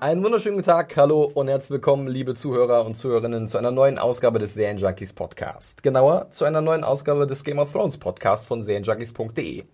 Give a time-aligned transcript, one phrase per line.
[0.00, 3.98] Einen wunderschönen guten Tag, hallo und herzlich willkommen, liebe Zuhörer und Zuhörerinnen, zu einer neuen
[3.98, 5.82] Ausgabe des Serienjunkies Podcast.
[5.82, 9.64] Genauer, zu einer neuen Ausgabe des Game of Thrones Podcast von serienjunkies.de.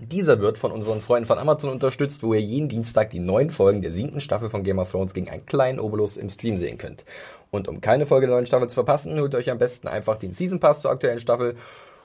[0.00, 3.80] Dieser wird von unseren Freunden von Amazon unterstützt, wo ihr jeden Dienstag die neuen Folgen
[3.80, 7.04] der siebten Staffel von Game of Thrones gegen einen kleinen Obolus im Stream sehen könnt.
[7.52, 10.32] Und um keine Folge der neuen Staffel zu verpassen, holt euch am besten einfach den
[10.32, 11.54] Season Pass zur aktuellen Staffel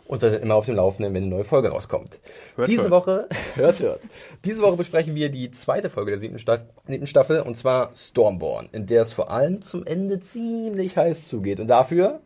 [0.06, 2.20] und seid immer auf dem Laufenden, wenn eine neue Folge rauskommt.
[2.56, 2.92] Hört, Diese hört.
[2.92, 4.02] Woche, hört, hört.
[4.46, 8.70] Diese Woche besprechen wir die zweite Folge der siebten, Staff siebten Staffel und zwar Stormborn,
[8.72, 11.60] in der es vor allem zum Ende ziemlich heiß zugeht.
[11.60, 12.20] Und dafür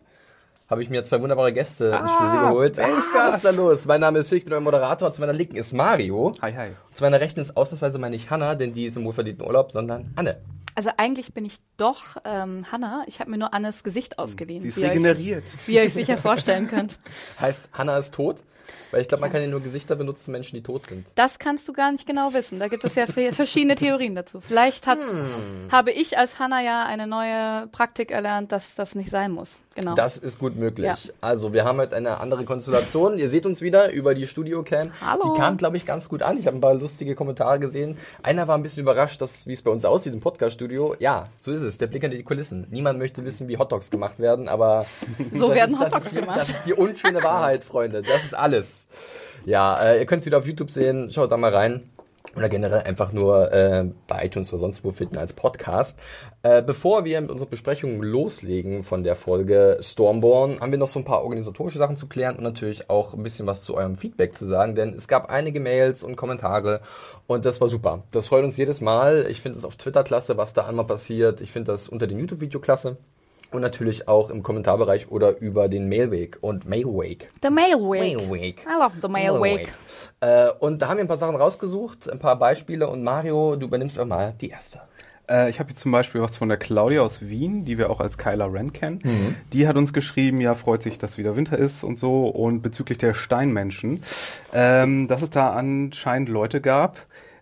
[0.69, 2.71] habe ich mir zwei wunderbare Gäste ins Studio geholt.
[2.77, 3.15] ist Ah, das?
[3.15, 3.85] Was ist da los?
[3.85, 5.13] Mein Name ist Phil, ich bin euer Moderator.
[5.13, 6.33] Zu meiner Linken ist Mario.
[6.41, 6.69] Hi, hi.
[6.93, 10.11] Zu meiner Rechten ist ausnahmsweise mal nicht Hannah, denn die ist im wohlverdienten Urlaub, sondern
[10.17, 10.41] Anne.
[10.77, 13.03] Also eigentlich bin ich doch ähm, Hannah.
[13.07, 14.61] Ich habe mir nur Annes Gesicht ausgeliehen.
[14.61, 15.43] Sie ist wie ihr euch- regeneriert.
[15.65, 16.99] Wie ihr euch sicher vorstellen könnt.
[17.39, 18.37] Heißt, Hannah ist tot?
[18.91, 21.05] Weil ich glaube, man kann ja nur Gesichter benutzen, Menschen, die tot sind.
[21.15, 22.59] Das kannst du gar nicht genau wissen.
[22.59, 24.39] Da gibt es ja verschiedene Theorien dazu.
[24.41, 25.69] Vielleicht Hm.
[25.71, 29.59] habe ich als Hannah ja eine neue Praktik erlernt, dass das nicht sein muss.
[29.75, 29.93] Genau.
[29.93, 30.87] Das ist gut möglich.
[30.87, 30.97] Ja.
[31.21, 33.19] Also, wir haben heute eine andere Konstellation.
[33.19, 34.91] Ihr seht uns wieder über die Studio-Cam.
[35.05, 35.33] Hallo.
[35.35, 36.37] Die kam, glaube ich, ganz gut an.
[36.39, 37.95] Ich habe ein paar lustige Kommentare gesehen.
[38.23, 40.95] Einer war ein bisschen überrascht, dass, wie es bei uns aussieht im Podcast-Studio.
[40.97, 41.77] Ja, so ist es.
[41.77, 42.65] Der Blick hinter die Kulissen.
[42.71, 44.85] Niemand möchte wissen, wie Hotdogs gemacht werden, aber
[45.31, 46.39] So werden ist, Hotdogs gemacht.
[46.39, 48.01] Das ist die unschöne Wahrheit, Freunde.
[48.01, 48.85] Das ist alles.
[49.45, 51.11] Ja, äh, ihr könnt es wieder auf YouTube sehen.
[51.11, 51.89] Schaut da mal rein.
[52.35, 55.97] Oder generell einfach nur äh, bei iTunes oder sonst wo finden als Podcast.
[56.43, 60.99] Äh, bevor wir mit unserer Besprechung loslegen von der Folge Stormborn, haben wir noch so
[60.99, 64.35] ein paar organisatorische Sachen zu klären und natürlich auch ein bisschen was zu eurem Feedback
[64.35, 66.81] zu sagen, denn es gab einige Mails und Kommentare
[67.25, 68.03] und das war super.
[68.11, 69.25] Das freut uns jedes Mal.
[69.29, 71.41] Ich finde es auf Twitter klasse, was da einmal passiert.
[71.41, 72.97] Ich finde das unter dem YouTube-Video klasse.
[73.51, 77.27] Und natürlich auch im Kommentarbereich oder über den Mailweg und Mailweg.
[77.41, 78.17] the Mailweg.
[78.17, 78.65] Mailweg.
[78.65, 79.69] I love the Mailweg.
[80.19, 82.87] Äh, und da haben wir ein paar Sachen rausgesucht, ein paar Beispiele.
[82.89, 84.81] Und Mario, du übernimmst auch mal die erste.
[85.29, 87.99] Äh, ich habe hier zum Beispiel was von der Claudia aus Wien, die wir auch
[87.99, 88.99] als Kyla Ren kennen.
[89.03, 89.35] Mhm.
[89.53, 92.27] Die hat uns geschrieben, ja, freut sich, dass wieder Winter ist und so.
[92.27, 94.01] Und bezüglich der Steinmenschen,
[94.53, 96.97] ähm, dass es da anscheinend Leute gab,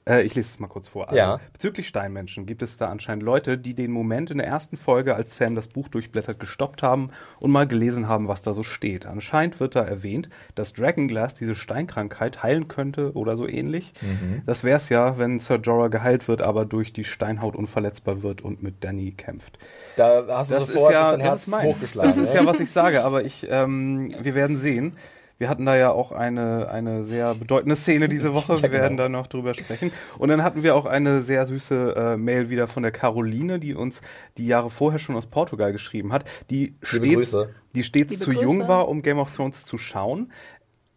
[0.07, 1.05] äh, ich lese es mal kurz vor.
[1.09, 1.39] Also, Ja.
[1.53, 5.38] Bezüglich Steinmenschen gibt es da anscheinend Leute, die den Moment in der ersten Folge, als
[5.38, 9.05] Sam das Buch durchblättert, gestoppt haben und mal gelesen haben, was da so steht.
[9.05, 13.93] Anscheinend wird da erwähnt, dass Dragonglass diese Steinkrankheit heilen könnte oder so ähnlich.
[14.01, 14.41] Mhm.
[14.45, 18.61] Das wär's ja, wenn Sir Jorah geheilt wird, aber durch die Steinhaut unverletzbar wird und
[18.61, 19.57] mit Danny kämpft.
[19.97, 21.75] Da hast du Das sofort ist ja, das Herz ist meins.
[21.75, 22.09] hochgeschlagen.
[22.11, 22.39] Das ist ne?
[22.41, 24.93] ja, was ich sage, aber ich, ähm, wir werden sehen.
[25.38, 28.62] Wir hatten da ja auch eine, eine sehr bedeutende Szene diese Woche.
[28.62, 28.81] Wir genau.
[28.81, 29.91] werden da noch drüber sprechen.
[30.18, 33.73] Und dann hatten wir auch eine sehr süße äh, Mail wieder von der Caroline, die
[33.73, 34.01] uns
[34.38, 37.50] die Jahre vorher schon aus Portugal geschrieben hat, die stets, Grüße.
[37.75, 38.44] die stets Liebe zu Grüße.
[38.44, 40.31] jung war, um Game of Thrones zu schauen.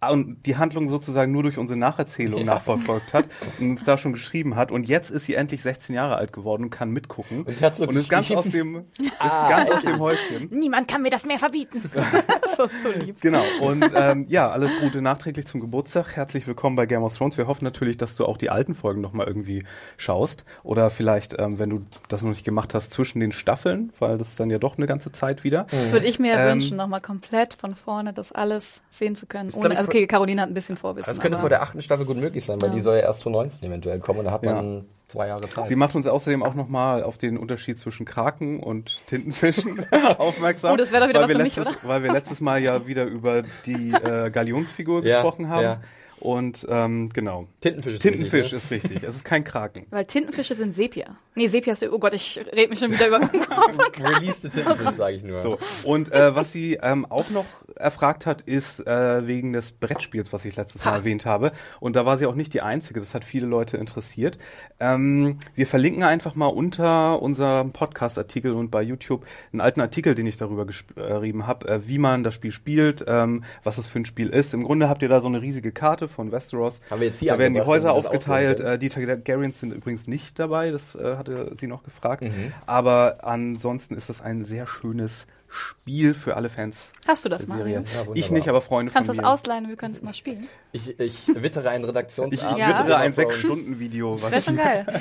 [0.00, 2.46] Und die Handlung sozusagen nur durch unsere Nacherzählung Ja.
[2.46, 3.24] nachverfolgt hat
[3.58, 4.70] und uns da schon geschrieben hat.
[4.70, 7.42] Und jetzt ist sie endlich 16 Jahre alt geworden und kann mitgucken.
[7.42, 10.48] Und sie hat so und ist ganz aus dem, ist ganz aus dem Häuschen.
[10.50, 11.82] Niemand kann mir das mehr verbieten.
[12.56, 13.20] das ist so lieb.
[13.20, 13.42] Genau.
[13.60, 16.14] Und ähm, ja, alles Gute nachträglich zum Geburtstag.
[16.14, 17.36] Herzlich willkommen bei Game of Thrones.
[17.36, 19.64] Wir hoffen natürlich, dass du auch die alten Folgen noch mal irgendwie
[19.96, 20.44] schaust.
[20.62, 24.28] Oder vielleicht, ähm, wenn du das noch nicht gemacht hast, zwischen den Staffeln, weil das
[24.28, 25.66] ist dann ja doch eine ganze Zeit wieder.
[25.72, 29.50] Das würde ich mir Ähm, wünschen, nochmal komplett von vorne das alles sehen zu können.
[29.54, 31.10] Ohne, also okay, Caroline hat ein bisschen Vorwissen.
[31.12, 32.74] Das könnte aber vor der achten Staffel gut möglich sein, weil Ja.
[32.74, 34.54] die soll ja erst 2019 eventuell kommen und da hat Ja.
[34.54, 35.66] man zwei Jahre Zeit.
[35.66, 39.86] Sie macht uns außerdem auch noch mal auf den Unterschied zwischen Kraken und Tintenfischen
[40.18, 40.72] aufmerksam.
[40.72, 41.88] Oh, das wäre doch wieder weil was wir für mich, letztes, oder?
[41.88, 45.80] Weil wir letztes Mal ja wieder über die äh, Galionsfigur Ja, gesprochen haben.
[46.20, 47.46] Und ähm, genau.
[47.60, 48.58] Tintenfisch ist Tintenfisch richtig, ne?
[48.58, 49.02] ist richtig.
[49.02, 49.86] Es ist kein Kraken.
[49.90, 51.16] Weil Tintenfische sind Sepia.
[51.34, 53.20] Nee, Sepia ist, oh Gott, ich rede mich schon wieder über
[53.98, 55.40] Release the Tintenfisch, sage ich nur.
[55.40, 57.46] So, und äh, was sie ähm, auch noch
[57.76, 61.52] erfragt hat, ist äh, wegen des Brettspiels, was ich letztes Mal erwähnt habe.
[61.80, 64.38] Und da war sie auch nicht die Einzige, das hat viele Leute interessiert.
[64.80, 70.26] Ähm, wir verlinken einfach mal unter unserem Podcast-Artikel und bei YouTube einen alten Artikel, den
[70.26, 74.04] ich darüber geschrieben habe, äh, wie man das Spiel spielt, ähm, was das für ein
[74.04, 74.54] Spiel ist.
[74.54, 76.80] Im Grunde habt ihr da so eine riesige Karte von Westeros.
[76.90, 78.60] Haben wir jetzt hier da werden die Häuser das aufgeteilt.
[78.60, 82.22] Äh, die Targaryens sind übrigens nicht dabei, das äh, hatte sie noch gefragt.
[82.22, 82.52] Mhm.
[82.66, 87.56] Aber ansonsten ist das ein sehr schönes Spiel für alle Fans Hast du das mal?
[87.56, 87.76] Serie.
[87.82, 89.32] Ja, ich nicht, aber Freunde Kannst du von das mir.
[89.32, 90.46] ausleihen und wir können es mal spielen?
[90.72, 92.58] Ich, ich wittere einen Ich, ich Redaktionsabend.
[92.58, 92.68] Ja.
[92.68, 93.12] wittere ein.
[93.14, 94.20] Sechs-Stunden-Video.
[94.20, 94.86] Wäre schon geil.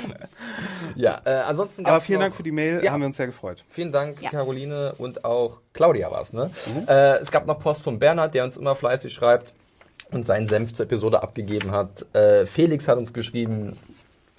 [0.94, 2.92] Ja, äh, ansonsten Aber vielen Dank für die Mail, Ja.
[2.92, 3.62] haben wir uns sehr gefreut.
[3.68, 4.30] Vielen Dank, Ja.
[4.30, 6.50] Caroline und auch Claudia war's, ne?
[6.88, 9.52] Äh, es gab noch Post von Bernhard, der uns immer fleißig schreibt.
[10.10, 12.06] Und seinen Senf zur Episode abgegeben hat.
[12.14, 13.76] Äh, Felix hat uns geschrieben,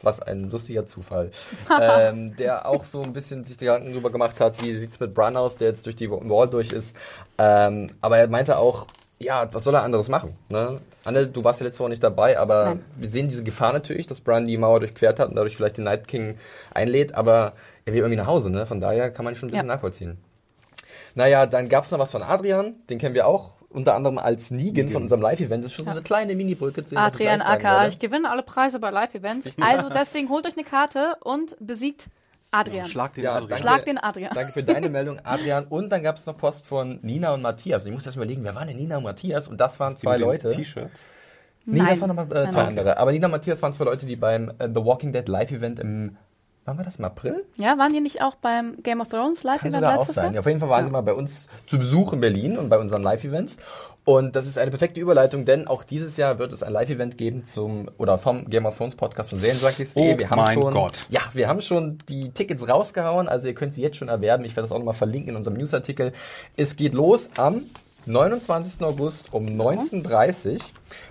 [0.02, 1.30] was ein lustiger Zufall,
[1.82, 5.36] ähm, der auch so ein bisschen sich Gedanken darüber gemacht hat, wie sieht's mit Brun
[5.38, 6.96] aus, der jetzt durch die Wall durch ist.
[7.38, 8.86] Ähm, aber er meinte auch,
[9.20, 10.38] ja, was soll er anderes machen?
[10.48, 10.80] Ne?
[11.04, 12.86] Anne, du warst ja letzte Woche nicht dabei, aber Nein.
[12.96, 15.84] wir sehen diese Gefahr natürlich, dass Brun die Mauer durchquert hat und dadurch vielleicht den
[15.84, 16.38] Night King
[16.74, 17.54] einlädt, aber
[17.86, 18.66] er will irgendwie nach Hause, ne?
[18.66, 19.74] Von daher kann man schon ein bisschen Ja.
[19.76, 20.18] nachvollziehen.
[21.16, 24.90] Naja, dann gab's noch was von Adrian, den kennen wir auch, unter anderem als Negan
[24.90, 25.64] von unserem Live-Event.
[25.64, 29.50] Das ist schon so eine kleine Mini-Brücke Adrian Acker, ich gewinne alle Preise bei Live-Events.
[29.62, 32.10] Also deswegen holt euch eine Karte und besiegt
[32.52, 32.88] Adrian.
[32.88, 33.50] Schlag den Ja, Adrian.
[33.50, 33.64] danke.
[33.64, 34.32] Schlag den Adrian.
[34.34, 35.66] Danke für deine Meldung, Adrian.
[35.66, 37.86] Und dann gab es noch Post von Nina und Matthias.
[37.86, 39.48] Ich muss erst mal überlegen, wer waren denn Nina und Matthias?
[39.48, 40.50] Und das waren zwei Leute.
[40.50, 41.10] T-Shirts.
[41.66, 41.90] Nee, Nein.
[41.90, 42.70] das waren nochmal äh, zwei nein.
[42.70, 42.98] andere.
[42.98, 46.18] Aber Nina und Matthias waren zwei Leute, die beim äh, The Walking Dead Live-Event im,
[46.70, 47.46] wann war das, im April?
[47.58, 50.26] Ja, waren die nicht auch beim Game of Thrones Kann Live-Event letztes sein.
[50.26, 50.34] Jahr?
[50.36, 52.78] Ja, auf jeden Fall waren sie mal bei uns zu Besuch in Berlin und bei
[52.78, 53.58] unseren Live-Events.
[54.06, 57.46] Und das ist eine perfekte Überleitung, denn auch dieses Jahr wird es ein Live-Event geben
[57.46, 60.14] zum oder vom Game of Thrones Podcast von Serienjunkies.de.
[60.16, 61.06] Oh wir haben mein schon, Gott.
[61.10, 64.46] Ja, wir haben schon die Tickets rausgehauen, also ihr könnt sie jetzt schon erwerben.
[64.46, 66.14] Ich werde das auch nochmal verlinken in unserem Newsartikel.
[66.56, 67.64] Es geht los am
[68.06, 68.82] 29.
[68.82, 70.60] August um 19.30 Uhr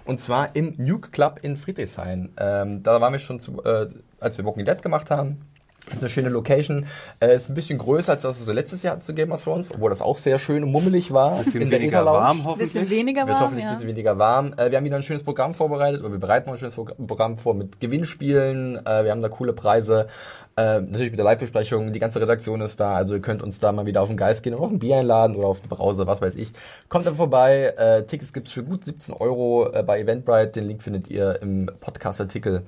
[0.04, 2.32] und zwar im Nuke Club in Friedrichshain.
[2.38, 3.88] Ähm, da waren wir schon, zu, äh,
[4.20, 5.40] als wir Walking Dead gemacht haben.
[5.88, 6.86] Das ist eine schöne Location.
[7.20, 9.68] Äh, ist ein bisschen größer als das, was wir letztes Jahr zu Game of Thrones,
[9.72, 11.38] obwohl das auch sehr schön und mummelig war.
[11.38, 12.72] Bisschen in der weniger warm, hoffentlich.
[12.72, 13.70] Bisschen weniger Wird warm, hoffentlich ja.
[13.70, 14.54] ein bisschen weniger warm.
[14.56, 17.36] Äh, wir haben wieder ein schönes Programm vorbereitet, oder wir bereiten ein schönes Pro- Programm
[17.36, 18.84] vor mit Gewinnspielen.
[18.86, 20.08] Äh, wir haben da coole Preise.
[20.56, 21.92] Äh, natürlich mit der Live-Besprechung.
[21.92, 22.94] Die ganze Redaktion ist da.
[22.94, 24.96] Also ihr könnt uns da mal wieder auf den Geist gehen und auf ein Bier
[24.96, 26.52] einladen oder auf eine Brause, was weiß ich.
[26.88, 27.74] Kommt dann vorbei.
[27.76, 30.50] Äh, Tickets gibt's für gut 17 Euro äh, bei Eventbrite.
[30.60, 32.64] Den Link findet ihr im Podcast-Artikel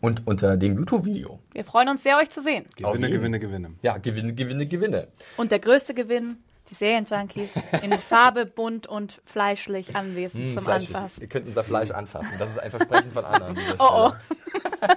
[0.00, 1.38] und unter dem YouTube-Video.
[1.52, 2.66] Wir freuen uns sehr, euch zu sehen.
[2.76, 3.10] Gewinne.
[3.10, 3.70] Gewinne, Gewinne.
[3.82, 5.08] Ja, Gewinne, Gewinne, Gewinne.
[5.36, 6.36] Und der größte Gewinn,
[6.70, 10.94] die Serienjunkies in Farbe, bunt und fleischlich anwesend Mm, zum fleischig.
[10.94, 11.20] Anfassen.
[11.22, 12.32] Ihr könnt unser Fleisch anfassen.
[12.38, 13.46] Das ist ein Versprechen von Anna.
[13.46, 14.96] an dieser Oh, Stelle.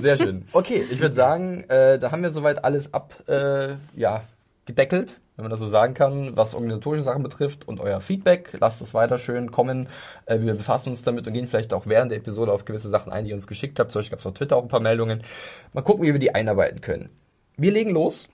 [0.00, 0.44] Sehr schön.
[0.52, 4.24] Okay, ich würde sagen, äh, da haben wir soweit alles ab, äh, ja,
[4.66, 8.56] gedeckelt, wenn man das so sagen kann, was organisatorische Sachen betrifft und euer Feedback.
[8.58, 9.88] Lasst es weiter schön kommen.
[10.26, 13.12] Äh, wir befassen uns damit und gehen vielleicht auch während der Episode auf gewisse Sachen
[13.12, 13.92] ein, die ihr uns geschickt habt.
[13.92, 15.22] Zum Beispiel gab es auf Twitter auch ein paar Meldungen.
[15.72, 17.10] Mal gucken, wie wir die einarbeiten können.
[17.56, 18.28] Wir legen los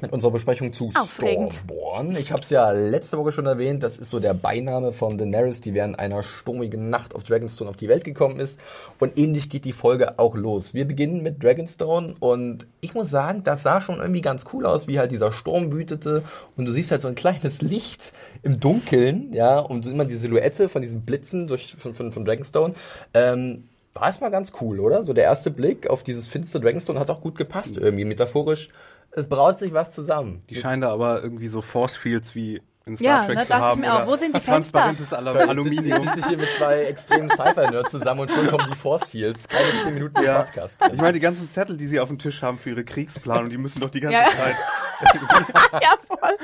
[0.00, 1.54] mit unserer Besprechung zu Aufregend.
[1.54, 2.10] Stormborn.
[2.12, 5.60] Ich habe es ja letzte Woche schon erwähnt, das ist so der Beiname von Daenerys,
[5.60, 8.58] die während einer sturmigen Nacht auf Dragonstone auf die Welt gekommen ist.
[8.98, 10.74] Und ähnlich geht die Folge auch los.
[10.74, 14.88] Wir beginnen mit Dragonstone und ich muss sagen, das sah schon irgendwie ganz cool aus,
[14.88, 16.22] wie halt dieser Sturm wütete
[16.56, 18.12] und du siehst halt so ein kleines Licht
[18.42, 22.24] im Dunkeln, ja, und so immer die Silhouette von diesen Blitzen durch, von, von, von
[22.24, 22.74] Dragonstone.
[23.12, 23.64] Ähm,
[23.94, 25.04] war erstmal ganz cool, oder?
[25.04, 28.68] So der erste Blick auf dieses finstere Dragonstone hat auch gut gepasst irgendwie, metaphorisch.
[29.16, 30.42] Es braut sich was zusammen.
[30.50, 33.48] Die scheinen da aber irgendwie so Force Fields wie in Star Ja, Trek ne, zu
[33.48, 33.80] dachte ich haben.
[33.80, 34.06] mir auch.
[34.06, 34.80] Wo sind die Fenster?
[34.80, 36.00] Transparentes Al Aluminium.
[36.00, 39.48] Sitzt sich hier mit zwei extremen Sci-Fi-Nerds zusammen und schon kommen die Force Fields.
[39.48, 40.42] Keine 10 Minuten im Ja.
[40.42, 40.78] Podcast.
[40.92, 43.56] Ich meine, die ganzen Zettel, die sie auf dem Tisch haben für ihre Kriegsplanung, die
[43.56, 44.24] müssen doch die ganze Ja.
[44.26, 44.56] Zeit.
[45.82, 46.36] ja, voll.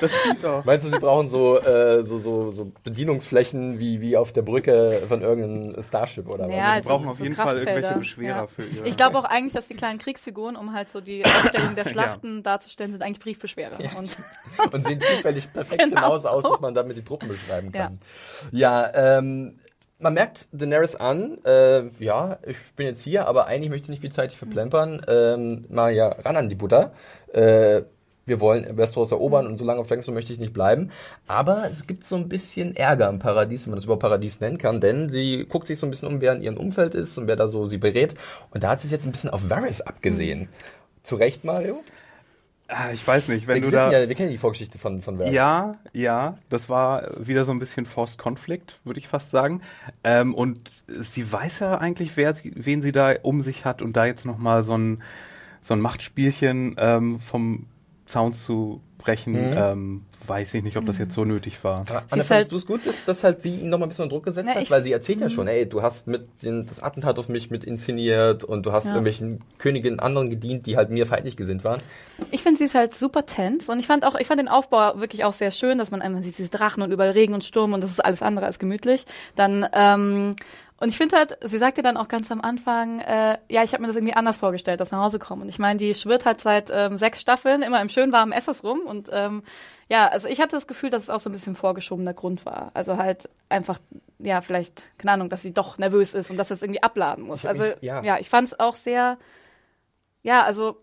[0.00, 0.64] Das zieht doch.
[0.64, 5.02] Meinst du, sie brauchen so, äh, so, so, so Bedienungsflächen wie, wie auf der Brücke
[5.08, 6.64] von irgendeinem Starship oder Ja, was?
[6.64, 8.46] also- Die brauchen auf so jeden Fall irgendwelche Beschwerer ja.
[8.46, 8.86] für ihre.
[8.88, 12.42] Ich glaube auch eigentlich, dass die kleinen Kriegsfiguren, um halt so die Ausstellung der Schlachten
[12.42, 13.76] darzustellen, sind eigentlich Briefbeschwerer.
[13.96, 14.16] Und
[14.72, 15.96] und sehen zufällig perfekt Genau.
[15.96, 18.00] genauso aus, dass man damit die Truppen beschreiben kann.
[18.52, 19.56] Ja, ähm,
[20.00, 24.00] man merkt Daenerys an, äh, ja, ich bin jetzt hier, aber eigentlich möchte ich nicht
[24.00, 25.02] viel Zeit hier verplempern.
[25.08, 26.92] Ähm, mal ja, ran an die Butter.
[27.32, 27.82] Äh,
[28.28, 30.90] wir wollen Westeros erobern und so lange auf Dragonstone möchte ich nicht bleiben.
[31.26, 34.58] Aber es gibt so ein bisschen Ärger im Paradies, wenn man das überhaupt Paradies nennen
[34.58, 37.26] kann, denn sie guckt sich so ein bisschen um, wer in ihrem Umfeld ist und
[37.26, 38.14] wer da so sie berät.
[38.50, 40.48] Und da hat sie es jetzt ein bisschen auf Varys abgesehen.
[41.02, 41.82] Zu Recht, Mario?
[42.70, 43.90] Ah, ich weiß nicht, wenn wir, du da.
[43.90, 45.32] ja, wir kennen die Vorgeschichte von, von Varys.
[45.32, 49.62] Ja, ja, das war wieder so ein bisschen Forced Conflict, würde ich fast sagen.
[50.04, 54.04] Ähm, und sie weiß ja eigentlich, wer wen sie da um sich hat und da
[54.04, 55.02] jetzt nochmal so ein,
[55.62, 57.64] so ein Machtspielchen ähm, vom
[58.08, 59.56] Zaun zu brechen, Mhm.
[59.56, 61.84] ähm, weiß ich nicht, ob das jetzt so nötig war.
[61.84, 63.86] Sie Anna, ist fandest halt- du es gut, dass, dass halt sie ihn noch mal
[63.86, 64.70] ein bisschen unter Druck gesetzt Na, hat?
[64.70, 67.64] Weil sie erzählt ja schon, ey, du hast mit den, das Attentat auf mich mit
[67.64, 68.90] inszeniert und du hast Ja.
[68.90, 71.80] irgendwelchen Königinnen anderen gedient, die halt mir feindlich gesinnt waren.
[72.32, 74.98] ich finde, sie ist halt super tense und ich fand auch, ich fand den Aufbau
[75.00, 77.72] wirklich auch sehr schön, dass man einmal sieht, dieses Drachen und überall Regen und Sturm
[77.72, 79.06] und das ist alles andere als gemütlich.
[79.36, 80.34] Dann, ähm,
[80.80, 83.82] und ich finde halt, sie sagte dann auch ganz am Anfang, äh, ja, ich habe
[83.82, 85.42] mir das irgendwie anders vorgestellt, dass nach Hause kommen.
[85.42, 88.62] Und ich meine, die schwirrt halt seit ähm, sechs Staffeln immer im schön warmen Essos
[88.62, 89.42] rum und ähm,
[89.88, 92.70] ja, also ich hatte das Gefühl, dass es auch so ein bisschen vorgeschobener Grund war.
[92.74, 93.78] Also halt einfach,
[94.18, 97.40] ja, vielleicht, keine Ahnung, dass sie doch nervös ist und dass es irgendwie abladen muss.
[97.44, 98.02] Ich Also mich- ja.
[98.02, 98.18] ja.
[98.18, 99.18] ich fand es auch sehr,
[100.22, 100.80] ja, also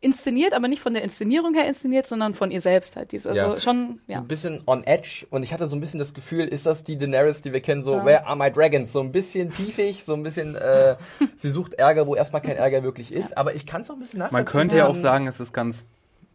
[0.00, 3.10] inszeniert, aber nicht von der Inszenierung her inszeniert, sondern von ihr selbst halt.
[3.12, 3.60] Diese, also Ja.
[3.60, 4.18] schon, So ja.
[4.18, 6.96] ein bisschen on edge und ich hatte so ein bisschen das Gefühl, ist das die
[6.96, 8.04] Daenerys, die wir kennen, so Ja.
[8.04, 8.92] Where are my dragons?
[8.92, 10.96] So ein bisschen piefig, so ein bisschen, äh,
[11.36, 14.00] sie sucht Ärger, wo erstmal kein Ärger wirklich ist, aber ich kann es auch ein
[14.00, 14.44] bisschen nachvollziehen.
[14.44, 15.84] Man könnte ja auch sagen, es ist ganz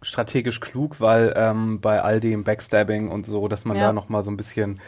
[0.01, 3.87] strategisch klug, weil ähm, bei all dem Backstabbing und so, dass man Ja.
[3.87, 4.81] da noch mal so ein bisschen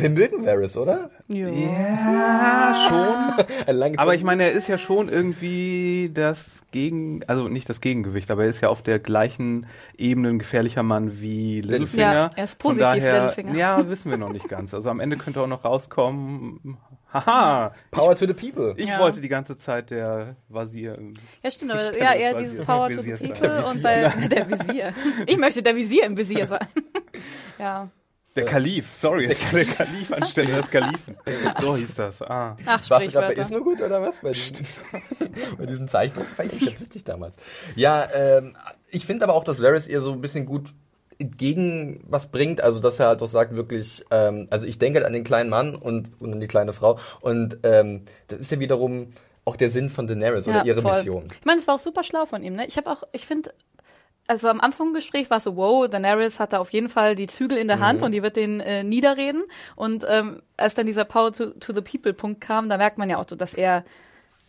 [0.00, 1.10] Wir mögen Varys, oder?
[1.28, 1.48] Ja.
[1.48, 3.96] ja schon.
[3.98, 8.44] Aber ich meine, er ist ja schon irgendwie das Gegen, also nicht das Gegengewicht, aber
[8.44, 12.12] er ist ja auf der gleichen Ebene ein gefährlicher Mann wie Littlefinger.
[12.12, 13.54] Ja, er ist Von positiv, daher, Littlefinger.
[13.54, 14.74] Ja, wissen wir noch nicht ganz.
[14.74, 16.76] Also am Ende könnte auch noch rauskommen.
[17.12, 18.74] Haha, Power to the people.
[18.76, 18.98] ich Ja.
[19.00, 20.98] wollte die ganze Zeit der Vasier.
[21.42, 24.92] Ja, stimmt, aber Ich ja, eher dieses Power to the people und bei der Visier.
[25.26, 26.66] Ich möchte der Visier im Visier sein.
[27.58, 27.88] ja.
[28.38, 31.16] Der Kalif, sorry, es war der Kalif anstelle des Kalifen.
[31.60, 32.22] So hieß das.
[32.22, 32.56] Ah.
[32.66, 33.42] Ach, Warst du gerade bei Sprichwörter.
[33.42, 34.18] Isno gut oder was?
[34.18, 34.66] Bei diesem,
[35.58, 37.36] bei diesem Zeichnung fand ich ganz witzig damals.
[37.74, 38.54] Ja, ähm,
[38.90, 40.70] ich finde aber auch, dass Varys ihr so ein bisschen gut
[41.18, 45.06] entgegen was bringt, also dass er halt auch sagt wirklich, ähm, also ich denke halt
[45.06, 48.60] an den kleinen Mann und, und an die kleine Frau und ähm, das ist ja
[48.60, 49.08] wiederum
[49.44, 50.96] auch der Sinn von Daenerys oder ihre voll.
[50.98, 51.24] Mission.
[51.40, 52.52] Ich meine, es war auch super schlau von ihm.
[52.54, 52.66] Ne?
[52.66, 53.52] Ich habe auch, ich finde,
[54.28, 57.14] also am Anfang des Gesprächs war es so, wow, Daenerys hat da auf jeden Fall
[57.16, 57.82] die Zügel in der Mhm.
[57.82, 59.42] Hand und die wird den äh, niederreden.
[59.74, 63.08] Und ähm, als dann dieser Power to, to the People Punkt kam, da merkt man
[63.08, 63.84] ja auch so, dass er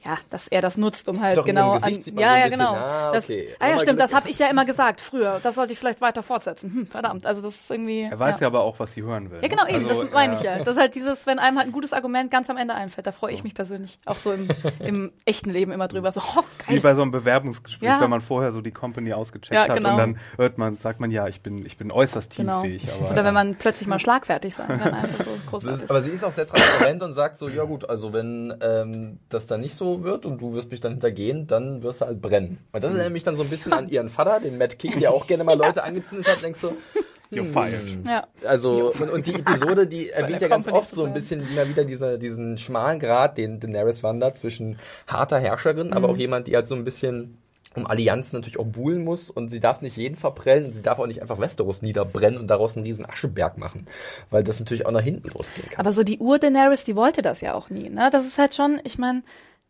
[0.06, 2.38] ja, dass er das nutzt, um halt Doch, genau an, Gesicht sieht man ja, so
[2.38, 2.74] ja, genau.
[2.74, 3.50] ah, das, okay.
[3.60, 5.40] ah ja, stimmt, das habe ich ja immer gesagt früher.
[5.44, 6.74] Das sollte ich vielleicht weiter fortsetzen.
[6.74, 8.04] Hm, verdammt, also das ist irgendwie.
[8.04, 8.48] Er weiß ja.
[8.48, 9.40] aber auch, was sie hören will.
[9.42, 10.64] Ja, genau, eben, Also, das meine ich er- ja.
[10.64, 13.12] Das ist halt dieses, wenn einem halt ein gutes Argument ganz am Ende einfällt, da
[13.12, 14.48] freue ich mich persönlich auch so im,
[14.80, 16.12] im echten Leben immer drüber.
[16.14, 16.80] So, oh, Wie geil.
[16.82, 18.00] bei so einem Bewerbungsgespräch, Ja.
[18.00, 19.92] wenn man vorher so die Company ausgecheckt Ja, hat genau.
[19.92, 22.62] und dann hört man, sagt man, ja, ich bin, ich bin äußerst Genau.
[22.62, 22.88] teamfähig.
[23.02, 25.84] Aber, Oder wenn man plötzlich mal schlagfertig sein kann, einfach so Das großartig.
[25.84, 29.20] ist, aber sie ist auch sehr transparent und sagt so, ja gut, also wenn ähm,
[29.30, 32.22] das dann nicht so wird und du wirst mich dann hintergehen, dann wirst du halt
[32.22, 32.58] brennen.
[32.72, 35.12] Und das erinnert mich dann so ein bisschen an ihren Vater, den Matt King, der
[35.12, 36.72] auch gerne mal Leute angezündet hat, denkst du,
[37.32, 37.80] You're fired.
[38.10, 38.26] ja.
[38.44, 41.70] also und, und die Episode, die erwähnt ja ganz Company oft so ein bisschen immer
[41.70, 46.20] wieder diese, diesen schmalen Grad, den Daenerys wandert zwischen harter Herrscherin, aber auch Mhm.
[46.20, 47.38] jemand, die halt so ein bisschen
[47.76, 50.98] um Allianzen natürlich auch buhlen muss und sie darf nicht jeden verprellen und sie darf
[50.98, 53.86] auch nicht einfach Westeros niederbrennen und daraus einen riesen Ascheberg machen,
[54.32, 55.80] weil das natürlich auch nach hinten losgehen kann.
[55.86, 57.90] Aber so die Ur-Daenerys, die wollte das ja auch nie.
[57.92, 58.10] Ne?
[58.12, 59.22] Das ist halt schon, ich meine,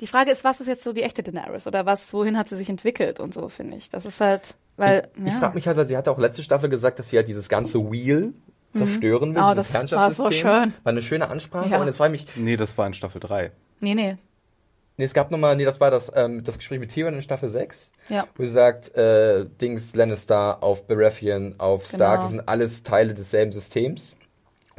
[0.01, 2.55] die Frage ist, was ist jetzt so die echte Daenerys oder was, wohin hat sie
[2.55, 3.89] sich entwickelt und so, finde ich.
[3.89, 5.39] Das ist halt, weil, Ich ja.
[5.39, 7.79] frage mich halt, weil sie hatte auch letzte Staffel gesagt, dass sie halt dieses ganze
[7.91, 8.33] Wheel
[8.73, 10.73] zerstören will, Oh, dieses das war so schön.
[10.83, 11.81] War eine schöne Ansprache Ja.
[11.81, 13.51] und jetzt frage ich mich, Nee, das war in Staffel 3.
[13.81, 14.17] Nee, nee.
[14.97, 17.49] nee, es gab nochmal, nee, das war das, ähm, das Gespräch mit Tyrion in Staffel
[17.49, 18.27] 6, Ja.
[18.35, 22.21] wo sie sagt, äh, Dings, Lannister auf Baratheon, auf Stark, Genau.
[22.21, 24.15] das sind alles Teile desselben Systems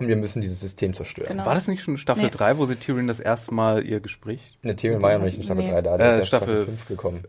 [0.00, 1.28] und wir müssen dieses System zerstören.
[1.28, 1.46] Genau.
[1.46, 2.30] War das nicht schon Staffel Nee.
[2.30, 4.58] 3, wo sie Tyrion das erste Mal ihr Gespräch?
[4.62, 5.70] Ne, Tyrion war ja noch nicht in Staffel Nee.
[5.70, 7.24] 3 da, der Äh, ist ja Staffel- Staffel 5 gekommen.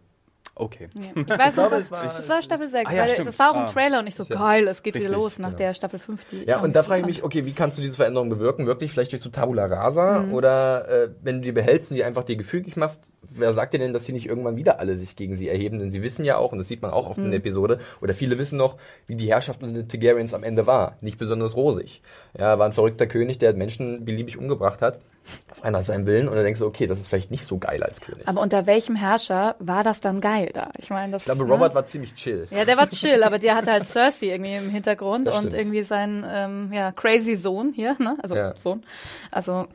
[0.53, 0.89] Okay.
[0.93, 1.21] Ja.
[1.27, 3.27] Ich weiß noch, das, es war- das war Staffel 6, Ah, ja, weil stimmt.
[3.27, 3.65] das war auch im Ah.
[3.67, 5.57] Trailer und ich so, geil, es geht wieder Richtig, los nach genau.
[5.57, 7.81] der Staffel 5, die ich Ja, und da frage ich mich, okay, wie kannst du
[7.81, 8.65] diese Veränderung bewirken?
[8.67, 10.33] Wirklich vielleicht durch so Tabula Rasa Mhm.
[10.33, 13.77] oder äh, wenn du die behältst und die einfach dir gefügig machst, wer sagt dir
[13.79, 15.79] denn, dass sie nicht irgendwann wieder alle sich gegen sie erheben?
[15.79, 17.25] Denn sie wissen ja auch, und das sieht man auch oft Mhm.
[17.25, 20.67] in der Episode, oder viele wissen noch, wie die Herrschaft unter den Targaryens am Ende
[20.67, 20.97] war.
[21.01, 22.01] Nicht besonders rosig.
[22.37, 24.99] Ja, war ein verrückter König, der Menschen beliebig umgebracht hat,
[25.51, 26.27] auf einer seinem Willen.
[26.27, 28.27] Und dann denkst du, okay, das ist vielleicht nicht so geil als König.
[28.27, 30.71] Aber unter welchem Herrscher war das dann geil da?
[30.79, 31.51] Ich meine, das ich glaube, ne?
[31.53, 32.47] Robert war ziemlich chill.
[32.49, 35.61] Ja, der war chill, aber der hatte halt Cersei irgendwie im Hintergrund Das und stimmt.
[35.61, 38.17] irgendwie sein ähm, ja, crazy Sohn hier, ne?
[38.23, 38.55] Also Ja.
[38.57, 38.83] Sohn.
[39.29, 39.67] Also,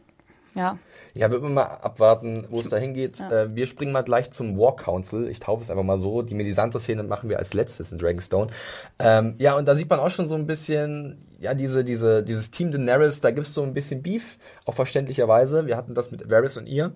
[0.55, 0.79] ja.
[1.17, 3.19] Ja, wir werden mal abwarten, wo es dahin geht.
[3.19, 3.31] Ja.
[3.31, 5.29] Äh, wir springen mal gleich zum War Council.
[5.29, 6.21] Ich taufe es einfach mal so.
[6.21, 8.51] Die Melisandre-Szene machen wir als letztes in Dragonstone.
[8.99, 12.51] Ähm, ja, und da sieht man auch schon so ein bisschen, ja, diese, diese, dieses
[12.51, 15.67] Team Daenerys, da gibt es so ein bisschen Beef, auch verständlicherweise.
[15.67, 16.93] Wir hatten das mit Varys und ihr.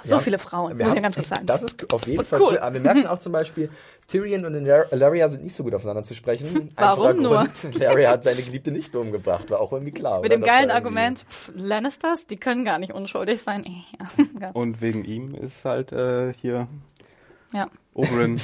[0.00, 0.18] So Ja.
[0.18, 1.46] viele Frauen, Wir muss ich ja haben- ganz kurz sagen.
[1.46, 2.48] Das ist auf jeden voll Fall cool.
[2.54, 2.58] cool.
[2.58, 3.70] Aber wir merken auch zum Beispiel,
[4.08, 6.70] Tyrion und Ilaria sind nicht so gut aufeinander zu sprechen.
[6.76, 7.46] Warum nur?
[7.74, 10.20] Ilaria hat seine Geliebte nicht umgebracht, war auch irgendwie klar.
[10.20, 10.38] Mit oder?
[10.38, 13.62] dem geilen Argument, pff, Lannisters, die können gar nicht unschuldig sein.
[14.54, 16.66] Und wegen ihm ist halt äh, hier
[17.52, 17.66] ja.
[17.94, 18.38] Oberyn.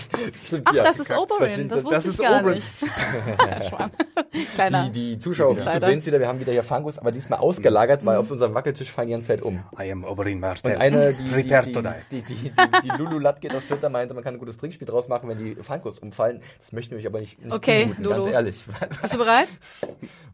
[0.44, 1.10] Stimmt, Ach, das ist.
[1.16, 2.56] Oberyn, sind- das, wusste das ich gar Oberyn.
[2.56, 2.68] nicht.
[3.68, 3.90] Schwan.
[4.54, 4.90] Kleiner.
[4.90, 8.18] Die, die Zuschauer sehen es wieder, wir haben wieder hier Fangus, aber diesmal ausgelagert, weil
[8.18, 9.64] auf unserem Wackeltisch fallen die ganze Zeit um.
[9.80, 10.74] I am Oberyn Martell.
[10.74, 11.72] Und eine, die, die, die,
[12.10, 12.52] die, die, die,
[12.84, 15.54] die Lulu Latget auf Twitter meinte, man kann ein gutes Trinkspiel draus machen, wenn die
[15.62, 16.42] Fangus umfallen.
[16.60, 18.16] Das möchten wir euch aber nicht, nicht Okay, zumuten, Lulu.
[18.24, 18.64] ganz ehrlich.
[19.00, 19.48] Bist du bereit?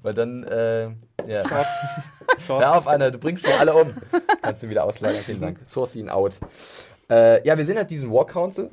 [0.02, 0.88] Weil dann, äh,
[1.28, 1.48] ja.
[1.48, 1.68] Shots.
[2.48, 3.94] Hör auf, Anna, du bringst mir alle um.
[4.42, 5.58] Kannst du wieder auslagern, vielen Dank.
[5.64, 6.34] Sourcing out.
[7.10, 8.70] Äh, ja, wir sehen halt diesen War Council.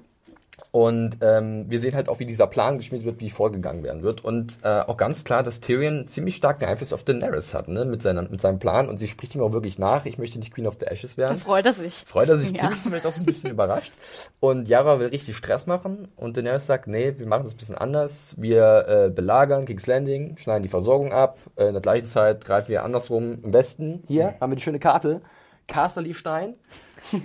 [0.73, 4.23] Und ähm, wir sehen halt auch, wie dieser Plan geschmiedet wird, wie vorgegangen werden wird.
[4.23, 8.01] Und äh, auch ganz klar, dass Tyrion ziemlich starken Einfluss auf Daenerys hat, ne, mit,
[8.01, 8.87] seiner, mit seinem Plan.
[8.87, 11.23] Und sie spricht ihm auch wirklich nach, ich möchte nicht Queen of the Ashes Da
[11.23, 11.39] werden.
[11.39, 11.93] freut er sich.
[12.05, 12.59] Freut er sich Ja.
[12.61, 13.91] ziemlich, vielleicht auch so ein bisschen überrascht.
[14.39, 16.07] Und Yara will richtig Stress machen.
[16.15, 18.35] Und Daenerys sagt, nee, wir machen das ein bisschen anders.
[18.37, 21.37] Wir äh, belagern King's Landing, schneiden die Versorgung ab.
[21.57, 24.03] Äh, in der gleichen Zeit greifen wir andersrum im Westen.
[24.07, 25.19] Hier haben wir die schöne Karte.
[25.67, 26.13] Casterly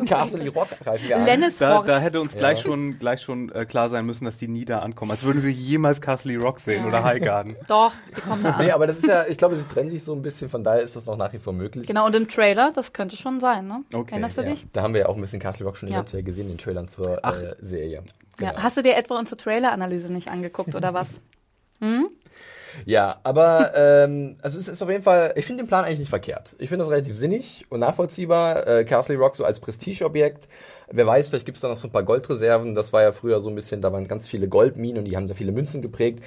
[0.09, 1.25] Casterly Rock greifen wir an.
[1.27, 2.65] Lennis Da, da hätte uns gleich Ja.
[2.65, 5.11] schon, gleich schon äh, klar sein müssen, dass die nie da ankommen.
[5.11, 7.57] Als würden wir jemals Castle Rock sehen oder Highgarden.
[7.69, 8.65] Doch, die kommen da an.
[8.65, 10.83] Nee, aber das ist ja, ich glaube, sie trennen sich so ein bisschen, von daher
[10.83, 11.87] ist das noch nach wie vor möglich.
[11.87, 13.83] Genau, und im Trailer, das könnte schon sein, ne?
[13.93, 14.67] Okay, Erinnerst du Ja, dich?
[14.73, 15.97] da haben wir ja auch ein bisschen Castle Rock schon Ja.
[15.97, 17.37] eventuell gesehen, in den Trailern zur Ach.
[17.41, 18.03] äh, Serie.
[18.41, 18.51] Ja.
[18.53, 18.63] Genau.
[18.63, 21.21] Hast du dir etwa unsere Trailer-Analyse nicht angeguckt oder was?
[22.85, 26.11] Ja, aber ähm, also es ist auf jeden Fall, ich finde den Plan eigentlich nicht
[26.11, 26.55] verkehrt.
[26.59, 28.67] Ich finde das relativ sinnig und nachvollziehbar.
[28.67, 30.49] Äh, Castle Rock so als Prestigeobjekt.
[30.89, 32.75] Wer weiß, vielleicht gibt es da noch so ein paar Goldreserven.
[32.75, 35.27] Das war ja früher so ein bisschen, da waren ganz viele Goldminen und die haben
[35.27, 36.23] da viele Münzen geprägt.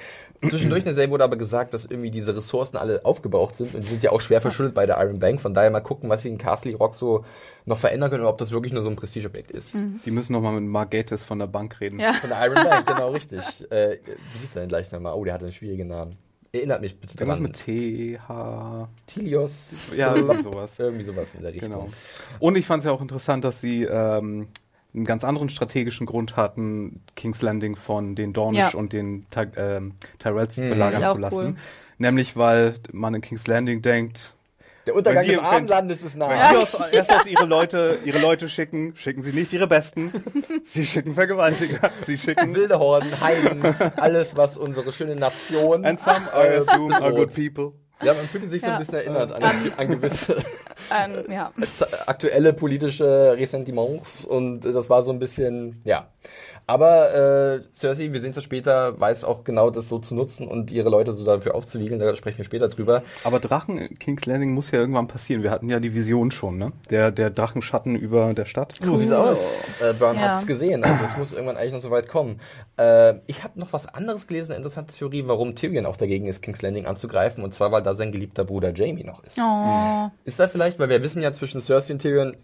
[0.46, 3.84] Zwischendurch in der Serie wurde aber gesagt, dass irgendwie diese Ressourcen alle aufgebraucht sind und
[3.84, 5.40] die sind ja auch schwer verschuldet bei der Iron Bank.
[5.40, 7.24] Von daher mal gucken, was sie in Castle Rock so
[7.64, 9.74] noch verändern können oder ob das wirklich nur so ein Prestigeobjekt ist.
[10.04, 11.98] Die müssen noch mal mit Margates von der Bank reden.
[11.98, 12.12] Ja.
[12.14, 13.40] Von der Iron Bank, genau richtig.
[13.70, 15.14] Äh, wie hieß der denn gleich nochmal?
[15.14, 16.16] Oh, der hatte einen schwierigen Namen.
[16.52, 17.42] Erinnert mich bitte Irgendwas dran.
[17.44, 18.88] mit T, H.
[19.06, 19.68] Tilios.
[19.96, 20.78] Ja, irgendwie sowas.
[20.78, 21.70] Irgendwie sowas in der Richtung.
[21.70, 21.88] Genau.
[22.40, 24.48] Und ich fand es ja auch interessant, dass sie ähm,
[24.92, 28.78] einen ganz anderen strategischen Grund hatten, King's Landing von den Dornish Ja.
[28.78, 30.70] und den Ty ähm, Tyrells Hm.
[30.70, 31.36] belagern zu lassen.
[31.36, 31.54] cool.
[31.98, 34.34] Nämlich, weil man in King's Landing denkt,
[34.86, 36.50] Der Untergang Wenn die- des Abendlandes ist wenn nah.
[36.52, 40.12] die aus, erst aus ihre Leute, ihre Leute schicken, schicken sie nicht ihre Besten.
[40.64, 41.90] Sie schicken Vergewaltiger.
[42.06, 43.62] Sie schicken Wilde Horden, Heiden,
[43.96, 45.84] alles, was unsere schöne Nation.
[45.84, 47.72] And some I assume are good people.
[48.02, 48.78] Ja, man fühlt sich so ein Ja.
[48.78, 49.42] bisschen erinnert an,
[49.76, 50.36] an gewisse
[50.90, 51.52] Ähm, ja.
[52.06, 56.08] aktuelle politische Ressentiments und das war so ein bisschen, ja.
[56.70, 60.46] Aber äh, Cersei, wir sehen es ja später, weiß auch genau das so zu nutzen
[60.46, 63.02] und ihre Leute so dafür aufzuwiegeln, da sprechen wir später drüber.
[63.24, 65.42] Aber Drachen in King's Landing muss ja irgendwann passieren.
[65.42, 66.70] Wir hatten ja die Vision schon, ne?
[66.88, 68.76] Der, der Drachenschatten über der Stadt.
[68.80, 69.64] So sieht's aus.
[69.80, 70.36] Äh, Brown Ja.
[70.36, 72.38] hat's gesehen, also es muss irgendwann eigentlich noch so weit kommen.
[72.76, 76.40] Äh, ich habe noch was anderes gelesen, eine interessante Theorie, warum Tyrion auch dagegen ist,
[76.40, 79.40] King's Landing anzugreifen, und zwar, weil da sein geliebter Bruder Jamie noch ist.
[79.40, 80.08] Oh.
[80.24, 82.36] Ist da vielleicht, weil wir wissen ja zwischen Cersei und Tyrion,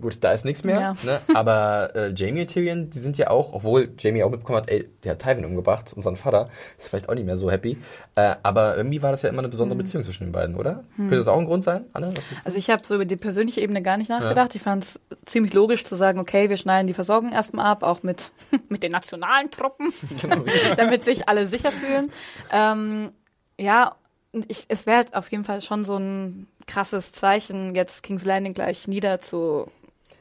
[0.00, 0.96] gut, da ist nichts mehr, Ja.
[1.04, 1.20] ne?
[1.34, 4.88] aber äh, Jamie und Tyrion, die sind ja auch, obwohl Jamie auch mitbekommen hat, ey,
[5.02, 6.44] der hat Tywin umgebracht, unseren Vater,
[6.78, 7.76] ist vielleicht auch nicht mehr so happy,
[8.14, 10.84] äh, aber irgendwie war das ja immer eine besondere Beziehung zwischen den beiden, oder?
[10.96, 11.84] Könnte das auch ein Grund sein?
[11.92, 12.14] Anne, Hm.
[12.44, 14.54] Also ich habe so über die persönliche Ebene gar nicht nachgedacht.
[14.54, 18.02] Ich fand es ziemlich logisch zu sagen, okay, wir schneiden die Versorgung erstmal ab, auch
[18.02, 18.30] mit,
[18.68, 20.44] mit den nationalen Truppen, genau,
[20.76, 22.10] damit sich alle sicher fühlen.
[22.52, 23.10] Ähm,
[23.58, 23.96] ja,
[24.46, 28.86] ich, es wäre auf jeden Fall schon so ein krasses Zeichen, jetzt King's Landing gleich
[28.86, 29.66] nieder zu.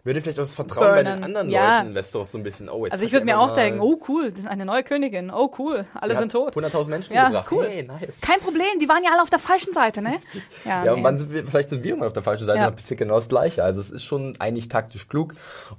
[0.03, 1.23] Würde vielleicht auch das Vertrauen bei den Burnen.
[1.23, 1.79] anderen Ja.
[1.79, 3.99] Leuten lässt doch so ein bisschen, oh, jetzt Also ich würde mir auch denken, oh
[4.07, 6.55] cool, eine neue Königin, oh cool, alle sind tot.
[6.55, 7.47] 100.000 Menschen Ja, gebracht.
[7.51, 7.65] cool.
[7.67, 8.21] Hey, nice.
[8.21, 10.19] Kein Problem, die waren ja alle auf der falschen Seite, ne?
[10.65, 10.89] Ja, nee.
[10.91, 12.65] und wann sind wir, vielleicht sind wir mal auf der falschen Seite, Ja.
[12.65, 13.63] dann passiert genau das Gleiche.
[13.63, 15.33] Also es ist schon eigentlich taktisch klug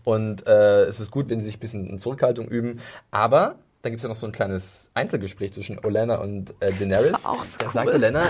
[0.05, 2.81] und äh, es ist gut, wenn sie sich ein bisschen in Zurückhaltung üben.
[3.11, 7.13] Aber dann gibt es ja noch so ein kleines Einzelgespräch zwischen Olenna und äh, Daenerys.
[7.13, 7.73] Das war auch so da cool.
[7.73, 8.23] sagt Olenna,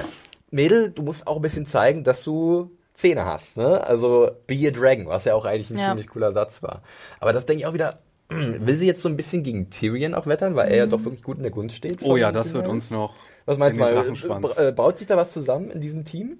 [0.51, 3.56] Mädel, du musst auch ein bisschen zeigen, dass du Zähne hast.
[3.56, 3.84] Ne?
[3.87, 5.87] Also be a dragon, was ja auch eigentlich ein Ja.
[5.90, 6.82] ziemlich cooler Satz war.
[7.20, 10.26] Aber das denke ich auch wieder, will sie jetzt so ein bisschen gegen Tyrion auch
[10.26, 12.02] wettern, weil er ja doch wirklich gut in der Gunst steht?
[12.02, 13.14] Oh ja, das wird uns noch.
[13.46, 14.12] Was meinst du mal?
[14.58, 16.37] Äh, Baut sich da was zusammen in diesem Team?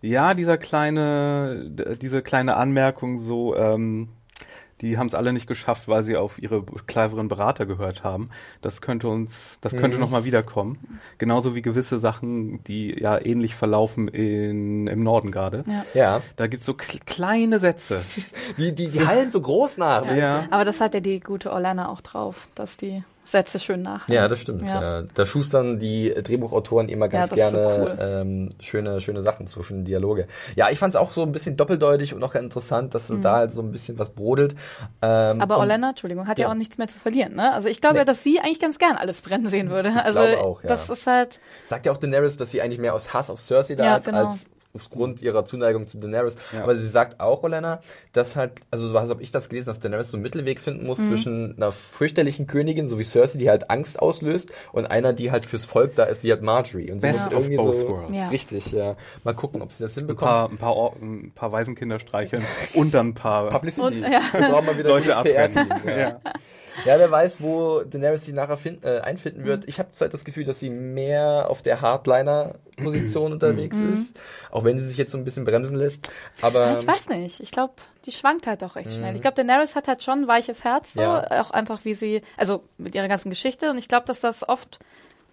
[0.00, 4.08] Ja, dieser kleine, diese kleine Anmerkung so, ähm,
[4.80, 8.30] die haben es alle nicht geschafft, weil sie auf ihre cleveren Berater gehört haben.
[8.60, 10.00] Das könnte uns, das könnte Mhm.
[10.02, 10.98] noch mal wiederkommen.
[11.18, 15.64] Genauso wie gewisse Sachen, die ja ähnlich verlaufen in, im Norden gerade.
[15.66, 15.84] Ja.
[15.94, 16.20] Ja.
[16.36, 18.02] Da gibt's so kl kleine Sätze.
[18.56, 20.04] Die, die, die hallen so groß nach.
[20.04, 20.18] ne?
[20.18, 20.46] Ja.
[20.50, 24.12] Aber das hat ja die gute Orlana auch drauf, dass die Sätze schön nachhalten.
[24.14, 24.62] Ja, das stimmt.
[24.62, 25.00] Ja.
[25.00, 25.02] Ja.
[25.14, 27.98] Da schustern die Drehbuchautoren immer ganz Ja, ist so gerne cool.
[28.00, 30.26] ähm, schöne, schöne Sachen zwischen Dialoge.
[30.56, 33.52] Ja, ich fand es auch so ein bisschen doppeldeutig und auch interessant, dass da halt
[33.52, 34.54] so ein bisschen was brodelt.
[35.02, 35.42] Ähm, Mhm.
[35.42, 36.48] Aber Orlena, Entschuldigung, hat ja.
[36.48, 37.34] Auch nichts mehr zu verlieren.
[37.34, 37.52] Ne?
[37.52, 37.98] Also ich glaube Nee.
[38.00, 39.92] ja, dass sie eigentlich ganz gern alles brennen sehen würde.
[40.04, 40.68] Also glaube auch, ja.
[40.68, 43.74] das ist halt, Sagt ja auch Daenerys, dass sie eigentlich mehr aus Hass auf Cersei
[43.74, 44.26] da ist, genau.
[44.28, 46.36] als aufgrund ihrer Zuneigung zu Daenerys.
[46.52, 46.62] Ja.
[46.62, 47.80] Aber sie sagt auch, Olenna,
[48.12, 50.98] dass halt, also so habe ich das gelesen, dass Daenerys so einen Mittelweg finden muss
[50.98, 51.08] Mhm.
[51.08, 55.44] zwischen einer fürchterlichen Königin, so wie Cersei, die halt Angst auslöst, und einer, die halt
[55.46, 56.92] fürs Volk da ist, wie halt Marjorie.
[56.92, 58.12] Und sie Best muss of irgendwie both so, worlds.
[58.12, 58.28] Ja.
[58.28, 58.96] richtig, ja.
[59.24, 60.30] Mal gucken, ob sie das Ein hinbekommen.
[60.34, 63.48] paar, ein paar, Or ein paar Waisenkinder streicheln und dann ein paar.
[63.48, 63.80] Publicity.
[63.86, 64.20] Und- ja.
[64.32, 65.72] Wir brauchen mal wieder Leute ein PR-Team.
[65.72, 65.98] abkennen.
[65.98, 66.20] Ja.
[66.84, 69.66] Ja, wer weiß, wo Daenerys sich nachher fin- äh, einfinden wird.
[69.68, 74.18] Ich habe zurzeit das Gefühl, dass sie mehr auf der Hardliner-Position unterwegs ist.
[74.50, 76.10] Auch wenn sie sich jetzt so ein bisschen bremsen lässt.
[76.42, 77.40] Aber Ja, ich weiß nicht.
[77.40, 77.74] Ich glaube,
[78.06, 79.14] die schwankt halt doch recht schnell.
[79.16, 81.00] Ich glaube, Daenerys hat halt schon ein weiches Herz, so.
[81.00, 81.06] Mhm.
[81.06, 81.42] Ja.
[81.42, 83.70] auch einfach wie sie, also mit ihrer ganzen Geschichte.
[83.70, 84.78] Und ich glaube, dass das oft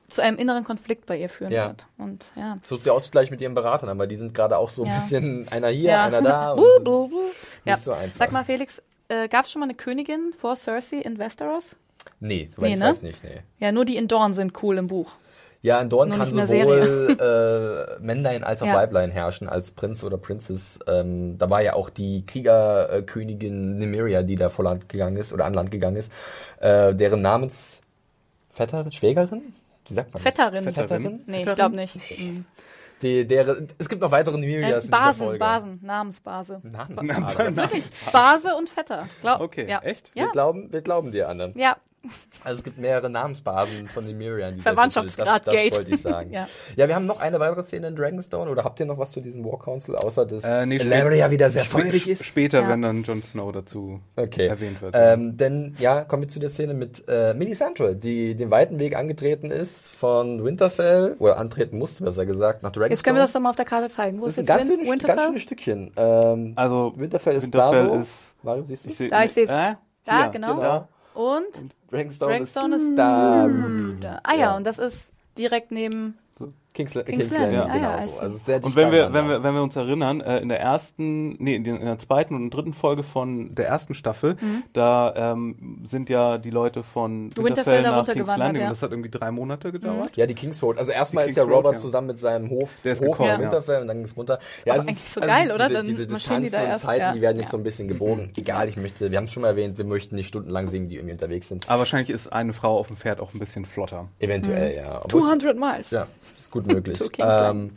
[0.07, 1.67] zu einem inneren Konflikt bei ihr führen Ja.
[1.69, 1.85] wird.
[1.97, 2.57] Und ja.
[2.61, 4.95] versucht sie auszugleichen mit ihren Beratern, aber die sind gerade auch so ein Ja.
[4.97, 6.05] bisschen einer hier, ja.
[6.05, 6.51] einer da.
[6.53, 7.19] Und Buh, buh, buh.
[7.65, 7.73] ja.
[7.73, 8.15] nicht so einfach.
[8.17, 11.75] Sag mal, Felix, äh, gab es schon mal eine Königin vor Cersei in Westeros?
[12.19, 12.89] Nee, soweit Nee, ich ne?
[12.89, 13.41] weiß nicht, nee.
[13.59, 15.13] Ja, nur die in Dorn sind cool im Buch.
[15.61, 18.75] Ja, in Dorn Nur kann sowohl äh, Männlein als auch Ja.
[18.75, 20.77] Weiblein herrschen als Prinz oder Princess.
[20.87, 25.45] Ähm, da war ja auch die Kriegerkönigin Nymeria, die da vor Land gegangen ist oder
[25.45, 26.11] an Land gegangen ist,
[26.59, 29.53] äh, deren Namensvetterin, Schwägerin?
[29.87, 30.37] Wie sagt man das?
[30.37, 30.65] Vetterin.
[30.65, 31.21] Vetterin?
[31.25, 31.95] Nee, ich glaube nicht.
[32.19, 32.45] Mhm.
[33.01, 35.39] Die, deren, es gibt noch weitere Nymerias Äh, Basen, Folge.
[35.39, 36.61] Basen, Namensbase.
[36.63, 37.55] Namensbase.
[37.55, 39.07] Wirklich, Base und Vetter.
[39.21, 39.79] Glaub, Okay, ja.
[39.79, 40.13] echt?
[40.15, 40.31] Wir Ja.
[40.31, 41.57] glauben, wir glauben dir anderen.
[41.57, 41.77] Ja,
[42.43, 45.45] Also es gibt mehrere Namensbasen von dieser Verwandtschaftsgrad Titel.
[45.45, 45.71] das, Gate.
[45.71, 46.31] das wollte ich sagen.
[46.35, 46.47] Ja.
[46.75, 46.87] ja.
[46.87, 48.49] wir haben noch eine weitere Szene in Dragonstone.
[48.51, 51.49] Oder habt ihr noch was zu diesem War Council, außer dass Äh, nee, Elaria wieder
[51.49, 52.23] sehr feurig ist?
[52.25, 52.69] Später, Ja.
[52.69, 54.47] wenn dann Jon Snow dazu Okay.
[54.47, 54.93] erwähnt wird.
[54.97, 58.95] Ähm, denn ja, kommen wir zu der Szene mit äh, Melisandre, die den weiten Weg
[58.95, 62.89] angetreten ist von Winterfell, oder antreten musste, besser gesagt, nach Dragonstone.
[62.89, 64.19] jetzt können wir das doch mal auf der Karte zeigen.
[64.21, 65.25] Wo das ist ist ein jetzt ganz, Win schönes, ganz Winterfell?
[65.27, 65.91] schönes Stückchen.
[65.95, 68.01] Ähm, also, Winterfell ist Winterfell da so.
[68.01, 68.89] ist- Warte, siehst du?
[68.91, 69.49] ich seh- Da, ich seh's.
[69.49, 69.73] Äh?
[70.05, 70.59] Da, Hier, genau.
[70.59, 70.87] Da.
[71.15, 71.45] Und
[71.95, 73.47] Dragonstone ist ist da.
[73.99, 74.19] da.
[74.23, 76.17] Ah ja, und das ist direkt neben.
[76.75, 78.19] King's, La- King's King's Landing, Landing, ah ja, genau so.
[78.19, 81.29] Also sehr Und wenn wir, wenn wir, wenn wir uns erinnern, äh, in der ersten,
[81.43, 84.35] nee, in, den, in der zweiten und dritten Folge von der ersten Staffel,
[84.73, 88.67] da ähm, sind ja die Leute von Winterfell Winterfell da nach King's Landing ja.
[88.67, 90.11] und das hat irgendwie drei Monate gedauert.
[90.15, 90.77] Ja, die King's Road.
[90.77, 91.79] Also erstmal Die ist ja Road, Robert ja.
[91.79, 93.39] zusammen mit seinem Hof Der ist hoch gekommen, ja.
[93.39, 94.39] Winterfell und dann ging es runter.
[94.65, 95.67] Ja, auch es eigentlich so also geil, die- oder?
[95.67, 97.13] Diese, Dann diese die Distanzen da und erst, Zeiten, ja.
[97.13, 97.51] die werden jetzt Ja.
[97.51, 98.31] so ein bisschen gebogen.
[98.35, 100.95] Egal, ich möchte, wir haben es schon mal erwähnt, wir möchten nicht stundenlang singen, die
[100.95, 101.69] irgendwie unterwegs sind.
[101.69, 104.09] Aber wahrscheinlich ist eine Frau auf dem Pferd auch ein bisschen flotter.
[104.19, 104.99] Eventuell, ja.
[105.03, 105.91] Obwohl es- 200 Miles.
[105.91, 106.07] Ja,
[106.45, 106.99] ist gut möglich.
[107.19, 107.71] Ähm,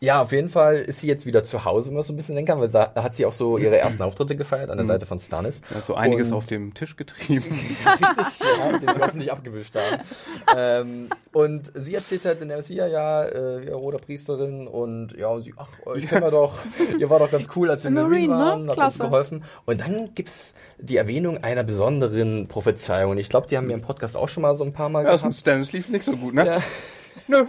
[0.00, 2.34] ja, auf jeden Fall ist sie jetzt wieder zu Hause, wenn man so ein bisschen
[2.34, 5.06] denken kann, weil da hat sie auch so ihre ersten Auftritte gefeiert an der Seite
[5.06, 5.62] von Stannis.
[5.70, 7.42] Er hat so einiges Und- auf dem Tisch getrieben.
[7.42, 10.02] Richtig, ja, den sie hoffentlich abgewischt haben.
[10.54, 15.28] ähm, und sie erzählt halt in der ja, ja, äh, ja, roter Priesterin und ja,
[15.28, 16.58] und sie, ach, ich kenn wir doch,
[16.98, 18.38] ihr war doch ganz cool, als wir in Marine, Marine ne?
[18.44, 19.04] waren, hat uns Klasse.
[19.04, 19.44] geholfen.
[19.64, 23.12] Und dann gibt's die Erwähnung einer besonderen Prophezeiung.
[23.12, 25.04] Und ich glaube, die haben wir im Podcast auch schon mal so ein paar Mal
[25.04, 25.34] Ja, das gehabt.
[25.34, 26.44] mit Stannis lief nicht so gut, ne?
[26.46, 26.58] Ja.
[27.26, 27.46] Nö.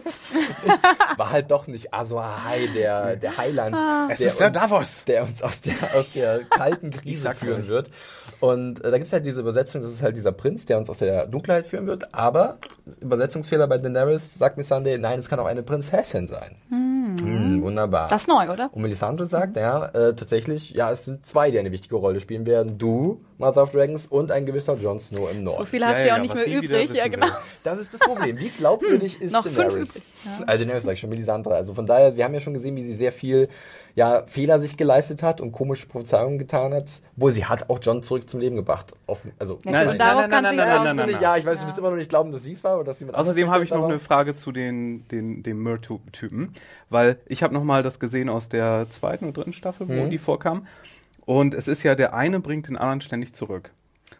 [1.17, 3.75] War halt doch nicht Azor Ahai, der, der Heiland,
[4.11, 5.03] Es der, ist der uns, Davos.
[5.05, 7.89] der uns aus der, aus der kalten Krise führen wird.
[8.39, 10.99] Und äh, da gibt's halt diese Übersetzung, das ist halt dieser Prinz, der uns aus
[10.99, 12.13] der Dunkelheit führen wird.
[12.13, 12.57] Aber
[13.01, 16.57] Übersetzungsfehler bei Daenerys sagt Missandei, nein, es kann auch eine Prinzessin sein.
[16.69, 18.07] Hm, wunderbar.
[18.09, 18.69] Das ist neu, oder?
[18.73, 22.45] Und Melisandre sagt, ja, äh, tatsächlich, ja, es sind zwei, die eine wichtige Rolle spielen
[22.45, 22.77] werden.
[22.77, 25.59] Du, Mother of Dragons, und ein gewisser Jon Snow im Norden.
[25.59, 26.93] So viele hat Ja, sie ja, auch ja, nicht mehr übrig.
[26.93, 27.27] Ja, genau.
[27.27, 27.33] will.
[27.63, 28.37] Das ist das Problem.
[28.39, 29.89] Wie glaubwürdig ist noch fünf Daenerys?
[29.89, 30.03] übrig,
[30.47, 31.55] Also Daenerys sag ich schon, Melisandre.
[31.55, 33.47] Also von daher, wir haben ja schon gesehen, wie sie sehr viel
[33.95, 38.03] ja, Fehler sich geleistet hat und komische Prophezeiungen getan hat, wo sie hat auch John
[38.03, 38.93] zurück zum Leben gebracht.
[39.07, 41.21] Auf, also, Ja, Nein, nein, darauf nein, kann nein, sie nein, auch- nein, nein, nein.
[41.21, 41.67] Ja, ich weiß, du Ja.
[41.67, 43.63] willst immer noch nicht glauben, dass sie es war oder dass sie mit Außerdem habe
[43.63, 46.51] ich noch eine Frage zu den, den, dem Myr-Typen,
[46.89, 50.09] weil ich habe noch mal das gesehen aus der zweiten und dritten Staffel, wo Mhm.
[50.09, 50.67] die vorkam.
[51.25, 53.71] Und es ist ja, der eine bringt den anderen ständig zurück.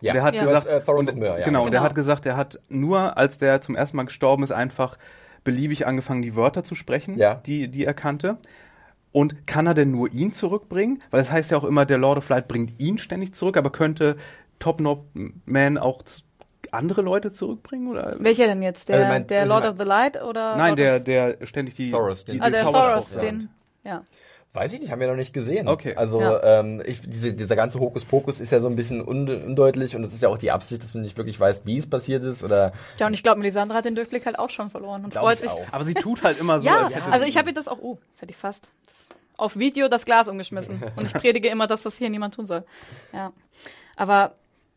[0.01, 0.13] Ja.
[0.13, 0.43] Der hat Ja.
[0.45, 1.45] gesagt, Du hast, äh, und, Myr, ja.
[1.45, 1.89] genau, und der Genau.
[1.89, 4.97] hat gesagt, er hat nur, als der zum ersten Mal gestorben ist, einfach
[5.43, 7.35] beliebig angefangen, die Wörter zu sprechen, Ja.
[7.35, 8.38] die, die er kannte.
[9.15, 11.01] Und kann er denn nur ihn zurückbringen?
[11.10, 13.71] Weil es heißt ja auch immer, der Lord of Light bringt ihn ständig zurück, aber
[13.71, 14.17] könnte
[14.60, 15.06] Top Knob
[15.45, 16.01] Man auch
[16.71, 17.88] andere Leute zurückbringen?
[17.88, 18.17] Oder?
[18.19, 18.89] Welcher denn jetzt?
[18.89, 20.58] Der, Also mein- der also Lord mein- of the Light oder?
[20.58, 23.49] Nein, Lord der, der ständig die, Thoros, die, den- Of, ah, der Thoros, den,
[23.86, 24.04] ja.
[24.55, 25.67] Weiß ich nicht, haben wir noch nicht gesehen.
[25.67, 25.95] Okay.
[25.95, 26.41] Also Ja.
[26.59, 30.13] ähm, ich, diese, dieser ganze Hokuspokus ist ja so ein bisschen un undeutlich und es
[30.13, 32.71] ist ja auch die Absicht, dass du nicht wirklich weißt, wie es passiert ist oder
[32.97, 35.35] Ja, und ich glaube, Melisandre hat den Durchblick halt auch schon verloren und Glaub freut
[35.35, 35.51] ich sich.
[35.51, 35.65] auch.
[35.71, 37.79] Aber sie tut halt immer so, ja, als hätte also ich habe ihr das auch,
[37.81, 40.81] oh, das hätte ich fast das, auf Video das Glas umgeschmissen.
[40.95, 42.63] Und ich predige immer, dass das hier niemand tun soll.
[43.11, 43.33] Ja.
[43.97, 44.35] Aber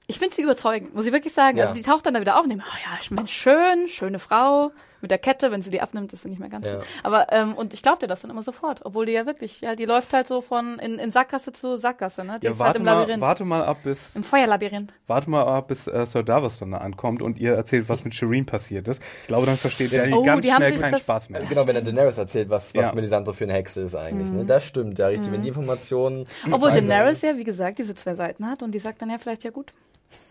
[0.08, 1.58] ich finde sie überzeugend, muss ich wirklich sagen.
[1.58, 1.64] Ja.
[1.64, 4.18] Also die taucht dann da wieder auf und denkt, oh ja, ich meine, schön, schöne
[4.18, 4.72] Frau.
[5.00, 6.80] Mit der Kette, wenn sie die abnimmt, ist sie nicht mehr ganz Ja.
[6.80, 6.84] so.
[7.02, 9.76] Aber, ähm, und ich glaube dir das dann immer sofort, obwohl die ja wirklich, ja,
[9.76, 12.38] die läuft halt so von in, in Sackgasse zu Sackgasse, ne?
[12.40, 13.20] Die ja, ist halt warte, im mal, Labyrinth.
[13.20, 14.92] warte mal ab, bis, Im Feuerlabyrinth.
[15.06, 18.14] warte mal ab, bis äh, Sir Davos dann da ankommt und ihr erzählt, was mit
[18.14, 19.00] Shireen passiert ist.
[19.22, 21.42] Ich glaube, dann versteht er Oh, ganz die haben schnell sich keinen das- Spaß mehr.
[21.42, 22.94] genau, wenn er Daenerys erzählt, was, was Ja.
[22.94, 24.28] Melisandre für eine Hexe ist eigentlich.
[24.30, 24.36] Mhm.
[24.38, 24.44] Ne?
[24.46, 25.30] Das stimmt, ja richtig.
[25.30, 29.00] Wenn die Informationen Obwohl Daenerys ja, wie gesagt, diese zwei Seiten hat und die sagt
[29.02, 29.72] dann ja vielleicht ja gut.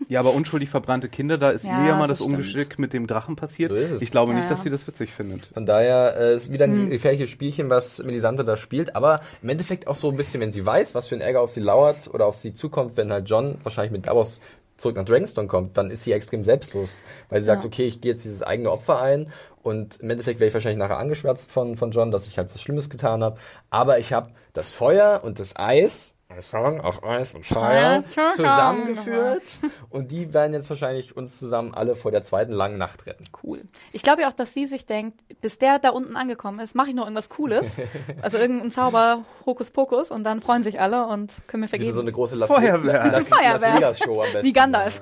[0.10, 2.28] Ja, aber unschuldig verbrannte Kinder, da ist Ja, ihr ja mal das das.
[2.28, 3.70] Ungeschick mit dem Drachen passiert.
[3.72, 4.02] So ist es.
[4.02, 5.48] Ich glaube Ja, nicht, dass sie das witzig findet.
[5.48, 6.90] Von daher äh, ist wieder ein Hm.
[6.92, 10.66] gefährliches Spielchen, was Melisandre da spielt, aber im Endeffekt auch so ein bisschen, wenn sie
[10.66, 13.58] weiß, was für ein Ärger auf sie lauert oder auf sie zukommt, wenn halt John
[13.64, 14.40] wahrscheinlich mit Davos
[14.78, 17.68] zurück nach Dragonstone kommt, dann ist sie extrem selbstlos, weil sie sagt, Ja.
[17.68, 19.32] okay, ich gehe jetzt dieses eigene Opfer ein
[19.64, 22.62] und im Endeffekt werde ich wahrscheinlich nachher angeschwärzt von, von John, dass ich halt was
[22.62, 23.38] Schlimmes getan habe,
[23.72, 28.04] aber ich habe das Feuer und das Eis, I song of Ice und Fire,
[28.36, 29.44] zusammengeführt
[29.90, 33.24] und die werden jetzt wahrscheinlich uns zusammen alle vor der zweiten langen Nacht retten.
[33.44, 33.62] Cool.
[33.94, 36.90] Ich glaube ja auch, dass sie sich denkt, bis der da unten angekommen ist, mache
[36.90, 37.78] ich noch irgendwas Cooles.
[38.22, 41.94] also irgendein Zauber, Hokuspokus und dann freuen sich alle und können mir Wieder vergeben.
[41.96, 43.06] so eine große Las, Feuerwehr.
[43.10, 43.60] Las, Feuerwehr.
[43.60, 44.44] Las Vegas Show am besten.
[44.44, 45.02] Wie Gandalf.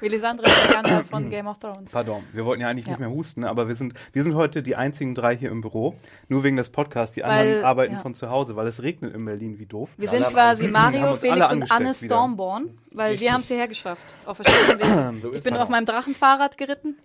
[0.00, 1.90] Melisandre ist Gandalf von Game of Thrones.
[1.90, 2.92] Pardon, wir wollten ja eigentlich Ja.
[2.92, 5.96] nicht mehr husten, aber wir sind, wir sind heute die einzigen drei hier im Büro.
[6.28, 7.14] Nur wegen des Podcasts.
[7.16, 7.98] Die Weil, anderen arbeiten ja.
[8.00, 9.90] von zu Hause, weil es regnet in Berlin wie doof.
[9.96, 11.94] Wir sind quasi Mario, Felix und Anne.
[11.94, 13.26] Stormborn, weil Richtig.
[13.28, 14.14] wir haben es hierher geschafft.
[15.20, 16.96] So Ich bin auf meinem Drachenfahrrad geritten.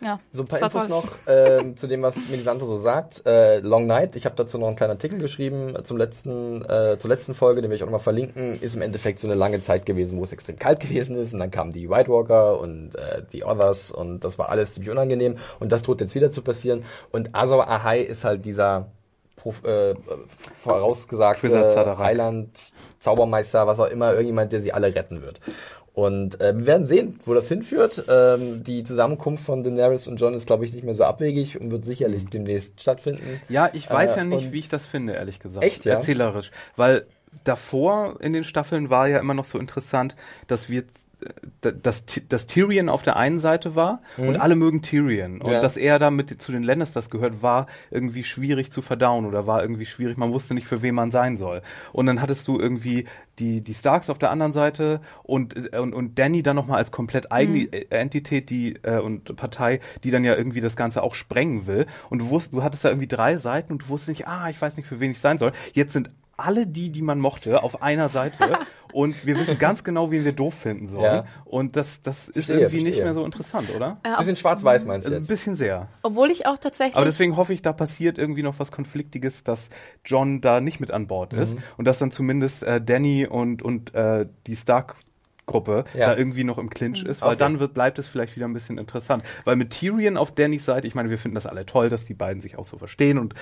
[0.00, 0.90] Ja, So ein paar Infos toll.
[0.90, 3.22] noch ähm, zu dem, was Melisandre so sagt.
[3.26, 7.08] Äh, Long Night, ich habe dazu noch einen kleinen Artikel geschrieben zum letzten, äh, zur
[7.08, 9.86] letzten Folge, den will ich auch nochmal verlinken, ist im Endeffekt so eine lange Zeit
[9.86, 13.22] gewesen, wo es extrem kalt gewesen ist und dann kamen die White Walker und äh,
[13.32, 16.84] die Others und das war alles ziemlich unangenehm und das droht jetzt wieder zu passieren
[17.12, 18.88] und Azor Ahai ist halt dieser
[19.64, 19.94] äh,
[20.58, 21.98] vorausgesagte Quizzer-Zaderak.
[21.98, 25.40] Heiland, Zaubermeister, was auch immer, irgendjemand, der sie alle retten wird.
[25.92, 28.04] Und äh, wir werden sehen, wo das hinführt.
[28.08, 31.70] Ähm, die Zusammenkunft von Daenerys und Jon ist, glaube ich, nicht mehr so abwegig und
[31.70, 33.40] wird sicherlich demnächst stattfinden.
[33.48, 35.64] Ja, ich weiß Äh, ja nicht, wie ich das finde, ehrlich gesagt.
[35.64, 35.94] Echt, ja?
[35.94, 36.50] Erzählerisch.
[36.74, 37.06] Weil
[37.44, 40.16] davor in den Staffeln war ja immer noch so interessant,
[40.48, 40.84] dass wir äh,
[41.60, 45.40] dass, dass Tyrion auf der einen Seite war und alle mögen Tyrion.
[45.40, 45.52] Und Mhm.
[45.52, 45.60] Ja.
[45.60, 49.62] dass er da mit zu den Lannisters gehört, war irgendwie schwierig zu verdauen oder war
[49.62, 50.16] irgendwie schwierig.
[50.16, 51.62] Man wusste nicht, für wen man sein soll.
[51.92, 53.04] Und dann hattest du irgendwie
[53.38, 56.90] die, die Starks auf der anderen Seite und, äh, und, und Danny dann nochmal als
[56.92, 61.14] komplett eigene äh, Entität die, äh, und Partei, die dann ja irgendwie das Ganze auch
[61.14, 61.86] sprengen will.
[62.10, 64.60] Und du wusst, du hattest da irgendwie drei Seiten und du wusstest nicht, ah, ich
[64.60, 65.52] weiß nicht, für wen ich sein soll.
[65.72, 68.58] Jetzt sind alle die, die man mochte, auf einer Seite
[68.92, 71.04] und wir wissen ganz genau, wen wir doof finden sollen.
[71.04, 71.26] Ja.
[71.44, 73.04] Und das, das ist Verstehe, irgendwie nicht verstehe.
[73.04, 73.98] mehr so interessant, oder?
[74.18, 75.28] Bisschen schwarz-weiß meinst du Also ein jetzt?
[75.28, 75.88] bisschen sehr.
[76.02, 76.96] Obwohl ich auch tatsächlich.
[76.96, 79.68] Aber deswegen hoffe ich, da passiert irgendwie noch was Konfliktiges, dass
[80.04, 83.94] John da nicht mit an Bord ist und dass dann zumindest äh, Danny und, und
[83.94, 84.96] äh, die Stark
[85.46, 86.06] Gruppe Ja.
[86.06, 87.38] da irgendwie noch im Clinch ist, weil Okay.
[87.38, 89.22] dann wird, bleibt es vielleicht wieder ein bisschen interessant.
[89.44, 92.14] Weil mit Tyrion auf Dannys Seite, ich meine, wir finden das alle toll, dass die
[92.14, 93.34] beiden sich auch so verstehen und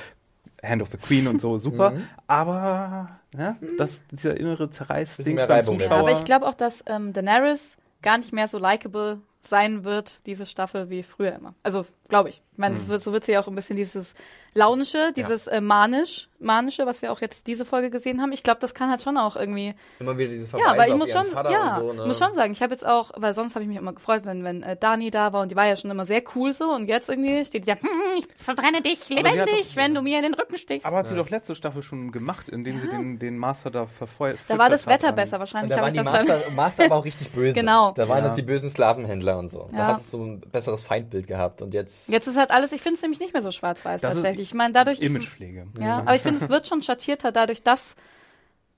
[0.63, 1.95] Hand of the Queen und so, super.
[2.27, 5.99] Aber ja, das, dieser innere Zerreißding beim Zuschauer.
[5.99, 10.47] aber ich glaube auch, dass ähm, Daenerys gar nicht mehr so likable sein wird, diese
[10.47, 11.55] Staffel, wie früher immer.
[11.63, 12.43] Also, glaube ich.
[12.53, 14.15] Ich meine, wird, so wird sie auch ein bisschen dieses
[14.55, 18.33] Launische, dieses äh, manisch, manische, was wir auch jetzt diese Folge gesehen haben.
[18.33, 20.97] Ich glaube, das kann halt schon auch irgendwie Immer wieder dieses Ja, Verweise weil ich
[20.97, 21.93] muss schon, Vater ja, und so.
[21.95, 22.03] Ne?
[22.03, 24.27] ich muss schon sagen, ich habe jetzt auch, weil sonst habe ich mich immer gefreut,
[24.27, 26.67] wenn, wenn äh, Dani da war und die war ja schon immer sehr cool so
[26.71, 30.19] und jetzt irgendwie steht die ja, hm, ich verbrenne dich lebendig, doch- wenn du mir
[30.19, 30.85] in den Rücken stichst.
[30.87, 34.39] aber hat sie doch letzte Staffel schon gemacht, indem sie den, den Master da verfeuert.
[34.49, 35.17] da war das Wetter hat.
[35.17, 36.37] besser, Und wahrscheinlich da habe waren ich die das dann.
[36.37, 37.55] Master, Master aber auch richtig böse.
[37.63, 37.93] Genau.
[37.93, 38.25] Da waren Ja.
[38.25, 39.69] das die bösen Sklavenhändler und so.
[39.73, 39.87] Da Ja.
[39.89, 41.63] hast du so ein besseres Feindbild gehabt.
[41.63, 44.49] Und jetzt, Jetzt ist halt alles, ich finde es nämlich nicht mehr so schwarz-weiß tatsächlich.
[44.49, 45.67] Ich meine, dadurch, Imagepflege.
[45.81, 47.97] ja, aber ich finde, es wird schon schattierter dadurch, dass,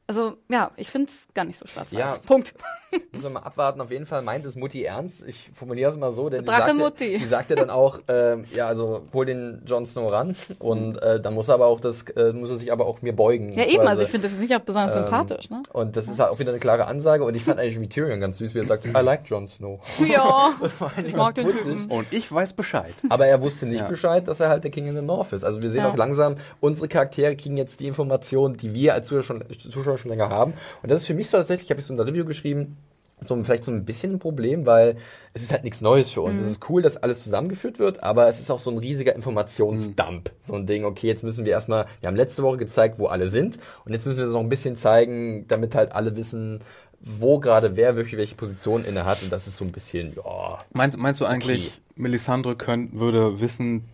[0.07, 1.99] also, ja, ich finde es gar nicht so schwarz-weiß.
[1.99, 2.17] Ja.
[2.27, 2.55] Punkt.
[3.13, 3.81] müssen wir mal abwarten.
[3.81, 5.27] Auf jeden Fall meint es Mutti ernst.
[5.27, 7.19] Ich formuliere es mal so, denn die Drache sagte, Mutti.
[7.19, 11.35] die sagte dann auch, ähm, ja, also hol den Jon Snow ran und äh, dann
[11.35, 13.51] muss er aber auch das, äh, muss er sich aber auch mir beugen.
[13.53, 15.63] Ja, eben, also ich finde, das ist nicht auch besonders Ähm, sympathisch, ne?
[15.73, 17.25] Und das ist halt auch wieder eine klare Ansage.
[17.25, 19.81] Und ich fand eigentlich wie Tyrion ganz süß, wie er sagt, I like Jon Snow.
[20.07, 20.53] Ja,
[21.05, 21.63] ich mag den putzig.
[21.63, 21.87] Typen.
[21.91, 22.95] Und ich weiß Bescheid.
[23.09, 23.89] Aber er wusste nicht Ja.
[23.89, 25.45] Bescheid, dass er halt der King in the North ist.
[25.45, 25.91] Also wir sehen Ja.
[25.91, 30.11] auch langsam, unsere Charaktere kriegen jetzt die Informationen, die wir als Zuschauer schon, Zuschauer schon
[30.11, 30.55] länger haben.
[30.83, 32.77] Und das ist für mich so tatsächlich, ich habe so in der Review geschrieben,
[33.21, 34.97] so vielleicht so ein bisschen ein Problem, weil
[35.33, 36.27] es ist halt nichts Neues für Mhm.
[36.27, 36.41] uns.
[36.41, 40.31] Es ist cool, dass alles zusammengeführt wird, aber es ist auch so ein riesiger Informationsdump.
[40.43, 43.31] So ein Ding, okay, jetzt müssen wir erstmal, wir haben letzte Woche gezeigt, wo alle
[43.31, 46.61] sind und jetzt müssen wir noch ein bisschen zeigen, damit halt alle wissen,
[47.01, 50.59] wo gerade wer wirklich welche Position inne hat und das ist so ein bisschen, ja,
[50.73, 51.81] Meinst, meinst du eigentlich, Okay.
[51.97, 53.85] Melisandre könnt, würde wissen,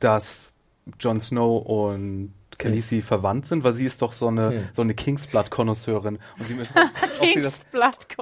[0.00, 0.52] dass
[0.98, 3.64] Jon Snow und Khaleesi verwandt sind?
[3.64, 4.68] Weil sie ist doch so eine, Hm.
[4.72, 6.18] so eine Kingsblood-Konnoisseurin.
[6.38, 6.74] Und sie müssen,
[7.20, 7.60] ob, sie das,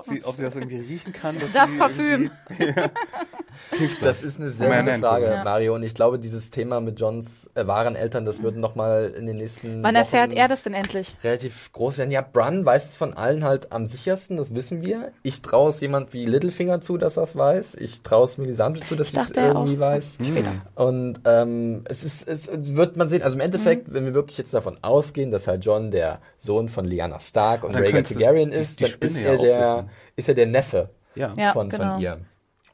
[0.09, 1.38] sie, ob sie das irgendwie riechen kann.
[1.38, 2.31] dass Das sie Parfüm.
[4.01, 5.27] Das ist eine sehr gute Frage.
[5.27, 5.44] Ja.
[5.44, 5.74] Mario.
[5.74, 9.27] Und ich glaube, dieses Thema mit Johns äh, wahren Eltern, das wird noch mal in
[9.27, 11.16] den nächsten Wann erfährt Wochen er das denn endlich?
[11.24, 12.11] relativ groß werden.
[12.11, 15.12] Ja, Brun weiß es von allen halt am sichersten, das wissen wir.
[15.22, 17.74] Ich traue es jemand wie Littlefinger zu, dass er es weiß.
[17.77, 19.81] Ich traue es Melisandre zu, dass sie es dachte irgendwie auch.
[19.81, 20.18] weiß.
[20.24, 20.53] Später.
[20.77, 23.22] Und ähm, es ist, es wird man sehen.
[23.22, 26.85] Also im Endeffekt, wenn wir wirklich jetzt davon ausgehen, dass halt John der Sohn von
[26.85, 29.88] Lyanna Stark und Dann Rhaegar Targaryen die- ist, die dann Spinne ist ja er der,
[30.17, 31.31] ist er der Neffe Ja.
[31.37, 31.95] Ja, von, genau.
[31.95, 32.19] von ihr.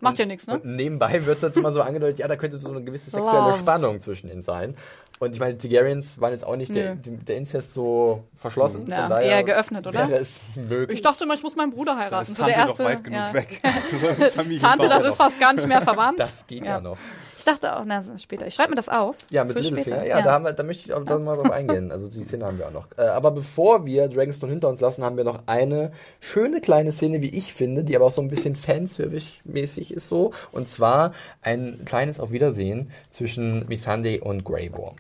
[0.01, 0.55] Macht ja nichts, ne?
[0.55, 3.51] Und nebenbei wird es jetzt immer so angedeutet, ja, da könnte so eine gewisse sexuelle
[3.51, 3.59] Love.
[3.61, 4.75] Spannung zwischen ihnen sein.
[5.21, 8.85] Und ich meine, die Targaryens waren jetzt auch nicht der, die- der Inzest so verschlossen.
[8.89, 10.09] Ja, von daher eher geöffnet, oder?
[10.09, 10.97] Wäre es möglich.
[10.99, 12.23] Ich dachte immer, ich muss meinen Bruder Da heiraten.
[12.23, 12.83] ist So Tante der erste.
[12.83, 13.33] doch weit genug ja.
[13.33, 13.61] weg.
[14.61, 16.19] Tante, das ist fast gar nicht mehr verwandt.
[16.19, 16.81] das geht ja, Ja.
[16.81, 16.99] noch.
[17.45, 18.47] Ich dachte auch, na, später.
[18.47, 19.19] Ich schreibe mir das auf.
[19.31, 19.99] Ja, mit Littlefinger.
[19.99, 20.07] später.
[20.07, 21.93] Ja, Da, haben wir, da möchte ich auch dann mal drauf eingehen.
[21.93, 22.89] Also die Szene haben wir auch noch.
[22.97, 27.21] Äh, aber bevor wir Dragonstone hinter uns lassen, haben wir noch eine schöne kleine Szene,
[27.21, 30.33] wie ich finde, die aber auch so ein bisschen Fanservice-mäßig ist so.
[30.53, 34.97] Und zwar ein kleines Auf Wiedersehen zwischen Missandei und Grey Worm.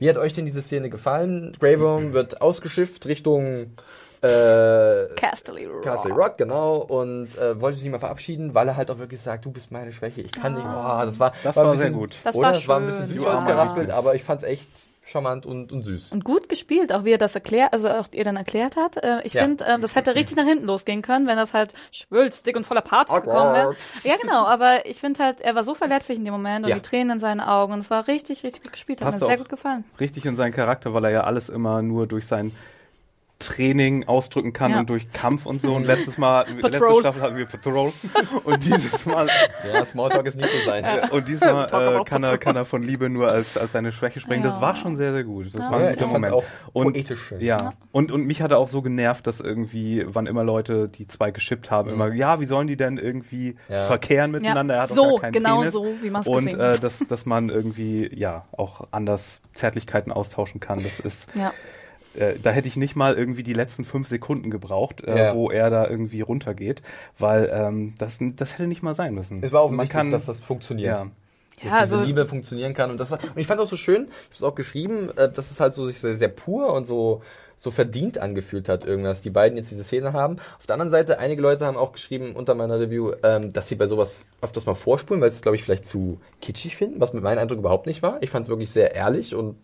[0.00, 1.52] Wie hat euch denn diese Szene gefallen?
[1.60, 3.74] Grey Worm wird ausgeschifft Richtung
[4.26, 5.82] äh, Casterly Rock.
[5.82, 9.20] Castle Rock, genau, und äh, wollte sich nicht mal verabschieden, weil er halt auch wirklich
[9.20, 10.64] sagt, du bist meine Schwäche, ich kann nicht.
[10.64, 12.16] Boah, das war, Das ein war bisschen, sehr gut.
[12.24, 12.46] Das oder?
[12.48, 14.68] war Das war ein bisschen süß Du armer ausgeraspelt, aber ich fand's echt
[15.08, 16.10] charmant und, und süß.
[16.10, 18.96] Und gut gespielt, auch wie er das erklärt, also auch ihr dann erklärt hat.
[18.96, 19.42] Äh, ich Ja.
[19.44, 22.80] finde, ähm, das hätte richtig nach hinten losgehen können, wenn das halt schwülstig und voller
[22.80, 23.24] Parts Awkward.
[23.24, 23.76] gekommen wäre.
[24.02, 26.74] Ja, genau, aber ich finde halt, er war so verletzlich in dem Moment und Ja.
[26.74, 29.00] die Tränen in seinen Augen und es war richtig, richtig gut gespielt.
[29.00, 29.84] Hat Passt mir sehr gut gefallen.
[30.00, 32.50] Richtig in seinen Charakter, weil er ja alles immer nur durch sein
[33.38, 34.80] Training ausdrücken kann Ja.
[34.80, 35.74] und durch Kampf und so.
[35.74, 36.78] Und letztes Mal, letzte.
[37.00, 37.92] Staffel hatten wir Patrol.
[38.44, 39.28] Und dieses Mal,
[39.72, 40.84] Ja, Smalltalk ist nicht so sein.
[41.10, 41.66] und diesmal
[42.00, 44.42] äh, kann er, kann er von Liebe nur als, als seine Schwäche sprechen.
[44.42, 44.60] Das Ja.
[44.62, 45.46] war schon sehr, sehr gut.
[45.54, 46.32] Das war Ja, ein guter Moment.
[46.32, 47.40] auch und, poetisch schön.
[47.40, 47.74] Ja.
[47.92, 51.30] Und, und mich hat er auch so genervt, dass irgendwie, wann immer Leute die zwei
[51.30, 53.56] geschippt haben, immer, ja, wie sollen die denn irgendwie Mhm.
[53.68, 53.82] Ja.
[53.82, 54.74] verkehren miteinander?
[54.76, 55.72] Er hat So, auch gar keinen genau Penis.
[55.74, 60.60] so, wie man's Und gesehen äh, dass, dass man irgendwie, ja, auch anders Zärtlichkeiten austauschen
[60.60, 60.82] kann.
[60.82, 61.52] Das ist, Ja.
[62.18, 65.34] Äh, da hätte ich nicht mal irgendwie die letzten fünf Sekunden gebraucht, äh, Ja.
[65.34, 66.82] wo er da irgendwie runtergeht,
[67.18, 69.42] weil ähm, das, das hätte nicht mal sein müssen.
[69.42, 70.96] Es war Man offensichtlich, kann, dass das funktioniert.
[70.96, 71.06] ja.
[71.62, 72.90] Dass Ja, diese also- Liebe funktionieren kann.
[72.90, 75.50] Und, das, und ich fand das so schön, ich habe es auch geschrieben, äh, dass
[75.50, 77.22] es halt so sich sehr, sehr pur und so,
[77.58, 80.36] so verdient angefühlt hat, irgendwas, die beiden jetzt diese Szene haben.
[80.58, 83.76] Auf der anderen Seite, einige Leute haben auch geschrieben unter meiner Review, ähm, dass sie
[83.76, 87.14] bei sowas öfters mal vorspulen, weil sie es, glaube ich, vielleicht zu kitschig finden, was
[87.14, 88.18] mit meinem Eindruck überhaupt nicht war.
[88.22, 89.56] Ich fand es wirklich sehr ehrlich und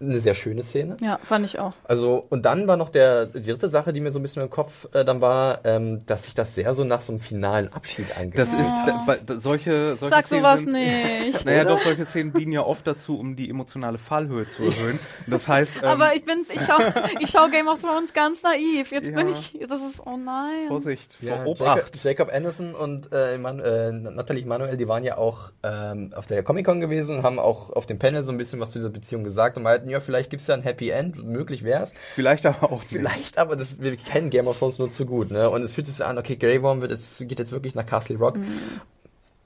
[0.00, 0.96] eine sehr schöne Szene.
[1.04, 1.72] ja, fand ich auch.
[1.84, 4.48] Also, und dann war noch der, die dritte Sache, die mir so ein bisschen im
[4.50, 8.16] Kopf äh, dann war, ähm, dass sich das sehr so nach so einem finalen Abschied
[8.16, 11.44] angefühlt Das ist da, bei- da, solche, solche Sag Szenen sowas sind, nicht.
[11.44, 14.98] Naja, doch, solche Szenen dienen ja oft dazu, um die emotionale Fallhöhe zu erhöhen.
[15.26, 16.78] Das heißt, ähm, Aber ich bin, ich schau,
[17.20, 18.90] ich schau Game of Thrones ganz naiv.
[18.92, 19.34] Jetzt bin Ja.
[19.34, 20.68] ich, das ist, oh nein.
[20.68, 22.04] Vorsicht, Ja, vor Jacob, Obacht.
[22.04, 26.42] Jacob Anderson und äh, Eman- äh, Natalie Manuel, die waren ja auch ähm, auf der
[26.42, 29.24] Comic-Con gewesen und haben auch auf dem Panel so ein bisschen was zu dieser Beziehung
[29.24, 31.92] gesagt und meinten, ja, vielleicht gibt's da ein Happy End, möglich wär's.
[32.14, 32.88] Vielleicht aber auch nicht.
[32.88, 35.50] Vielleicht, aber das, wir kennen Game of Thrones nur zu gut, ne?
[35.50, 37.86] Und es fühlt sich so an, okay, Grey Worm wird jetzt, geht jetzt wirklich nach
[37.86, 38.36] Castle Rock.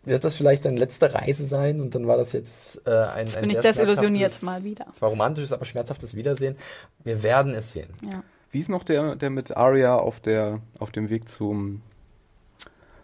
[0.04, 3.36] Wird das vielleicht deine letzte Reise sein und dann war das jetzt äh, ein, Jetzt
[3.36, 4.86] ein bin ich desillusioniert mal wieder.
[4.92, 6.56] Zwar romantisches, aber schmerzhaftes Wiedersehen.
[7.02, 7.88] Wir werden es sehen.
[8.02, 8.22] Ja.
[8.50, 11.80] Wie ist noch der, der mit Arya auf der auf dem Weg zum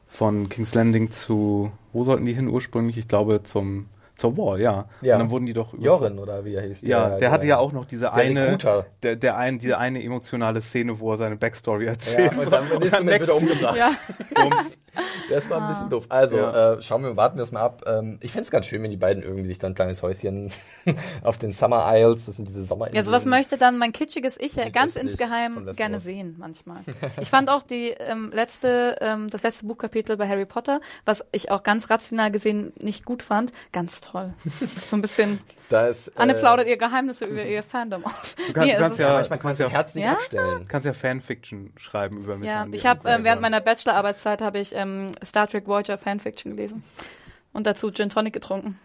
[0.08, 2.98] von King's Landing zu wo sollten die hin ursprünglich?
[2.98, 3.86] Ich glaube zum
[4.20, 4.84] zur Wall, ja.
[5.00, 5.14] Ja.
[5.14, 6.82] Und dann wurden die doch über- Jorin, oder wie er hieß?
[6.82, 8.84] Ja, der, hatte ja auch noch diese eine, Recruiter.
[9.02, 12.32] der, der ein, diese eine emotionale Szene, wo er seine Backstory erzählt.
[12.34, 13.76] Ja, und dann nächsten Moment wird er umgebracht.
[13.78, 13.88] Ja.
[15.30, 16.06] Das war ein bisschen doof.
[16.08, 16.72] Also, Ja.
[16.74, 17.84] äh, schauen wir, warten wir das mal ab.
[17.86, 20.50] Ähm, ich fände es ganz schön, wenn die beiden irgendwie sich dann ein kleines Häuschen
[21.22, 22.96] auf den Summer Isles, das sind diese Sommerinseln.
[22.96, 26.78] Ja, sowas möchte dann mein kitschiges Ich ja ganz insgeheim gerne sehen, manchmal.
[27.20, 31.50] Ich fand auch die ähm, letzte, ähm, das letzte Buchkapitel bei Harry Potter, was ich
[31.52, 34.09] auch ganz rational gesehen nicht gut fand, ganz toll.
[34.12, 38.04] Das ist so ein bisschen, Da ist, äh, Anne plaudert ihr Geheimnisse über ihr Fandom
[38.04, 38.34] aus.
[38.36, 40.12] Du kannst- es du kannst ja- Manchmal kann kannst ja- Herz nicht Ja?
[40.14, 40.66] abstellen.
[40.68, 44.74] kannst ja Fanfiction schreiben über Miss Ja, ich habe äh, während meiner Bachelorarbeitszeit habe ich
[44.74, 46.82] ähm, Star Trek Voyager Fanfiction gelesen
[47.52, 48.78] und dazu Gin Tonic getrunken.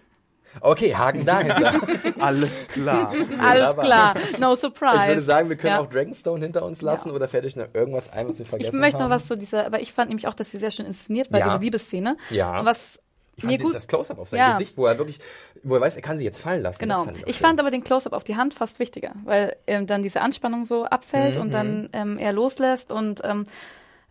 [0.61, 1.73] Okay, Haken dahinter.
[2.19, 3.11] Alles klar.
[3.41, 5.01] Alles klar, no surprise.
[5.01, 5.79] Ich würde sagen, wir können Ja.
[5.81, 7.15] auch Dragonstone hinter uns lassen Ja.
[7.15, 9.09] oder fällt euch noch irgendwas ein, was wir Ich vergessen möchte noch haben?
[9.11, 11.49] was zu dieser, aber ich fand nämlich auch, dass sie sehr schön inszeniert war, Ja.
[11.49, 12.15] diese Liebesszene.
[12.29, 12.59] Ja.
[12.59, 13.01] Und was
[13.37, 14.53] Ich fand gut, das Close-Up auf sein Ja.
[14.57, 15.19] Gesicht, wo er wirklich,
[15.63, 16.79] wo er weiß, er kann sie jetzt fallen lassen.
[16.79, 17.03] genau.
[17.03, 20.03] Fand Ich auch fand aber den Close-up auf die Hand fast wichtiger, weil ähm, dann
[20.03, 23.45] diese Anspannung so abfällt Mhm, und dann ähm, er loslässt und ähm,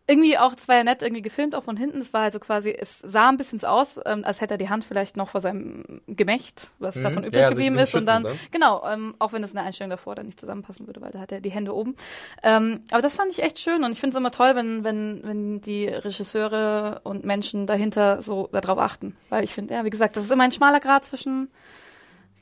[0.06, 2.00] irgendwie auch, es war ja nett irgendwie gefilmt, auch von hinten.
[2.00, 4.68] Es war also quasi, es sah ein bisschen so aus, ähm, als hätte er die
[4.68, 7.28] Hand vielleicht noch vor seinem Gemächt, was davon Mhm.
[7.28, 7.94] übrig Ja, also geblieben ist.
[7.94, 8.48] Und dann, Schützen, ne?
[8.50, 11.20] genau, ähm, auch wenn das in der Einstellung davor dann nicht zusammenpassen würde, weil da
[11.20, 11.96] hat er die Hände oben.
[12.42, 15.20] Ähm, aber das fand ich echt schön und ich finde es immer toll, wenn, wenn,
[15.24, 19.16] wenn die Regisseure und Menschen dahinter so darauf achten.
[19.30, 21.50] Weil ich finde, ja, wie gesagt, das ist immer ein schmaler Grad zwischen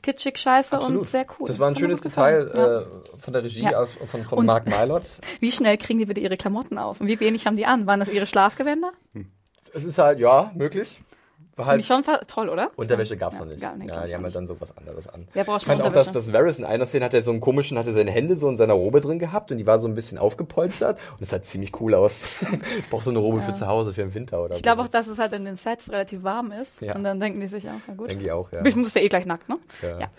[0.03, 0.99] kitschig, scheiße Absolut.
[0.99, 1.47] und sehr cool.
[1.47, 2.51] Das war ein schönes Detail.
[2.53, 2.81] Ja.
[2.81, 2.85] äh,
[3.19, 3.79] von der Regie Ja.
[3.79, 5.03] aus, von, von Und- Mark Mylott.
[5.39, 7.01] Wie schnell kriegen die wieder ihre Klamotten auf?
[7.01, 7.87] Und wie wenig haben die an?
[7.87, 8.91] Waren das ihre Schlafgewänder?
[9.73, 10.99] Es ist halt, ja, möglich.
[11.55, 12.71] War Finde ich schon toll, oder?
[12.75, 13.61] Unterwäsche gab's Ja, noch nicht.
[13.61, 15.27] Gar nicht, ja, die haben halt dann so was anderes an.
[15.33, 17.41] Wer braucht ich fand auch, dass, dass Varys in einer Szene hat er so einen
[17.41, 19.93] komischen, hatte seine Hände so in seiner Robe drin gehabt und die war so ein
[19.93, 22.23] bisschen aufgepolstert und es sah ziemlich cool aus.
[22.79, 24.87] ich brauch so eine Robe für zu Hause, für den Winter oder Ich glaube auch,
[24.87, 26.81] dass es halt in den Sets relativ warm ist.
[26.81, 26.95] Ja.
[26.95, 28.09] Und dann denken die sich, ja, na gut.
[28.09, 28.65] Denke ich auch, ja.
[28.65, 29.57] Ich muss ja eh gleich nackt, ne?
[29.81, 29.99] Ja.
[29.99, 30.09] Ja.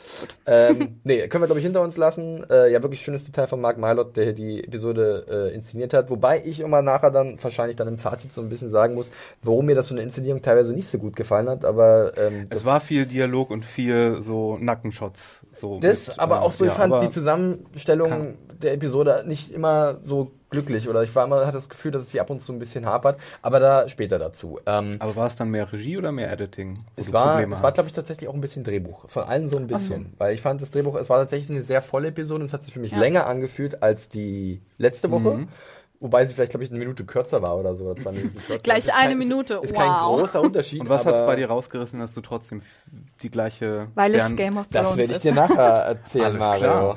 [0.47, 2.49] ähm, nee, können wir, glaube ich, hinter uns lassen.
[2.49, 6.11] Äh, ja, wirklich schönes Detail von Mark Mylott, der hier die Episode äh, inszeniert hat.
[6.11, 9.11] Wobei ich immer nachher dann wahrscheinlich dann im Fazit so ein bisschen sagen muss,
[9.43, 11.65] warum mir das so eine Inszenierung teilweise nicht so gut gefallen hat.
[11.65, 15.41] Aber ähm, Es war viel Dialog und viel so Nackenshots.
[15.55, 18.73] So das, mit, aber äh, auch so, ich ja, fand aber die Zusammenstellung kann- der
[18.73, 20.89] Episode nicht immer so glücklich.
[20.89, 22.87] Oder ich war immer, hatte das Gefühl, dass es hier ab und zu ein bisschen
[22.87, 23.19] hapert.
[23.43, 24.59] Aber da später dazu.
[24.67, 26.79] Ähm, Aber war es dann mehr Regie oder mehr Editing?
[26.97, 29.09] Es war, Probleme es war glaube ich, tatsächlich auch ein bisschen Drehbuch.
[29.11, 30.15] Von allen so ein bisschen.
[30.19, 32.63] Weil ich fand das Drehbuch, es war tatsächlich eine sehr volle Episode und es hat
[32.65, 32.99] sich für mich Ja.
[32.99, 35.31] länger angefühlt als die letzte Woche.
[35.39, 35.49] Mhm.
[36.05, 37.85] Wobei sie vielleicht, glaube ich, eine Minute kürzer war oder so.
[37.85, 38.59] Oder zwei Minuten kürzer.
[38.59, 40.19] Gleich eine kein, Minute, Ist, ist kein wow.
[40.21, 40.81] großer Unterschied.
[40.83, 42.61] Und was hat's aber bei dir rausgerissen, dass du trotzdem
[43.23, 45.25] die gleiche Weil es Stern- Game of Thrones Das werde ich ist.
[45.25, 46.61] dir nachher erzählen, Alles Mario.
[46.61, 46.97] klar.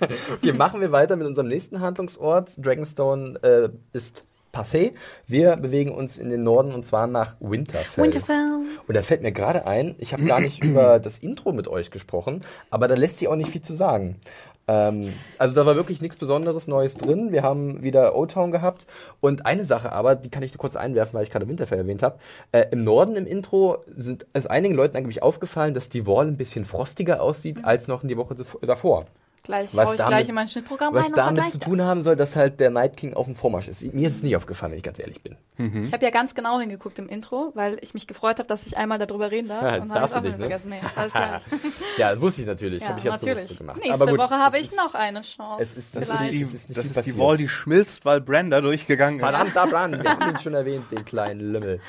[0.36, 2.50] okay, machen wir weiter mit unserem nächsten Handlungsort.
[2.58, 4.24] Dragonstone äh, ist
[4.54, 4.92] passé.
[5.26, 8.04] Wir bewegen uns in den Norden und zwar nach Winterfell.
[8.04, 8.60] Winterfell.
[8.86, 11.90] Und da fällt mir gerade ein, ich habe gar nicht über das Intro mit euch
[11.90, 14.20] gesprochen, aber da lässt sich auch nicht viel zu sagen.
[14.68, 17.32] Ähm, also da war wirklich nichts Besonderes Neues drin.
[17.32, 18.86] Wir haben wieder Old Town gehabt.
[19.20, 22.18] Und eine Sache aber, die kann ich kurz einwerfen, weil ich gerade Winterfell erwähnt habe.
[22.52, 26.36] Äh, Im Norden im Intro sind es einigen Leuten eigentlich aufgefallen, dass die Wall ein
[26.36, 29.06] bisschen frostiger aussieht als noch in die Woche davor.
[29.42, 31.86] Gleich Was damit- gleich in mein Schnittprogramm Was rein und damit zu tun das.
[31.86, 33.82] haben soll, dass halt der Night King auf dem Vormarsch ist.
[33.94, 35.36] Mir ist es nicht aufgefallen, wenn ich ganz ehrlich bin.
[35.84, 38.76] Ich habe ja ganz genau hingeguckt im Intro, weil ich mich gefreut habe, dass ich
[38.76, 39.62] einmal darüber reden darf.
[39.62, 40.44] Ja, und das habe darfst du nicht, ne?
[40.44, 40.68] vergessen.
[40.70, 41.42] Nee, alles gleich.
[41.98, 42.82] Ja, das wusste ich natürlich.
[42.82, 43.38] ja, habe ich natürlich.
[43.44, 43.76] sowieso gemacht.
[43.78, 45.62] Nächste Aber gut, Woche habe ich ist- noch eine Chance.
[45.64, 47.18] es ist- das Das ist die, Es ist das ist die.
[47.18, 49.24] Wall, die schmilzt, weil Brenda durchgegangen ist.
[49.24, 51.80] Verdammter Brand, wir haben ihn schon erwähnt, den kleinen Lümmel.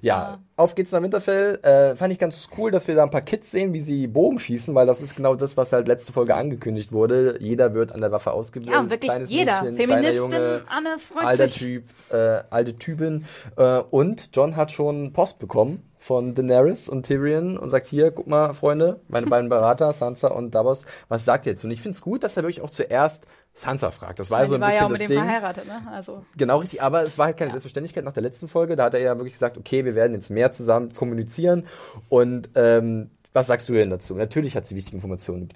[0.00, 0.38] Ja, Ja.
[0.58, 1.58] Auf geht's nach Winterfell.
[1.62, 4.38] Äh, fand ich ganz cool, dass wir da ein paar Kids sehen, wie sie Bogen
[4.38, 7.38] schießen, weil das ist genau das, was halt letzte Folge angekündigt wurde.
[7.40, 8.74] Jeder wird an der Waffe ausgebildet.
[8.74, 9.62] ja, und wirklich Kleines jeder.
[9.62, 11.46] Mädchen, Feministin, Junge, Anne freut alter.
[11.46, 13.24] Typ, äh, alte Typin.
[13.56, 18.26] Äh, und John hat schon Post bekommen von Daenerys und Tyrion und sagt, hier, guck
[18.26, 21.64] mal, Freunde, meine beiden Berater, Sansa und Davos, was sagt ihr jetzt?
[21.64, 24.20] Und ich finde es gut, dass er wirklich auch zuerst Sansa fragt.
[24.20, 25.24] Das war Weil so ein war bisschen ja auch mit das dem Ding.
[25.24, 25.82] verheiratet, ne?
[25.92, 28.76] Also, Genau richtig, aber es war halt keine Selbstverständlichkeit nach der letzten Folge.
[28.76, 31.66] Da hat er ja wirklich gesagt, okay, wir werden jetzt mehr zusammen kommunizieren.
[32.08, 34.14] Und ähm, was sagst du denn dazu?
[34.14, 35.48] Natürlich hat sie wichtige Informationen.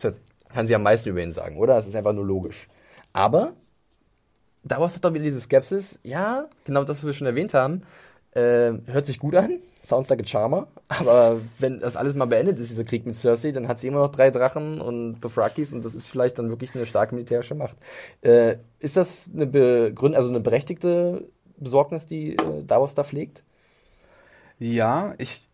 [0.53, 1.75] Kann sie am meisten über ihn sagen, oder?
[1.77, 2.69] Das ist einfach nur logisch.
[3.13, 3.53] Aber
[4.65, 6.01] daraus hat doch wieder diese Skepsis.
[6.03, 7.83] Ja, genau das, was wir schon erwähnt haben.
[8.33, 9.59] Äh, hört sich gut an.
[9.85, 10.69] Sounds like a charmer.
[10.89, 13.99] Aber wenn das alles mal beendet ist, dieser Krieg mit Cersei, dann hat sie immer
[13.99, 17.77] noch drei Drachen und Dothrakis und das ist vielleicht dann wirklich eine starke militärische Macht.
[18.23, 21.29] Äh, ist das eine Begründung, also eine berechtigte
[21.59, 23.43] Besorgnis, die äh, Davos da pflegt?
[24.59, 25.49] Ja, ich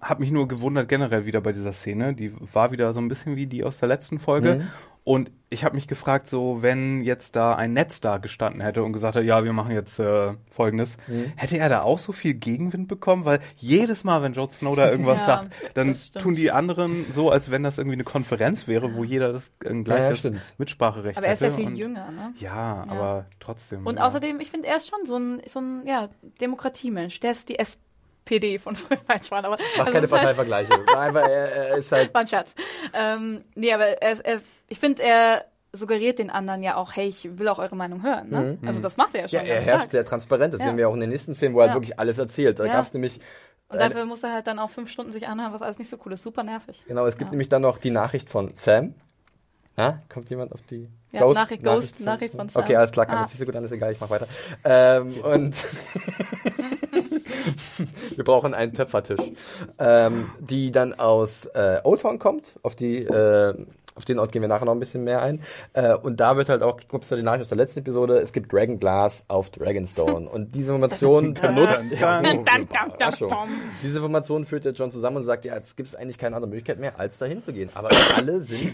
[0.00, 2.14] habe mich nur gewundert generell wieder bei dieser Szene.
[2.14, 4.56] Die war wieder so ein bisschen wie die aus der letzten Folge.
[4.56, 4.68] Mhm.
[5.04, 8.92] Und ich habe mich gefragt, so wenn jetzt da ein Netz da gestanden hätte und
[8.92, 11.32] gesagt hätte, ja, wir machen jetzt äh, Folgendes, Mhm.
[11.36, 13.24] hätte er da auch so viel Gegenwind bekommen?
[13.24, 17.30] Weil jedes Mal, wenn Jon Snow da irgendwas Ja, sagt, dann tun die anderen so,
[17.30, 20.40] als wenn das irgendwie eine Konferenz wäre, wo jeder das ein gleiches stimmt.
[20.58, 22.32] Mitspracherecht aber er ist ja viel und, jünger, ne?
[22.38, 23.86] Ja, aber trotzdem.
[23.86, 24.06] Und ja.
[24.06, 26.08] außerdem, ich finde, er ist schon so ein, so ein ja,
[26.40, 27.18] Demokratiemensch.
[27.20, 27.58] Der ist die
[28.32, 28.88] SPD von Schwan,
[29.44, 30.72] aber Macht also keine halt- Parteivergleiche.
[30.96, 32.12] Einfach, er, er ist halt.
[32.14, 32.54] War ein Scherz.
[32.94, 37.38] Ähm, nee, aber er, er, ich finde, er suggeriert den anderen ja auch, hey, ich
[37.38, 38.28] will auch eure Meinung hören.
[38.28, 38.58] Ne?
[38.66, 39.46] Also das macht er ja schon Mhm.
[39.46, 39.90] Ja, er herrscht stark.
[39.90, 40.54] sehr transparent.
[40.54, 40.66] Das Ja.
[40.66, 41.72] sehen wir auch in den nächsten Szenen, wo er Ja.
[41.72, 42.58] halt wirklich alles erzählt.
[42.58, 42.74] Da Ja.
[42.74, 43.18] gab es nämlich.
[43.68, 45.96] Und dafür muss er halt dann auch fünf Stunden sich anhören, was alles nicht so
[46.04, 46.22] cool ist.
[46.22, 46.82] Super nervig.
[46.86, 47.30] Genau, es gibt Ja.
[47.30, 48.94] nämlich dann noch die Nachricht von Sam.
[49.76, 52.62] Na, kommt jemand auf die Ja, Nachricht- Ghost, Nachricht von Sam.
[52.62, 53.20] Okay, alles klar, kam Ah.
[53.22, 54.26] jetzt nicht so gut an, ist egal, ich mach weiter.
[54.64, 55.54] Ähm, und
[58.16, 59.20] wir brauchen einen Töpfertisch,
[59.78, 63.54] ähm, die dann aus äh, Old Town kommt, auf die äh,
[63.94, 65.42] auf den Ort gehen wir nachher noch ein bisschen mehr ein.
[65.74, 68.32] Äh, und da wird halt auch, guckst du die Nachricht aus der letzten Episode, es
[68.32, 70.30] gibt Dragon Glass auf Dragonstone.
[70.30, 71.84] Und diese Information benutzt.
[73.82, 76.48] Diese Information führt jetzt John zusammen und sagt, ja, jetzt gibt es eigentlich keine andere
[76.48, 77.68] Möglichkeit mehr, als dahin zu gehen.
[77.74, 78.72] Aber alle sind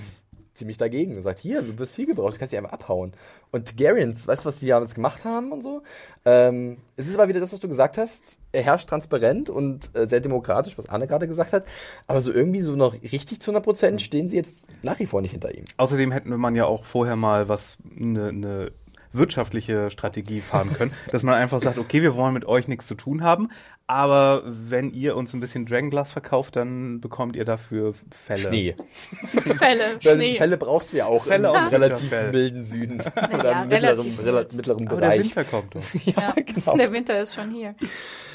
[0.58, 3.12] ziemlich dagegen und sagt, hier, du wirst hier gebraucht, du kannst dich einfach abhauen.
[3.50, 5.82] Und Targaryens, weißt du, was die damals gemacht haben und so?
[6.24, 8.38] Ähm, es ist aber wieder das, was du gesagt hast.
[8.52, 11.64] Er herrscht transparent und äh, sehr demokratisch, was Anne gerade gesagt hat.
[12.06, 15.22] Aber so irgendwie so noch richtig zu 100 Prozent stehen sie jetzt nach wie vor
[15.22, 15.64] nicht hinter ihm.
[15.76, 18.72] Außerdem hätten man ja auch vorher mal was, eine ne
[19.12, 22.94] wirtschaftliche Strategie fahren können, dass man einfach sagt, okay, wir wollen mit euch nichts zu
[22.94, 23.48] tun haben,
[23.90, 28.40] aber wenn ihr uns ein bisschen Dragonglass verkauft, dann bekommt ihr dafür Fälle.
[28.40, 28.76] Schnee.
[29.56, 30.36] Fälle, Schnee.
[30.36, 32.30] Fälle brauchst du ja auch Fälle im aus relativ Winterfell.
[32.32, 35.24] milden Süden oder ja, im mittleren, relativ rela mittleren Aber der Bereich.
[35.24, 35.82] Winter kommt doch.
[36.04, 36.76] ja, genau.
[36.76, 37.74] Der Winter ist schon hier.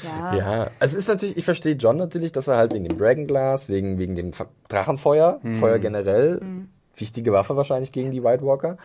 [0.02, 0.34] Ja.
[0.34, 3.68] Ja, also es ist natürlich, ich verstehe John natürlich, dass er halt wegen dem Dragonglass,
[3.68, 4.32] wegen, wegen dem
[4.68, 6.40] Drachenfeuer, Feuer generell,
[6.96, 8.76] wichtige Waffe wahrscheinlich gegen die White Walker.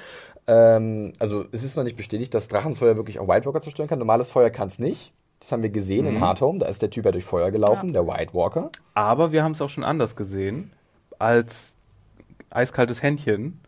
[0.45, 3.99] Ähm, also es ist noch nicht bestätigt, dass Drachenfeuer wirklich auch White Walker zerstören kann.
[3.99, 5.13] Normales Feuer kann es nicht.
[5.39, 8.05] Das haben wir gesehen in Hardhome, da ist der Typ ja durch Feuer gelaufen, der
[8.05, 8.69] White Walker.
[8.93, 10.71] Aber wir haben es auch schon anders gesehen,
[11.17, 11.77] als
[12.49, 13.61] eiskaltes Händchen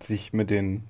[0.00, 0.84] sich mit den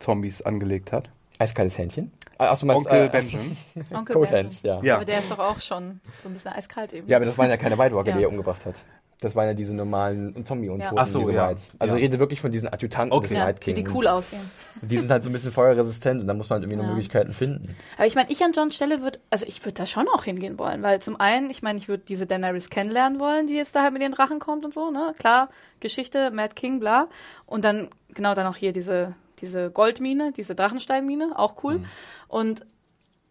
[0.00, 1.10] Zombies angelegt hat.
[1.38, 2.10] Eiskaltes Händchen.
[2.38, 3.56] Ah, Achso, meinst Onkel äh, Benjamin.
[3.94, 4.52] Onkel Benjamin.
[4.62, 4.80] Ja.
[4.82, 4.96] Ja.
[4.96, 7.08] Aber der ist doch auch schon so ein bisschen eiskalt eben.
[7.08, 8.26] Ja, aber das waren ja keine White Walker, die Ja.
[8.26, 8.74] er umgebracht hat.
[9.20, 11.02] Das waren ja diese normalen Zombie-Untoten, Ja.
[11.02, 11.46] Ach so, ja.
[11.46, 11.86] Also Ja.
[11.96, 13.28] ich rede wirklich von diesen Adjutanten Okay.
[13.28, 13.74] des ja, Night King.
[13.74, 14.42] die cool aussehen.
[14.82, 16.84] Und die sind halt so ein bisschen feuerresistent und da muss man halt irgendwie noch
[16.84, 16.90] Ja.
[16.90, 17.62] Möglichkeiten finden.
[17.96, 20.58] Aber ich meine, ich an Johns Stelle würde, also ich würde da schon auch hingehen
[20.58, 23.82] wollen, weil zum einen, ich meine, ich würde diese Daenerys kennenlernen wollen, die jetzt da
[23.82, 25.14] halt mit den Drachen kommt und so, ne?
[25.18, 25.48] Klar,
[25.80, 27.08] Geschichte, Mad King, bla.
[27.46, 31.80] Und dann, genau, dann auch hier diese, diese Goldmine, diese Drachensteinmine, auch cool.
[32.28, 32.66] Und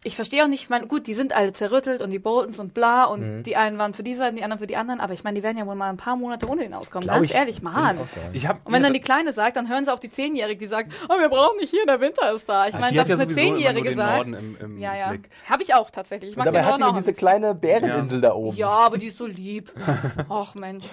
[0.06, 2.74] ich verstehe auch nicht, ich meine, gut, die sind alle zerrüttelt und die Boltons und
[2.74, 3.43] bla und Mhm.
[3.43, 5.43] die einen waren für die Seiten, die anderen für die anderen, aber ich meine, die
[5.43, 7.06] werden ja wohl mal ein paar Monate ohne den auskommen.
[7.08, 7.36] Glaub Ganz ich.
[7.36, 7.99] ehrlich, Mann.
[8.34, 10.70] Ich hab, Und wenn dann die Kleine sagt, dann hören sie auf die Zehnjährige, die
[10.70, 12.68] sagt, oh, wir brauchen nicht hier, der Winter ist da.
[12.68, 14.28] Ich meine, das ja ist eine Zehnjährige sagt.
[14.28, 15.14] Im, im Ja, ja.
[15.49, 16.32] Habe ich auch tatsächlich.
[16.32, 18.56] Ich Und dabei den hat sie diese kleine Bäreninsel da oben.
[18.56, 19.72] Ja, aber die ist so lieb.
[20.30, 20.86] Ach Mensch.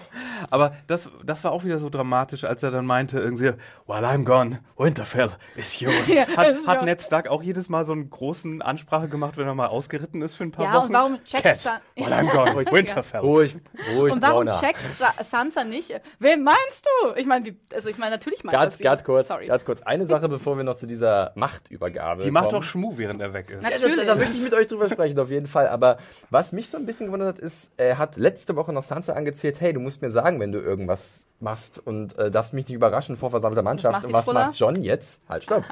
[0.51, 3.53] Aber das, das war auch wieder so dramatisch, als er dann meinte irgendwie,
[3.87, 5.93] while I'm gone, Winterfell is yours.
[6.13, 9.46] Ja, hat hat ja- Ned Stark auch jedes Mal so eine großen Ansprache gemacht, wenn
[9.46, 10.86] er mal ausgeritten ist für ein paar Ja, Wochen?
[10.86, 13.20] und warum checkt Cat, Sa- while I'm gone, Winterfell.
[13.20, 13.57] Ruhig,
[13.96, 14.61] ruhig, Und warum Brauner.
[14.61, 16.00] checkt Sa Sansa nicht?
[16.18, 17.14] Wen meinst du?
[17.16, 19.46] Ich meine, wie- also ich meine, natürlich meint Ganz, das ganz kurz, Sorry.
[19.46, 19.82] ganz kurz.
[19.82, 22.61] Eine Sache, bevor wir noch zu dieser Machtübergabe Die macht kommen.
[22.61, 23.62] doch Schmu, während er weg ist.
[23.62, 24.00] Ja, Natürlich.
[24.00, 25.68] Da, da möchte ich mit euch drüber sprechen, auf jeden Fall.
[25.68, 25.98] Aber
[26.30, 29.61] was mich so ein bisschen gewundert hat, ist, er hat letzte Woche noch Sansa angezählt,
[29.61, 33.16] hey, du musst mir sagen, wenn du irgendwas machst und äh, darfst mich nicht überraschen
[33.16, 33.92] vor versammelter Mannschaft.
[33.92, 34.46] macht und was Troller?
[34.46, 35.20] macht John jetzt?
[35.28, 35.64] Halt, stopp.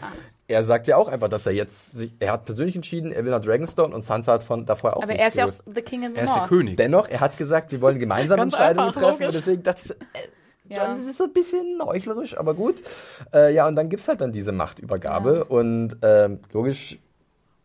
[0.50, 3.30] Er sagt ja auch einfach, dass er jetzt sich, er hat persönlich entschieden, er will
[3.30, 6.02] nach Dragonstone und Sansa hat von davor auch aber er ist ja auch the king
[6.02, 6.46] in the Er ist der.
[6.48, 6.76] König.
[6.76, 9.26] Dennoch, er hat gesagt, wir wollen gemeinsam Entscheidungen treffen logisch.
[9.26, 9.96] und deswegen dachte ich so, äh,
[10.68, 10.92] John, Ja.
[10.92, 12.76] das ist so ein bisschen heuchlerisch, aber gut.
[13.32, 16.98] Äh, ja, und dann gibt's halt dann diese Machtübergabe und ähm, logisch,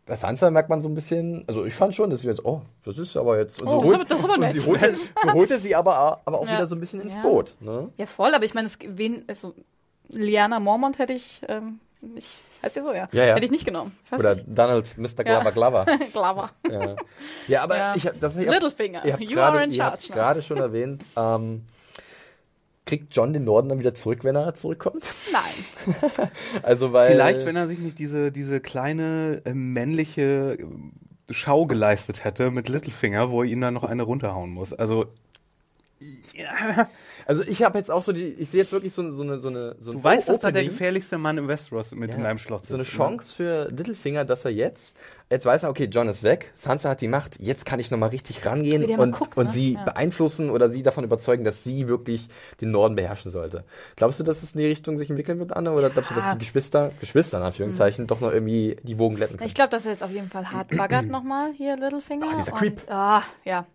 [0.06, 2.62] bei Sansa merkt man so ein bisschen, also ich fand schon, dass sie jetzt, oh,
[2.84, 4.52] das ist aber jetzt, und Oh, so, das ist- das ist aber und nett.
[4.60, 6.52] sie holte, so holte sie aber, aber auch Ja.
[6.54, 7.22] wieder so ein bisschen ins Ja.
[7.22, 7.56] Boot.
[7.60, 7.88] Ne?
[7.96, 9.54] Ja, voll, aber ich meine, es wen, also,
[10.08, 11.80] Liana Mormont hätte ich, ähm,
[12.16, 12.26] ich,
[12.62, 13.08] heißt ja so, ja.
[13.12, 13.34] Ja, ja.
[13.34, 13.96] Hätte ich nicht genommen.
[14.06, 14.46] Ich Oder nicht.
[14.48, 15.24] Donald, Mr.
[15.24, 15.86] Glover Glover.
[16.12, 16.50] Glover.
[16.70, 16.96] ja.
[17.48, 17.94] ja, aber Ja.
[17.96, 20.14] ich hab- das ich Littlefinger, you are gerade- in charge habt's now.
[20.14, 21.04] gerade schon erwähnt.
[21.16, 21.62] Ähm,
[22.84, 25.06] kriegt John den Norden dann wieder zurück, wenn er zurückkommt?
[25.32, 25.98] Nein.
[26.62, 30.64] Also weil Vielleicht, wenn er sich nicht diese, diese kleine äh, männliche äh,
[31.30, 34.72] Schau geleistet hätte mit Littlefinger, wo er ihn dann noch eine runterhauen muss.
[34.72, 35.06] Also,
[36.34, 36.88] ja,
[37.28, 39.38] Also ich habe jetzt auch so die, ich sehe jetzt wirklich so, eine- so eine,
[39.40, 42.16] so eine, so ein du weißt, dass da der gefährlichste Mann im Westeros mit ja,
[42.18, 43.04] in einem Schloss so eine sitzt, ne?
[43.04, 44.96] Chance für Littlefinger, dass er jetzt,
[45.28, 48.10] jetzt weiß er, okay, John ist weg, Sansa hat die Macht, jetzt kann ich nochmal
[48.10, 49.50] richtig rangehen und, guckt, und ne?
[49.50, 49.82] sie Ja.
[49.82, 52.28] beeinflussen oder sie davon überzeugen, dass sie wirklich
[52.60, 53.64] den Norden beherrschen sollte.
[53.96, 56.26] Glaubst du, dass es in die Richtung sich entwickeln wird, Anna, oder glaubst du, dass
[56.26, 56.32] Ja.
[56.34, 59.48] die Geschwister, Geschwister in Anführungszeichen, doch noch irgendwie die Wogen glätten können?
[59.48, 62.26] Ich glaube, dass er jetzt auf jeden Fall hart baggert nochmal hier, Littlefinger.
[62.32, 62.82] Ah, dieser Creep.
[62.88, 63.66] Ah, ja.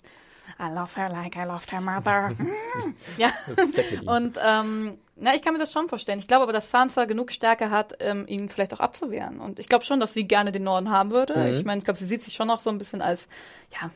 [0.59, 2.31] I love her like I loved her mother.
[2.71, 2.95] Mm.
[3.17, 3.31] ja.
[4.05, 6.19] Und ähm, na, ich kann mir das schon vorstellen.
[6.19, 9.39] Ich glaube aber, dass Sansa genug Stärke hat, ähm, ihn vielleicht auch abzuwehren.
[9.39, 11.37] Und ich glaube schon, dass sie gerne den Norden haben würde.
[11.37, 11.45] Mhm.
[11.47, 13.27] Ich meine, ich glaube, sie sieht sich schon auch so ein bisschen als,
[13.71, 13.91] ja,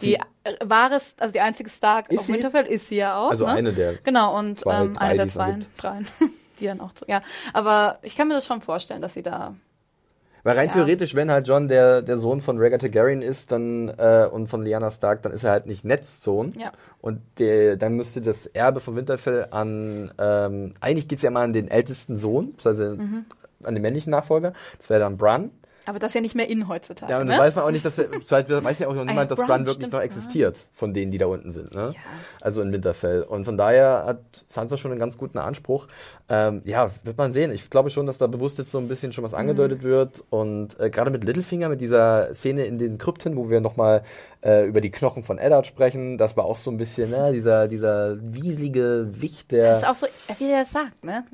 [0.00, 0.20] die äh,
[0.64, 2.28] wahres, also die einzige Stark Ist auf?
[2.28, 3.30] Winterfell ist sie ja auch.
[3.30, 3.52] Also ne?
[3.52, 6.08] eine der Genau, und zwei, ähm, drei, eine der zwei, dreien,
[6.60, 7.22] die dann auch, ja.
[7.52, 9.54] Aber ich kann mir das schon vorstellen, dass sie da,
[10.44, 10.74] Weil rein Ja.
[10.74, 14.62] theoretisch, wenn halt John der, der Sohn von Rhaegar Targaryen ist dann, äh, und von
[14.62, 16.52] Lyanna Stark, dann ist er halt nicht Neds Sohn.
[16.56, 16.70] ja.
[17.00, 21.52] Und der, dann müsste das Erbe von Winterfell an, ähm, eigentlich geht's ja immer an
[21.52, 23.24] den ältesten Sohn, also Mhm.
[23.62, 24.52] an den männlichen Nachfolger.
[24.78, 25.50] Das wäre dann Bran.
[25.86, 27.12] Aber das ist ja nicht mehr in heutzutage.
[27.12, 27.32] Ja, und ne?
[27.32, 29.66] dann weiß man auch nicht, dass vielleicht weiß ja auch noch niemand, dass Bran, Bran
[29.66, 30.04] wirklich noch ja.
[30.04, 31.92] existiert, von denen, die da unten sind, ne?
[31.94, 32.00] Ja.
[32.40, 33.22] Also in Winterfell.
[33.22, 35.86] Und von daher hat Sansa schon einen ganz guten Anspruch.
[36.28, 37.50] Ähm, ja, wird man sehen.
[37.52, 39.86] Ich glaube schon, dass da bewusst jetzt so ein bisschen schon was angedeutet Mhm.
[39.86, 40.24] wird.
[40.30, 44.02] Und äh, gerade mit Littlefinger, mit dieser Szene in den Krypten, wo wir nochmal
[44.42, 47.68] äh, über die Knochen von Eddard sprechen, das war auch so ein bisschen, ne, dieser,
[47.68, 49.76] dieser wieselige Wicht, Das der.
[49.78, 50.06] ist auch so,
[50.38, 51.24] wie der das sagt, ne?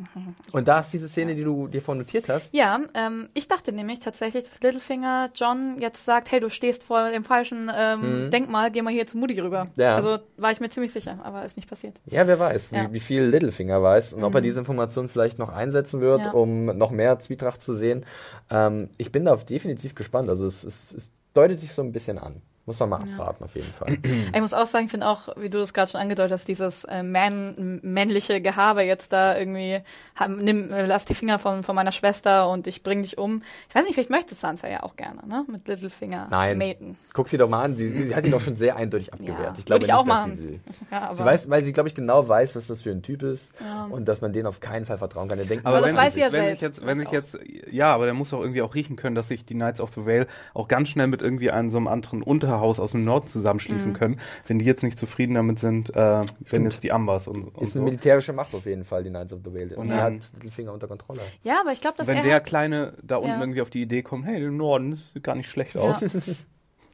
[0.52, 2.54] Und da ist diese Szene, die du dir vorhin notiert hast.
[2.54, 6.84] Ja, ähm, ich dachte nämlich tatsächlich, tatsächlich, dass Littlefinger John jetzt sagt, hey, du stehst
[6.84, 9.64] vor dem falschen ähm, Denkmal, geh mal hier zu Moody rüber.
[9.66, 9.70] Mhm.
[9.76, 9.96] Ja.
[9.96, 11.96] Also war ich mir ziemlich sicher, aber ist nicht passiert.
[12.06, 12.88] Ja, wer weiß, Ja.
[12.88, 16.30] Wie, wie viel Littlefinger weiß und ob er diese Information vielleicht noch einsetzen wird, Ja.
[16.32, 18.04] um noch mehr Zwietracht zu sehen.
[18.50, 20.28] Ähm, ich bin da definitiv gespannt.
[20.28, 22.42] Also es, es, es deutet sich so ein bisschen an.
[22.70, 23.98] Muss man mal abwarten, auf jeden Fall.
[24.32, 26.84] Ich muss auch sagen, ich finde auch, wie du das gerade schon angedeutet hast, dieses
[26.84, 29.80] äh, man, männliche Gehabe jetzt da irgendwie,
[30.14, 33.42] haben, nimm, äh, lass die Finger von, von meiner Schwester und ich bring dich um.
[33.68, 35.44] Ich weiß nicht, vielleicht möchte Sansa ja auch gerne, ne?
[35.48, 36.58] Mit Littlefinger Nein.
[36.58, 36.96] maten.
[37.12, 37.74] Guck sie doch mal an.
[37.74, 39.40] Sie, sie hat ihn doch schon sehr eindeutig abgewehrt.
[39.40, 39.54] Ja.
[39.58, 40.36] Ich glaube Würde ich auch nicht, dass machen.
[40.36, 40.60] sie will.
[40.92, 43.52] Ja, Sie weiß, weil sie, glaube ich, genau weiß, was das für ein Typ ist
[43.90, 45.38] und dass man denen auf keinen Fall vertrauen kann.
[45.38, 46.62] Der denkt, Aber das weiß sie ja wenn selbst.
[46.62, 47.36] Jetzt, wenn sich jetzt,
[47.70, 50.06] ja, aber der muss auch irgendwie auch riechen können, dass sich die Knights of the
[50.06, 52.22] Vale auch ganz schnell mit irgendwie einem so einem anderen
[52.60, 53.96] Unterhaus aus dem Norden zusammenschließen Mhm.
[53.96, 57.62] können, wenn die jetzt nicht zufrieden damit sind, äh, wenn jetzt die Ambers und, und
[57.62, 57.78] ist so.
[57.78, 59.76] eine militärische Macht auf jeden Fall, die Knights of the Vale.
[59.76, 61.20] Und Und er dann- hat Littlefinger unter Kontrolle.
[61.42, 63.40] ja, aber ich glaube, dass wenn er der Kleine da unten Ja.
[63.40, 66.00] irgendwie auf die Idee kommt, hey, im Norden das sieht gar nicht schlecht aus.
[66.00, 66.08] Ja.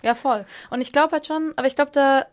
[0.03, 0.45] Ja, voll.
[0.71, 2.27] Und ich glaube halt schon, aber ich glaube, da,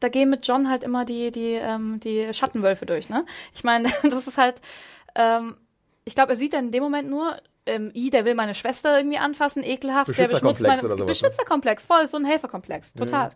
[0.00, 3.24] da gehen mit John halt immer die, die, ähm, die Schattenwölfe durch, ne?
[3.54, 4.60] Ich meine, das ist halt,
[5.14, 5.56] ähm,
[6.04, 7.36] ich glaube, er sieht dann in dem Moment nur,
[7.66, 10.98] ähm, I, der will meine Schwester irgendwie anfassen, ekelhaft, der beschmutzt Beschützerkomplex meine, oder sowas,
[10.98, 11.28] ne?
[11.28, 13.30] Beschützerkomplex, voll, so ein Helferkomplex, total.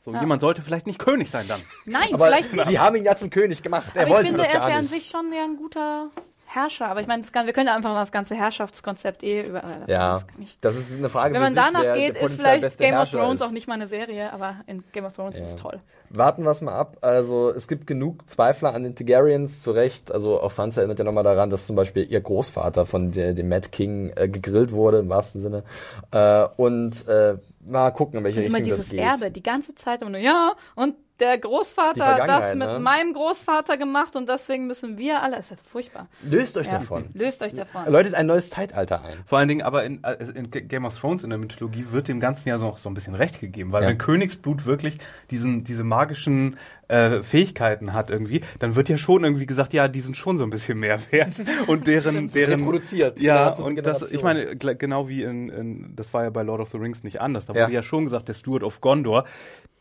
[0.00, 1.60] So, jemand sollte vielleicht nicht König sein dann.
[1.86, 2.66] Nein, Aber vielleicht nicht.
[2.66, 3.96] sie haben ihn ja zum König gemacht.
[3.96, 5.56] Er Aber ich wollte finde, das er ist gar ja an sich schon ja ein
[5.56, 6.10] guter
[6.54, 6.88] Herrscher.
[6.88, 9.62] Aber ich meine, wir können ja einfach mal das ganze Herrschaftskonzept eh über.
[9.64, 10.26] äh, Ja, das
[10.60, 13.40] das ist eine Frage Wenn man danach wer geht, ist vielleicht Game of Herrscher Thrones
[13.40, 13.46] ist.
[13.46, 15.80] auch nicht meine Serie, aber in Game of Thrones ist es toll.
[16.10, 16.98] Warten wir es mal ab.
[17.00, 20.12] Also es gibt genug Zweifler an den Targaryens, zu Recht.
[20.12, 23.48] Also auch Sansa erinnert ja nochmal daran, dass zum Beispiel ihr Großvater von der, dem
[23.48, 25.64] Mad King äh, gegrillt wurde, im wahrsten Sinne.
[26.12, 27.36] Äh, und äh,
[27.66, 29.00] mal gucken, in welche Immer Richtung dieses das geht.
[29.00, 32.78] Erbe, die ganze Zeit immer nur, ja, und der Großvater hat das mit ne?
[32.80, 36.08] meinem Großvater gemacht und deswegen müssen wir alle, ist ja furchtbar.
[36.22, 36.74] Löst euch Ja.
[36.78, 37.06] davon.
[37.14, 37.86] Löst euch davon.
[37.90, 39.18] Läutet ein neues Zeitalter ein.
[39.24, 42.18] Vor allen Dingen aber in, äh, in Game of Thrones in der Mythologie wird dem
[42.18, 43.90] Ganzen ja so, so ein bisschen Recht gegeben, weil Ja.
[43.90, 44.98] wenn Königsblut wirklich
[45.30, 46.56] diesen, diese magischen
[46.88, 50.44] äh, Fähigkeiten hat irgendwie, dann wird ja schon irgendwie gesagt, ja, die sind schon so
[50.44, 51.32] ein bisschen mehr wert
[51.68, 56.24] und deren, deren Reproduziert, Ja, und das, ich meine, genau wie in, in, das war
[56.24, 57.46] ja bei Lord of the Rings nicht anders.
[57.46, 57.62] Da Ja.
[57.62, 59.24] wurde ja schon gesagt, der Steward of Gondor,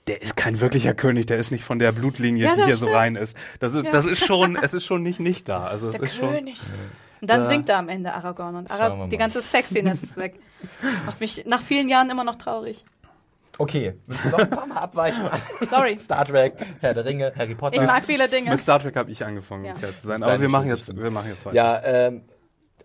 [0.08, 2.86] der ist kein wirklicher König, der ist nicht von der Blutlinie, Ja, die hier so
[2.88, 2.97] stimmt.
[2.97, 3.38] rein ist.
[3.60, 3.91] Das ist, Ja.
[3.91, 5.66] das ist schon, es ist schon nicht nicht da.
[5.66, 6.34] Also es Der ist schon.
[6.34, 6.60] König.
[7.22, 10.18] Und dann Da- singt er am Ende Aragorn und wir Arag die ganze Sexiness ist
[10.18, 10.39] weg.
[11.06, 12.84] Macht mich nach vielen Jahren immer noch traurig.
[13.60, 15.26] Okay, willst du noch ein paar Mal abweichen?
[15.70, 15.95] Sorry.
[15.97, 17.80] Star Trek, Herr der Ringe, Harry Potter.
[17.82, 18.49] Ich mag viele Dinge.
[18.49, 19.76] Mit Star Trek habe ich angefangen, Ja.
[19.76, 20.18] zu sein.
[20.18, 21.56] Ist Aber wir machen, jetzt, wir machen jetzt weiter.
[21.56, 22.24] ja, ähm,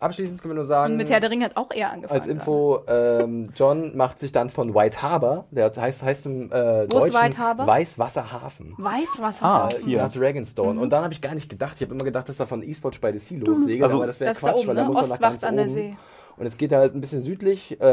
[0.01, 2.19] abschließend können wir nur sagen, Und mit Herr der Ringe hat auch er angefangen.
[2.21, 6.87] als Info, ähm, John macht sich dann von White Harbor, der heißt, heißt im äh,
[6.87, 7.67] Deutschen White Harbor?
[7.67, 8.75] Weißwasserhafen.
[8.79, 9.99] Weiß was Ah, er hier.
[9.99, 10.75] Nach Dragonstone.
[10.75, 10.81] Mhm.
[10.81, 13.01] Und dann habe ich gar nicht gedacht, ich habe immer gedacht, dass er von Eastwatch
[13.01, 14.89] by the Sea loslegt, Also- aber das wäre ist da Quatsch, oben, weil er ne?
[14.91, 15.75] muss er nach ganz an der oben.
[15.75, 15.97] See.
[16.37, 17.81] Und es geht halt ein bisschen südlich.
[17.81, 17.85] Äh,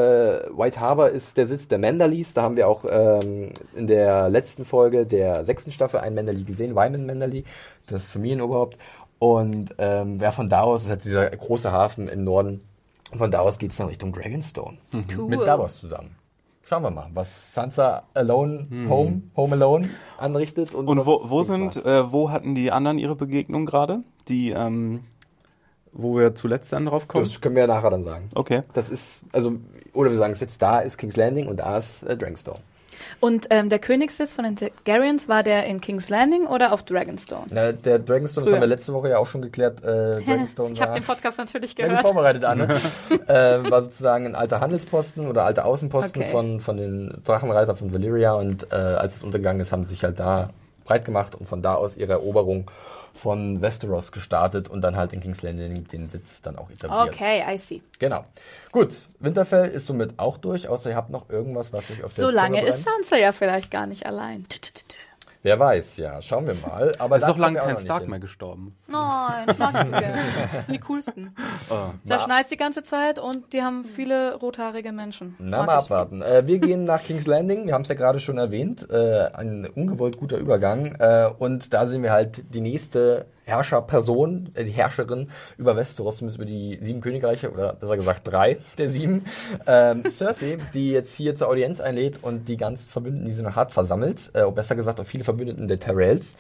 [0.56, 2.36] White Harbor ist der Sitz der Manderleys.
[2.36, 6.76] Da haben wir auch ähm, in der letzten Folge der sechsten Staffel einen Manderly gesehen,
[6.76, 7.44] Wyman Manderly,
[7.88, 8.78] das Familienoberhaupt.
[9.20, 12.62] Und ähm, ja, von da aus ist halt dieser große Hafen im Norden.
[13.16, 14.78] Von da aus geht es dann Richtung Dragonstone.
[15.16, 15.30] Cool.
[15.30, 16.16] Mit Davos zusammen.
[16.64, 20.74] Schauen wir mal, was Sansa Alone, Home, Home Alone anrichtet.
[20.74, 24.02] Und, Und was wo, wo sind, äh, wo hatten die anderen ihre Begegnung gerade?
[24.28, 25.02] Die, ähm,
[25.94, 27.24] wo wir zuletzt dann drauf kommen?
[27.24, 28.30] Das können wir ja nachher dann sagen.
[28.34, 28.64] Okay.
[28.74, 29.54] Das ist, also,
[29.94, 32.60] oder wir sagen es jetzt, da ist King's Landing und da ist äh, Dragonstone.
[33.20, 37.46] Und ähm, der Königssitz von den Targaryens, war der in King's Landing oder auf Dragonstone?
[37.52, 38.54] Na, der Dragonstone, das Früher.
[38.56, 41.38] haben wir letzte Woche ja auch schon geklärt, äh, Dragonstone ich habe war, den Podcast
[41.38, 42.02] natürlich gehört.
[42.02, 42.68] vorbereitet an, ne?
[43.28, 46.32] äh, war sozusagen ein alter Handelsposten oder alter Außenposten Okay.
[46.32, 50.04] von, von den Drachenreitern von Valyria und äh, als es untergegangen ist, haben sie sich
[50.04, 50.50] halt da
[50.86, 52.70] breit gemacht und von da aus ihre Eroberung
[53.16, 57.14] von Westeros gestartet und dann halt in King's Landing den Sitz dann auch etabliert.
[57.14, 57.82] Okay, I see.
[58.00, 58.24] Genau.
[58.72, 62.26] Gut, Winterfell ist somit auch durch, außer ihr habt noch irgendwas, was euch auf der
[62.26, 62.84] So lange ist.
[62.84, 64.46] Sansa ja vielleicht gar nicht allein.
[65.46, 66.24] Wer weiß, ja.
[66.24, 66.92] Schauen wir mal.
[66.98, 68.76] Aber Ist doch lange kein Stark mehr gestorben.
[68.88, 70.18] Nein, ich mag sie gerne.
[70.52, 71.36] Das sind die coolsten.
[72.04, 75.36] Da schneit die ganze Zeit und die haben viele rothaarige Menschen.
[75.38, 75.84] Na, Mag mal ich.
[75.84, 76.24] abwarten.
[76.24, 77.68] Äh, wir gehen nach King's Landing.
[77.68, 78.90] Wir haben es ja gerade schon erwähnt.
[78.90, 80.96] Äh, ein ungewollt guter Übergang.
[80.98, 86.38] Äh, und da sehen wir halt die nächste Herrscherperson, äh, die Herrscherin über Westeros, zumindest
[86.38, 89.26] über die sieben Königreiche, oder besser gesagt drei der sieben.
[89.68, 93.56] Ähm, Cersei, die jetzt hier zur Audienz einlädt und die ganzen Verbündeten, die sie noch
[93.56, 94.32] hat, versammelt.
[94.34, 96.36] Äh, besser gesagt auch viele Verbündeten der Tyrells.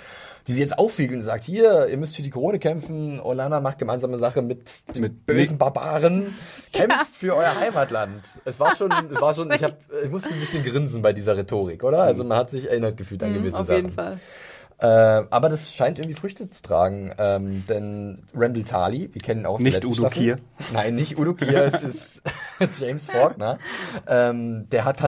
[0.47, 3.19] Die sie jetzt aufwiegeln und sagt, hier, ihr müsst für die Krone kämpfen.
[3.19, 4.61] Olana macht gemeinsame Sache mit
[4.95, 6.35] den Mit- bösen Barbaren.
[6.71, 8.21] Kämpft für euer Heimatland.
[8.45, 11.35] Es war schon, es war schon, ich, hab, ich musste ein bisschen grinsen bei dieser
[11.35, 12.03] Rhetorik, oder?
[12.03, 13.77] Also man hat sich erinnert gefühlt an Mhm, gewisse auf Sachen.
[13.77, 14.19] jeden Fall.
[14.77, 19.45] Äh, aber das scheint irgendwie Früchte zu tragen, ähm, denn Randall Tali, wir kennen ihn
[19.45, 20.21] auch Nicht Udo Staffel.
[20.21, 20.37] Kier.
[20.73, 22.21] Nein, nicht Udo Kier, es ist
[22.79, 23.57] James Faulkner.
[24.07, 25.05] Ähm, der hat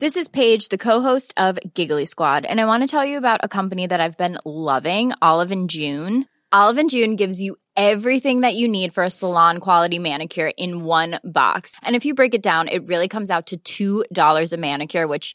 [0.00, 3.40] This is Paige, the co-host of Giggly Squad, and I want to tell you about
[3.42, 6.26] a company that I've been loving, Olive and June.
[6.52, 10.84] Olive and June gives you everything that you need for a salon quality manicure in
[10.84, 11.74] one box.
[11.82, 15.34] And if you break it down, it really comes out to $2 a manicure, which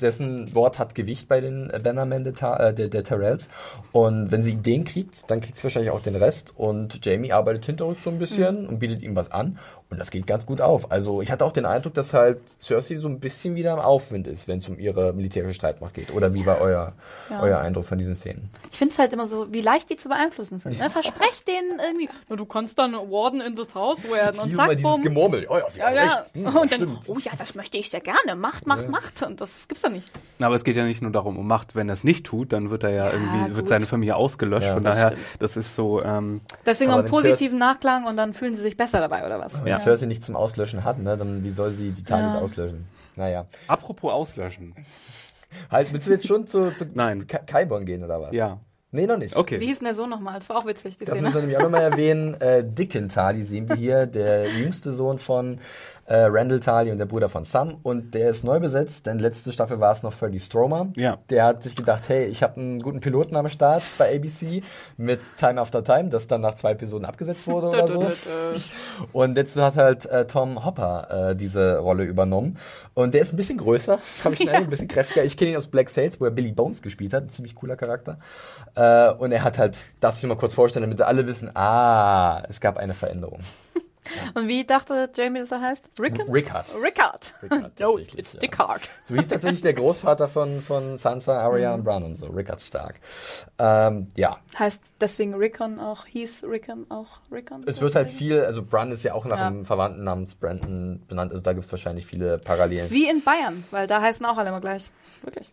[0.00, 3.48] Dessen Wort hat Gewicht bei den Bannermen der, äh, der, der Tyrells.
[3.92, 6.52] Und wenn sie Ideen kriegt, dann kriegt sie wahrscheinlich auch den Rest.
[6.56, 9.58] Und Jamie arbeitet hinterrücks so ein bisschen und bietet ihm was an.
[9.90, 10.92] Und das geht ganz gut auf.
[10.92, 14.26] Also ich hatte auch den Eindruck, dass halt Cersei so ein bisschen wieder im Aufwind
[14.26, 16.12] ist, wenn es um ihre militärische Streitmacht geht.
[16.14, 16.92] Oder wie war euer,
[17.30, 17.40] Ja.
[17.40, 18.50] euer Eindruck von diesen Szenen?
[18.70, 20.78] Ich finde es halt immer so, wie leicht die zu beeinflussen sind.
[20.78, 20.90] Ne?
[20.90, 25.00] Versprecht denen irgendwie, na, du kannst dann Warden in this House werden und zack, dieses.
[25.02, 25.46] Gemurmel.
[25.48, 26.26] Oh ja, Ja, ja.
[26.34, 26.98] Hm, und dann, stimmt.
[27.08, 28.36] oh ja, das möchte ich sehr gerne.
[28.36, 29.22] Macht, macht, macht.
[29.22, 30.06] Und das gibt's doch nicht.
[30.38, 31.74] Aber es geht ja nicht nur darum, um Macht.
[31.74, 33.56] Wenn er es nicht tut, dann wird er ja, irgendwie, gut.
[33.56, 34.66] wird seine Familie ausgelöscht.
[34.66, 35.26] Ja, Von das daher, stimmt.
[35.40, 39.00] das ist so, ähm, Deswegen auch einen positiven Nachklang und dann fühlen sie sich besser
[39.00, 39.64] dabei, oder was?
[39.64, 39.84] Wenn Ja.
[39.84, 42.40] Cersei nichts zum Auslöschen hat, ne, dann wie soll sie die Tages Ja.
[42.40, 42.86] auslöschen?
[43.16, 43.46] Naja.
[43.66, 44.74] apropos auslöschen.
[45.70, 47.26] Halt, willst du jetzt schon zu, zu Nein.
[47.26, 48.32] Ka- Kaiborn gehen oder was?
[48.32, 48.58] Ja.
[48.90, 49.34] Nee, noch nicht.
[49.34, 49.58] Wie Okay.
[49.60, 50.34] hieß denn der Sohn nochmal?
[50.38, 51.22] Das war auch witzig, die Das Szene.
[51.22, 52.40] müssen wir nämlich auch nochmal erwähnen.
[52.40, 55.58] Äh, Dickon Tali sehen wir hier, der jüngste Sohn von
[56.08, 57.76] äh, Randall Tali und der Bruder von Sam.
[57.82, 60.88] Und der ist neu besetzt, denn letzte Staffel war es noch Freddie Stromer.
[60.96, 61.18] Ja.
[61.28, 64.62] Der hat sich gedacht, hey, ich habe einen guten Piloten am Start bei ABC
[64.96, 68.10] mit Time After Time, das dann nach zwei Episoden abgesetzt wurde oder so.
[69.12, 72.56] Und jetzt hat halt äh, Tom Hopper äh, diese Rolle übernommen.
[72.94, 75.24] Und der ist ein bisschen größer, habe ich Eindruck, ein bisschen kräftiger.
[75.24, 77.24] Ich kenne ihn aus Black Sails, wo er Billy Bones gespielt hat.
[77.24, 78.18] Ein ziemlich cooler Charakter.
[78.74, 82.42] Äh, und er hat halt, darf ich mir mal kurz vorstellen, damit alle wissen, ah,
[82.48, 83.40] es gab eine Veränderung.
[84.34, 85.90] Und wie dachte Jamie, dass er heißt?
[86.00, 86.30] Rickon?
[86.30, 86.66] Rickard.
[86.82, 87.34] Rickard.
[87.42, 88.40] Rickard, no, it's ja.
[88.40, 88.80] Dickard.
[89.04, 92.96] So hieß tatsächlich der Großvater von, von Sansa, Arya und Bran und so, Rickard Stark.
[93.58, 97.62] Ähm, ja, Heißt deswegen Rickon auch, hieß Rickon auch Rickon?
[97.66, 99.46] es wird halt viel, also Bran ist ja auch nach Ja.
[99.46, 102.90] einem Verwandten namens Brandon benannt, also da gibt es wahrscheinlich viele Das ist Parallelen.
[102.90, 104.90] wie in Bayern, weil da heißen auch alle immer gleich.
[105.22, 105.50] Wirklich.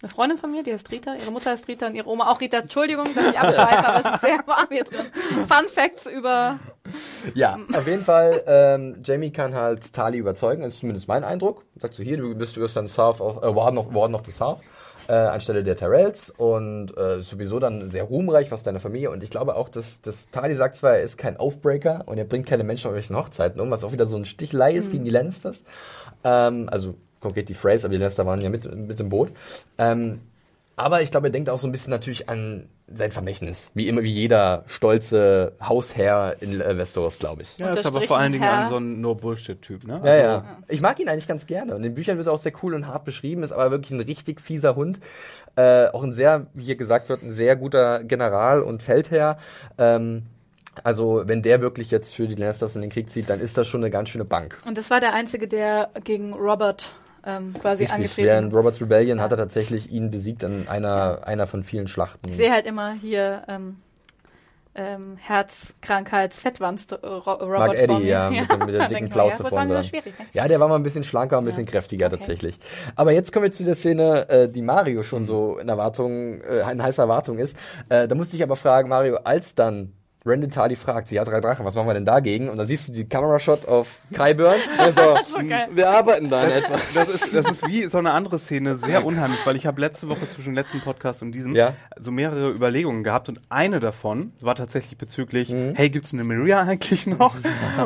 [0.00, 2.40] Eine Freundin von mir, die heißt Rita, ihre Mutter heißt Rita und ihre Oma auch
[2.40, 2.58] Rita.
[2.58, 5.06] Entschuldigung, dass ich abschweife, aber es ist sehr warm hier drin.
[5.48, 6.60] Fun Facts über.
[7.34, 11.64] Ja, auf jeden Fall, ähm, Jamie kann halt Tali überzeugen, das ist zumindest mein Eindruck.
[11.80, 14.22] Sagt so, hier, du bist, du wirst dann South of, äh, Warden, of, Warden of
[14.24, 14.60] the South,
[15.08, 19.30] äh, anstelle der Tyrells und äh, sowieso dann sehr ruhmreich, was deine Familie und ich
[19.30, 22.62] glaube auch, dass, dass Tali sagt zwar, er ist kein Aufbreaker und er bringt keine
[22.62, 25.60] Menschen auf irgendwelchen Hochzeiten um, was auch wieder so ein Stichelei ist gegen die Lannisters.
[26.22, 29.32] Ähm, also konkret die Phrase, aber die Lannister waren ja mit, mit im Boot.
[29.78, 30.20] Ähm,
[30.76, 33.70] aber ich glaube, er denkt auch so ein bisschen natürlich an sein Vermächtnis.
[33.74, 37.58] Wie immer, wie jeder stolze Hausherr in äh, Westeros, glaube ich.
[37.58, 40.00] Ja, ist aber vor allen Dingen Herr- an so ein No-Bullshit-Typ, ne?
[40.04, 40.58] Ja, Also, ja.
[40.68, 41.72] Ich mag ihn eigentlich ganz gerne.
[41.72, 43.90] Und in den Büchern wird er auch sehr cool und hart beschrieben, ist aber wirklich
[43.90, 45.00] ein richtig fieser Hund.
[45.56, 49.36] Äh, auch ein sehr, wie hier gesagt wird, ein sehr guter General und Feldherr.
[49.78, 50.22] Ähm,
[50.84, 53.66] also, wenn der wirklich jetzt für die Lannisters in den Krieg zieht, dann ist das
[53.66, 54.56] schon eine ganz schöne Bank.
[54.64, 56.94] Und das war der Einzige, der gegen Robert
[57.24, 58.54] ähm, quasi Richtig, angetreten während.
[58.54, 62.28] Robert's Rebellion hat er tatsächlich ihn besiegt in einer, einer von vielen Schlachten.
[62.28, 63.76] Ich sehe halt immer hier ähm,
[64.74, 68.06] ähm, Herzkrankheits-Fettwanst äh, Ro- Robert Mark mir.
[68.08, 69.82] ja, mit, dem, mit der dicken Plauze ja, vorne ne?
[70.32, 72.16] Ja, der war mal ein bisschen schlanker und ein bisschen kräftiger Okay.
[72.16, 72.58] tatsächlich.
[72.94, 76.70] Aber jetzt kommen wir zu der Szene, äh, die Mario schon so in Erwartung, äh,
[76.70, 77.56] in heißer Erwartung ist.
[77.88, 79.92] Äh, da musste ich aber fragen, Mario, als dann
[80.28, 82.48] Randall Tardy fragt, sie hat drei Drachen, was machen wir denn dagegen?
[82.48, 84.56] Und dann siehst du die Kamerashot auf Kyburn.
[84.78, 85.14] Also,
[85.48, 85.68] geil.
[85.72, 86.92] wir arbeiten da an etwas.
[86.92, 90.08] Das ist, das ist wie so eine andere Szene, sehr unheimlich, weil ich habe letzte
[90.08, 91.74] Woche zwischen dem letzten Podcast und diesem Ja.
[91.98, 95.72] so mehrere Überlegungen gehabt und eine davon war tatsächlich bezüglich, Mhm.
[95.74, 97.34] hey, gibt's eine Maria eigentlich noch?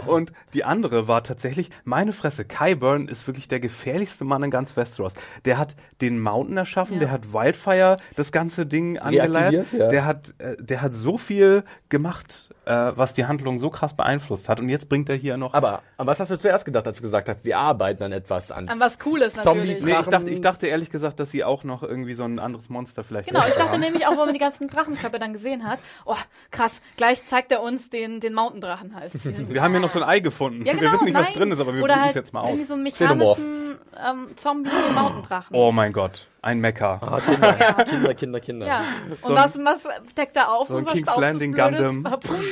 [0.06, 4.76] und die andere war tatsächlich, meine Fresse, Kyburn ist wirklich der gefährlichste Mann in ganz
[4.76, 5.14] Westeros.
[5.44, 7.00] Der hat den Mountain erschaffen, Ja.
[7.00, 9.88] der hat Wildfire das ganze Ding angeleiert, ja.
[9.88, 12.31] der hat, äh, der hat so viel gemacht
[12.64, 14.60] äh, was die Handlung so krass beeinflusst hat.
[14.60, 15.54] Und jetzt bringt er hier noch.
[15.54, 18.50] Aber, aber was hast du zuerst gedacht, als du gesagt hast, wir arbeiten an etwas
[18.52, 18.68] an?
[18.68, 19.84] An was Cooles Zombie- natürlich.
[19.84, 22.38] nee, ich Drachen- dachte, ich dachte ehrlich gesagt, dass sie auch noch irgendwie so ein
[22.38, 23.80] anderes Monster vielleicht Genau, ich dachte haben.
[23.80, 26.14] nämlich auch, wo man die ganzen Drachenköpfe dann gesehen hat, oh,
[26.50, 29.12] krass, gleich zeigt er uns den, den Mountain-Drachen halt.
[29.48, 30.64] Wir haben ja noch so ein Ei gefunden.
[30.64, 31.34] Ja, genau, wir wissen nicht, was nein.
[31.34, 32.48] drin ist, aber wir probieren halt es jetzt mal aus.
[32.50, 33.38] irgendwie so einen Xenomorph.
[33.72, 35.54] Mechanischen ähm, Zombie-Mountain-Drachen.
[35.56, 36.98] Oh mein Gott, ein Mecha.
[37.02, 37.52] Ah, Kinder,
[37.84, 38.66] Kinder, Kinder, Kinder.
[38.66, 40.68] Ja, und So ein- was, was deckt er auf?
[40.68, 42.06] so ein was King's Landing Gundam.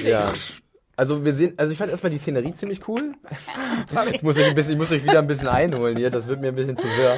[0.05, 0.33] Ja.
[1.01, 3.15] Also wir sehen, also ich fand erstmal die Szenerie ziemlich cool.
[4.13, 6.41] Ich muss euch ein bisschen, ich muss euch wieder ein bisschen einholen hier, das wird
[6.41, 7.17] mir ein bisschen zu wirr.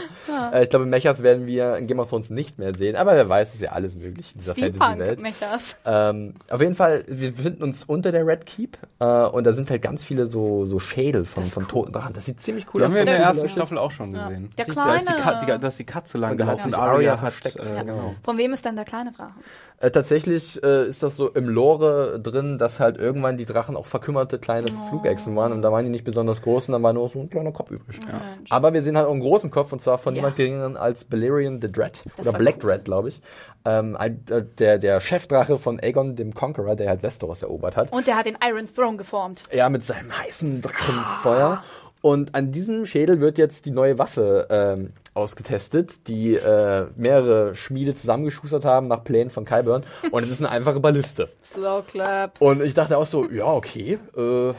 [0.53, 3.29] Äh, ich glaube, Mechas werden wir in Game of Thrones nicht mehr sehen, aber wer
[3.29, 5.19] weiß, es ist ja alles möglich in dieser Fantasy-Welt.
[5.21, 5.77] Steampunk-Mechas.
[5.85, 9.69] Ähm, auf jeden Fall, wir befinden uns unter der Red Keep äh, und da sind
[9.71, 12.13] halt ganz viele so, so Schädel von, von toten Drachen.
[12.13, 13.49] Das sieht ziemlich cool Die haben wir in der Der ersten.
[13.49, 14.51] Staffel auch schon gesehen.
[14.57, 15.57] Der Da ist die, Ka kleine.
[15.57, 17.57] die, da ist die Katze lang Und da hat gelaufen hat versteckt.
[17.59, 17.83] äh, Ja.
[17.83, 18.15] genau.
[18.23, 19.33] Von wem ist denn der kleine Drache?
[19.83, 23.87] Äh, tatsächlich äh, ist das so im Lore drin, dass halt irgendwann die Drachen auch
[23.87, 27.09] verkümmerte kleine Flugechsen waren und da waren die nicht besonders groß und dann war nur
[27.09, 27.99] so ein kleiner Kopf übrig.
[28.01, 28.51] Mensch.
[28.53, 30.21] Aber wir sehen halt auch einen großen Kopf und zwar von Ja.
[30.21, 32.71] niemand geringeren als Balerion the Dread oder war Black cool.
[32.71, 33.21] Dread, glaube ich.
[33.65, 34.11] Ähm, äh,
[34.59, 37.93] der, der Chefdrache von Aegon dem Conqueror, der halt Westeros erobert hat.
[37.93, 39.43] Und der hat den Iron Throne geformt.
[39.53, 41.63] Ja, mit seinem heißen Drachenfeuer.
[42.01, 47.95] Und an diesem Schädel wird jetzt die neue Waffe ähm, ausgetestet, die äh, mehrere Schmiede
[47.95, 49.85] zusammengeschustert haben nach Plänen von Kyburn.
[50.11, 51.29] Und es ist eine einfache Balliste.
[51.45, 52.41] Slow Clap.
[52.41, 54.55] Und ich dachte auch so, ja, okay, äh,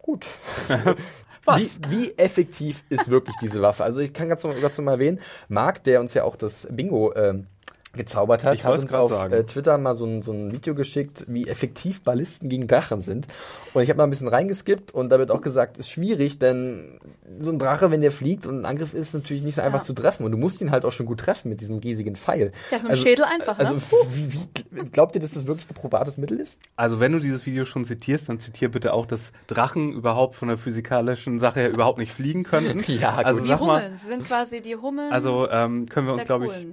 [0.00, 0.26] gut.
[1.44, 1.80] Was?
[1.88, 3.82] Wie, wie effektiv ist wirklich diese Waffe?
[3.82, 5.18] Also ich kann ganz noch mal erwähnen,
[5.48, 7.48] Marc, der uns ja auch das Bingo ähm,
[7.94, 9.32] gezaubert hat, Ich hat uns auf sagen.
[9.32, 13.26] äh, Twitter mal so ein, so ein Video geschickt, wie effektiv Ballisten gegen Drachen sind.
[13.74, 16.98] Und ich habe mal ein bisschen reingeskippt und da wird auch gesagt, ist schwierig, denn
[17.40, 19.84] so ein Drache, wenn der fliegt und ein Angriff ist, natürlich nicht so einfach Ja.
[19.84, 20.24] zu treffen.
[20.24, 22.52] Und du musst ihn halt auch schon gut treffen mit diesem riesigen Pfeil.
[22.70, 23.66] Der ist mit dem Schädel einfach, ne?
[23.68, 23.76] Also
[24.14, 24.32] wie,
[24.70, 26.58] wie, glaubt ihr, dass das wirklich ein probates Mittel ist?
[26.76, 30.48] Also wenn du dieses Video schon zitierst, dann zitier bitte auch, dass Drachen überhaupt von
[30.48, 32.80] der physikalischen Sache her überhaupt nicht fliegen könnten.
[32.92, 33.24] Ja, gut.
[33.26, 33.98] also Die Hummeln.
[33.98, 36.66] Sie sind quasi die Hummeln also ähm, können wir uns, glaube ich,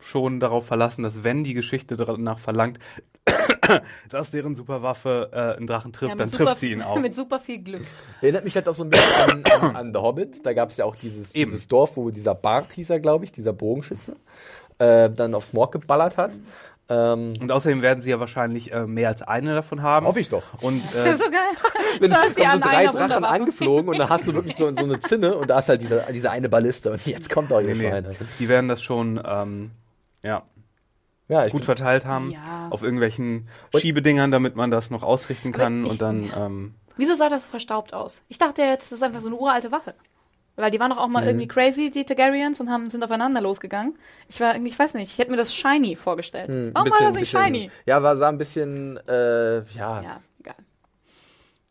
[0.00, 2.78] schon darauf verlassen, dass wenn die Geschichte danach verlangt,
[4.08, 6.96] dass deren Superwaffe äh, einen Drachen trifft, Ja, dann mit trifft super- sie ihn auch.
[6.98, 7.82] Mit super viel Glück.
[8.20, 10.44] Erinnert mich halt auch so ein bisschen an, an, an The Hobbit.
[10.46, 11.50] Da gab es ja auch dieses, Eben.
[11.50, 14.14] dieses Dorf, wo dieser Bart hieß er, glaube ich, dieser Bogenschütze,
[14.78, 16.32] äh, dann auf Smog geballert hat.
[16.88, 20.06] Ähm, Und außerdem werden sie ja wahrscheinlich äh, mehr als eine davon haben.
[20.06, 20.44] hoffe ich doch.
[20.62, 21.40] Und Das ist ja äh, so geil.
[22.00, 25.00] Wenn So kommen so drei Drachen angeflogen und dann hast du wirklich so, so eine
[25.00, 27.82] Zinne und da ist halt diese, diese eine Balliste und jetzt kommt doch hier nee,
[27.84, 28.14] nee, Schweine.
[28.38, 29.70] die werden das schon ähm,
[30.22, 30.42] ja,
[31.28, 32.68] Ja, gut verteilt haben Ja.
[32.70, 37.28] auf irgendwelchen Schiebedingern, damit man das noch ausrichten kann ich- und dann ähm, Wieso sah
[37.28, 38.22] das so verstaubt aus?
[38.28, 39.94] Ich dachte ja jetzt, das ist einfach so eine uralte Waffe.
[40.58, 41.12] Weil die waren doch auch Mhm.
[41.12, 43.98] mal irgendwie crazy, die Targaryens, und haben, sind aufeinander losgegangen.
[44.28, 46.48] Ich war irgendwie, ich weiß nicht, ich hätte mir das shiny vorgestellt.
[46.48, 47.70] Hm, Warum war das nicht shiny?
[47.84, 50.54] Ja, war sah ein bisschen, äh, ja, Ja, egal.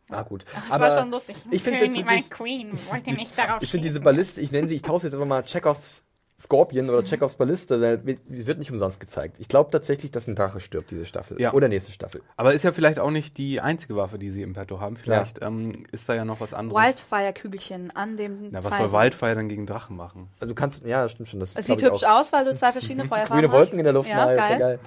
[0.08, 0.44] war gut.
[0.70, 1.36] Das war schon lustig.
[1.50, 3.98] ich finde jetzt Queen, wollte nicht darauf ich finde diese.
[4.00, 6.04] Balliste, ich nenne sie, ich taufe sie jetzt einfach mal Chekhovs
[6.38, 9.36] Scorpion oder Chekhovs Balliste, wird nicht umsonst gezeigt.
[9.38, 11.40] Ich glaube tatsächlich, dass ein Drache stirbt, diese Staffel.
[11.40, 11.54] Ja.
[11.54, 12.20] Oder nächste Staffel.
[12.36, 14.96] aber ist ja vielleicht auch nicht die einzige Waffe, die sie im Petto haben.
[14.96, 16.82] Vielleicht ähm, ist da ja noch was anderes.
[16.82, 18.90] Wildfire-Kügelchen an dem Na, was Pfeil.
[18.90, 20.28] soll Wildfire dann gegen Drachen machen?
[20.38, 21.40] Also du kannst, ja, das stimmt schon.
[21.40, 22.20] Das Es sieht hübsch auch.
[22.20, 23.58] aus, weil du zwei verschiedene Feuerfarben Grüne hast.
[23.58, 24.38] Wolken in der Luft ja, mal, geil.
[24.44, 24.78] ist ja geil.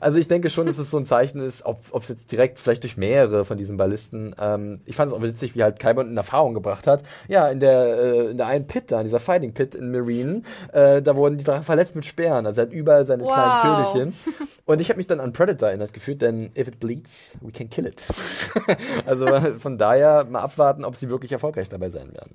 [0.00, 2.82] Also ich denke schon, dass es so ein Zeichen ist, ob es jetzt direkt vielleicht
[2.82, 4.34] durch mehrere von diesen Ballisten.
[4.38, 7.02] Ähm, ich fand es auch witzig, wie halt Kaibon in Erfahrung gebracht hat.
[7.28, 10.42] Ja, in der, äh, in der einen Pit da, in dieser Fighting Pit in Marine,
[10.72, 12.46] äh, da wurden die Drachen verletzt mit Speeren.
[12.46, 13.32] Also er hat überall seine Wow.
[13.32, 14.14] kleinen Vögelchen.
[14.66, 17.68] Und ich habe mich dann an Predator erinnert gefühlt, denn if it bleeds, we can
[17.70, 18.02] kill it.
[19.06, 19.26] also
[19.58, 22.34] von daher mal abwarten, ob sie wirklich erfolgreich dabei sein werden.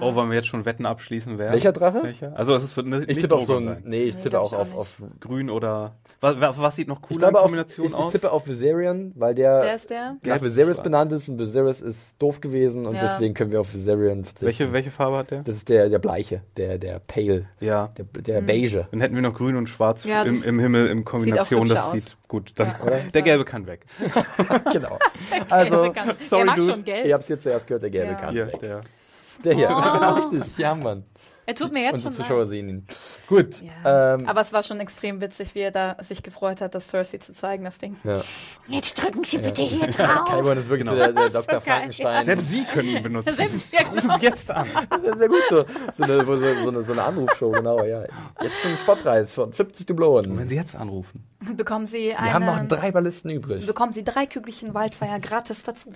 [0.00, 1.52] Oh, wollen wir jetzt schon Wetten abschließen, wer?
[1.52, 2.02] Welcher Drache?
[2.02, 2.36] Welcher?
[2.36, 4.56] Also es wird ne, Ich tippe auf so ein, nee, ich Nee, tippe auch ich
[4.58, 7.92] auch auf, auf Grün oder was, was sieht noch Ich cooler in auf, Kombination ich,
[7.92, 8.12] ich aus?
[8.12, 10.16] tippe auf Viserion, weil der, Wer ist der?
[10.22, 10.84] nach Viserys schwarz.
[10.84, 13.00] benannt ist und Viserys ist doof gewesen und Ja.
[13.00, 14.46] deswegen können wir auf Viserion verzichten.
[14.46, 15.42] welche welche Farbe hat der?
[15.42, 17.88] Das ist der, der bleiche, der, der pale, Ja.
[17.96, 18.86] der, der beige.
[18.90, 21.62] Dann hätten wir noch Grün und Schwarz Ja, im, im Himmel in Kombination.
[21.62, 21.92] hübscher Das aus.
[21.92, 22.52] sieht gut.
[22.56, 22.98] Dann, Ja.
[23.14, 23.84] Der Gelbe kann weg.
[24.72, 24.98] genau.
[25.50, 27.02] Also, der sorry, mag dude.
[27.04, 28.18] ihr habt es hier zuerst gehört, der gelbe Ja.
[28.18, 28.34] kann.
[28.34, 28.60] Weg.
[29.44, 29.54] Der.
[29.54, 29.92] Hier, Oh.
[29.98, 31.04] genau richtig, hier haben wir ihn.
[31.46, 32.48] Er tut mir jetzt Unsere schon Zuschauer leid.
[32.50, 32.86] sehen ihn.
[33.26, 33.54] Gut.
[33.84, 34.14] Ja.
[34.16, 37.16] Ähm, Aber es war schon extrem witzig, wie er da sich gefreut hat, das Cersei
[37.16, 37.96] zu zeigen, das Ding.
[38.04, 38.20] ja.
[38.68, 40.26] Jetzt drücken Sie bitte hier drauf.
[40.28, 41.06] Kaibon ist wirklich Genau.
[41.06, 41.60] so der, der Dr.
[41.62, 42.22] Frankenstein.
[42.26, 43.32] Selbst Sie können ihn benutzen.
[43.32, 44.66] Selbst, ja, Rufen Sie jetzt an.
[44.90, 45.64] Das ist sehr gut so.
[45.94, 48.02] So eine, so, so eine, so eine Anrufshow, genau, ja.
[48.42, 50.36] Jetzt ein Spottpreis von 50 Dublonen.
[50.36, 51.24] Wenn Sie jetzt anrufen.
[51.56, 53.64] bekommen Sie eine, Wir haben noch drei Ballisten übrig.
[53.66, 55.90] bekommen Sie drei Kügelchen Wildfire gratis dazu.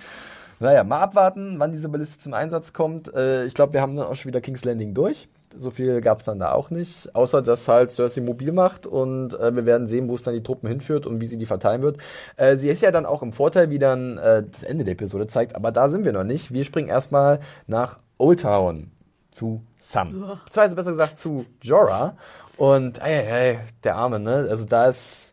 [0.63, 3.13] Naja, mal abwarten, wann diese Balliste zum Einsatz kommt.
[3.13, 5.29] Äh, ich glaube, wir haben dann auch schon wieder King's Landing durch.
[5.57, 9.35] So viel gab es dann da auch nicht, außer dass halt Cersei mobil macht und
[9.35, 11.83] äh, wir werden sehen, wo es dann die Truppen hinführt und wie sie die verteilen
[11.83, 11.99] wird.
[12.37, 15.27] Äh, sie ist ja dann auch im Vorteil, wie dann äh, das Ende der Episode
[15.27, 16.53] zeigt, aber da sind wir noch nicht.
[16.53, 18.93] Wir springen erstmal nach Old Town
[19.31, 20.13] zu Sam.
[20.45, 22.17] Beziehungsweise besser gesagt zu Jorah.
[22.57, 24.47] Und ey, ey, der Arme, ne?
[24.49, 25.32] Also da ist.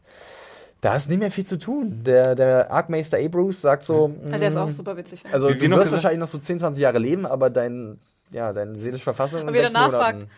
[0.81, 2.03] Da ist nicht mehr viel zu tun.
[2.05, 4.15] Der, der Archmeister Abrus sagt so.
[4.31, 5.23] Ja, der ist auch mm, super witzig.
[5.31, 7.49] Also Wie du wir noch wirst gesagt- wahrscheinlich noch so 10, 20 Jahre leben, aber
[7.49, 7.99] dein,
[8.31, 10.19] ja, deine seelische Verfassung Und wieder nachfragt.
[10.19, 10.29] Monaten.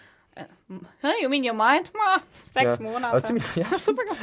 [1.03, 1.91] Huh, you mean your mind?
[1.93, 2.21] Ma,
[2.53, 3.07] Sechs Ja, Monate.
[3.07, 3.65] Aber, ziemlich, ja,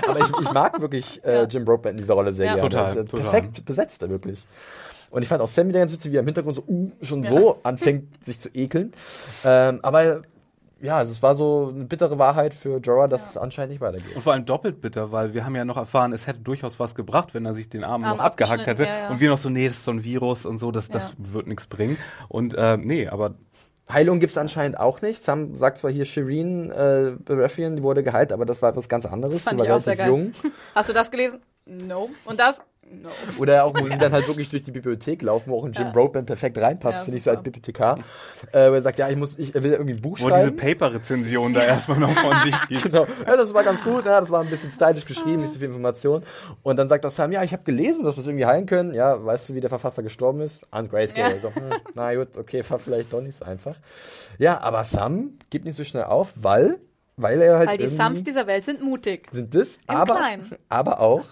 [0.09, 1.45] aber ich, ich mag wirklich äh, Ja.
[1.45, 2.55] Jim Broadbent in dieser Rolle sehr Ja.
[2.55, 2.69] gerne.
[2.71, 3.23] Total, ist, äh, total.
[3.31, 4.45] Perfekt besetzt er wirklich.
[5.11, 7.23] Und ich fand auch Sam wieder ganz witzig, wie er im Hintergrund so uh, schon
[7.25, 8.93] so anfängt, sich zu ekeln.
[9.45, 10.23] Ähm, aber
[10.81, 14.15] ja, also es war so eine bittere Wahrheit für Jorah, dass es anscheinend nicht weitergeht.
[14.15, 16.95] Und vor allem doppelt bitter, weil wir haben ja noch erfahren, es hätte durchaus was
[16.95, 18.85] gebracht, wenn er sich den Arm Arm noch abgehackt hätte.
[18.85, 19.09] ja, ja.
[19.11, 21.33] Und wir noch so, nee, das ist so ein Virus und so, das, das Ja.
[21.35, 21.97] wird nichts bringen.
[22.29, 23.35] Und äh, nee, aber
[23.91, 25.25] Heilung gibt es anscheinend auch nicht.
[25.25, 29.07] Sam sagt zwar hier Shireen äh, Baratheon, die wurde geheilt, aber das war etwas ganz
[29.07, 29.35] anderes.
[29.35, 30.43] Das fand die ich war auch sehr relativ geil.
[30.45, 30.53] jung.
[30.75, 31.41] Hast du das gelesen?
[31.65, 32.11] No.
[32.27, 32.61] Und das?
[33.03, 33.09] No.
[33.39, 35.87] Oder auch, wo sie dann halt wirklich durch die Bibliothek laufen, wo auch ein Jim
[35.87, 35.93] Ja.
[35.93, 37.43] Broadbent perfekt reinpasst, Ja, finde ich so als.
[37.43, 37.99] Bibliothekar.
[38.53, 40.57] Äh, wo er sagt, ja, ich muss, ich will irgendwie ein Buch wo diese schreiben.
[40.57, 42.83] Paper-Rezension da erstmal noch von sich gibt.
[42.85, 43.07] Genau.
[43.27, 45.69] Ja, das war ganz gut, ja, das war ein bisschen stylisch geschrieben, nicht so viel
[45.69, 46.23] Information.
[46.63, 48.95] Und dann sagt auch Sam, ja, ich habe gelesen, dass wir es irgendwie heilen können.
[48.95, 50.67] Ja, weißt du, wie der Verfasser gestorben ist?
[50.71, 51.35] An Grayscale.
[51.37, 51.41] Ja.
[51.41, 53.77] So, hm, na gut, okay, war vielleicht doch nicht so einfach.
[54.39, 56.79] Ja, aber Sam gibt nicht so schnell auf, weil,
[57.17, 59.29] weil er halt Weil die Sams dieser Welt sind mutig.
[59.31, 60.21] sind das, aber,
[60.69, 61.25] aber auch,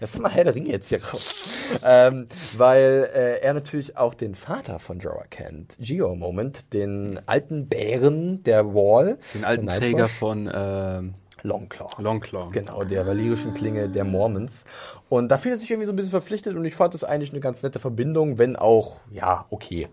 [0.00, 1.48] das ist mal Herr der Ringe jetzt hier raus,
[1.84, 2.26] ähm,
[2.56, 8.42] weil äh, er natürlich auch den Vater von Jorah kennt, Geo Moment, den alten Bären
[8.44, 11.14] der Wall, Den alten Träger von ähm.
[11.42, 12.02] Longclaw.
[12.02, 12.50] Longclaw.
[12.52, 14.64] Genau, der valyrische Klinge der Mormons.
[15.10, 17.32] Und da fühlt er sich irgendwie so ein bisschen verpflichtet und ich fand das eigentlich
[17.32, 19.88] eine ganz nette Verbindung, wenn auch, ja, okay,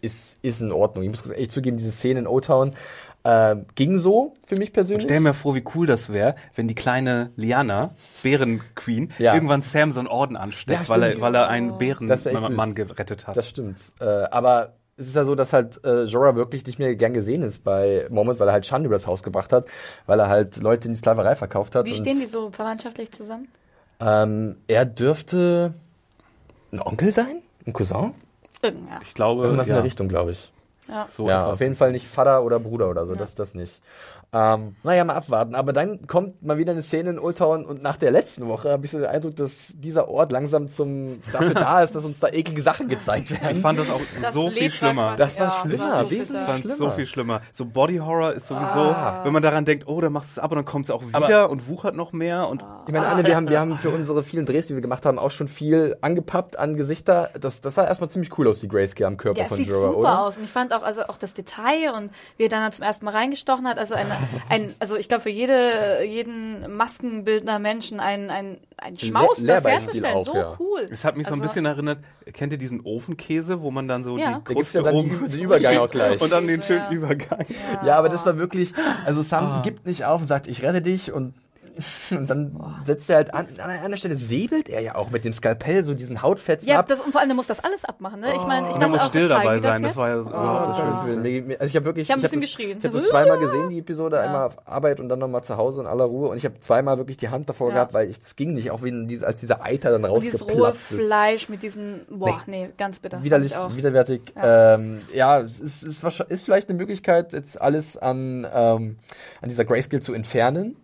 [0.00, 1.04] ist, ist in Ordnung.
[1.04, 2.74] Ich muss echt zugeben, diese Szene in O-Town
[3.28, 5.04] äh, ging so für mich persönlich.
[5.04, 7.90] Stell mir vor, wie cool das wäre, wenn die kleine Liana,
[8.22, 9.34] Bärenqueen, Ja.
[9.34, 13.26] irgendwann Sam so einen Orden ansteckt, Ja, weil, er, weil er einen echt Bärenmann gerettet
[13.26, 13.36] hat.
[13.36, 13.80] Das stimmt.
[14.00, 17.42] Äh, aber es ist ja so, dass halt äh, Jorah wirklich nicht mehr gern gesehen
[17.42, 19.66] ist bei Moment, weil er halt Schande über das Haus gebracht hat,
[20.06, 21.84] weil er halt Leute in die Sklaverei verkauft hat.
[21.84, 23.48] Wie und, stehen die so verwandtschaftlich zusammen?
[24.00, 25.74] Ähm, er dürfte
[26.72, 27.42] ein Onkel sein?
[27.66, 28.14] Ein Cousin?
[28.62, 29.00] Irgend, ja.
[29.02, 30.50] ich glaube, Irgendwas in der Richtung, glaube ich.
[30.88, 31.08] Ja.
[31.10, 33.80] so ja, auf jeden Fall nicht Vater oder Bruder oder so, das das nicht.
[34.30, 35.54] Ähm, naja, mal abwarten.
[35.54, 38.70] Aber dann kommt mal wieder eine Szene in Old Town und nach der letzten Woche
[38.70, 42.20] habe ich so den Eindruck, dass dieser Ort langsam zum dafür da ist, dass uns
[42.20, 43.56] da eklige Sachen gezeigt werden.
[43.56, 45.12] Ich fand das auch Das so viel schlimmer.
[45.12, 45.16] einfach.
[45.16, 46.42] Das war Ja, schlimmer, das war so wesentlich.
[46.42, 46.76] Ich fand schlimmer.
[46.76, 47.40] so viel schlimmer.
[47.52, 49.20] So Body Horror ist sowieso, Ah.
[49.24, 51.48] wenn man daran denkt, oh, da macht es ab und dann kommt es auch wieder
[51.48, 54.44] und wuchert noch mehr und Ich meine, Anne, wir haben, wir haben für unsere vielen
[54.44, 57.30] Drehs, die wir gemacht haben, auch schon viel angepappt an Gesichter.
[57.40, 59.68] Das, das sah erstmal ziemlich cool aus, die Grayscale am Körper Ja, es von sieht
[59.68, 60.20] Jorah, super oder?
[60.22, 60.36] aus.
[60.36, 63.14] Und ich fand auch, also auch das Detail und wie er dann zum ersten Mal
[63.14, 63.78] reingestochen hat.
[63.78, 64.06] Also ein,
[64.48, 69.64] ein also ich glaube für jede, jeden Maskenbildner Menschen ein, ein, ein Schmaus, Le- das
[69.64, 70.04] herzustellen.
[70.16, 70.56] auch, so ja.
[70.58, 70.86] cool.
[70.90, 71.98] es hat mich so ein Also- bisschen erinnert,
[72.32, 74.26] kennt ihr diesen Ofenkäse, wo man dann so Ja.
[74.26, 76.20] die Da Da Kruste ja dann oben den Übergang auch gleich.
[76.20, 76.96] und dann den schönen Ja.
[76.96, 77.44] Übergang.
[77.84, 78.72] Ja, aber das war wirklich,
[79.04, 81.34] also Sam gibt nicht auf und sagt, ich rette dich und,
[82.10, 85.32] und dann setzt er halt an, an einer Stelle säbelt er ja auch mit dem
[85.32, 86.86] Skalpell so diesen Hautfetzen Ja, ab.
[86.88, 88.20] das, und vor allem, der muss das alles abmachen.
[88.20, 88.34] Ne?
[88.34, 90.30] Ich meine, ich er dachte muss auch still dabei das sein, das war ja so-
[90.30, 90.34] Oh.
[90.34, 92.78] oh, das mir- Also ich habe wirklich, Ich hab ein hab bisschen das, geschrien.
[92.78, 95.80] Ich habe das zweimal gesehen, die Episode, einmal auf Arbeit und dann nochmal zu Hause
[95.82, 96.28] in aller Ruhe.
[96.28, 97.74] Und ich habe zweimal wirklich die Hand davor Ja.
[97.74, 100.68] gehabt, weil es ging nicht, auch wenn diese, als dieser Eiter dann Und dieses rohe
[100.68, 101.06] rausgeplatzt ist.
[101.06, 103.22] Fleisch mit diesen, boah, nee, ganz bitter.
[103.22, 104.22] Widerlich, widerwärtig.
[104.36, 108.96] Ja, ähm, ja es ist, ist, wahrscheinlich- ist vielleicht eine Möglichkeit, jetzt alles an, ähm,
[109.40, 110.76] an dieser Grayscale zu entfernen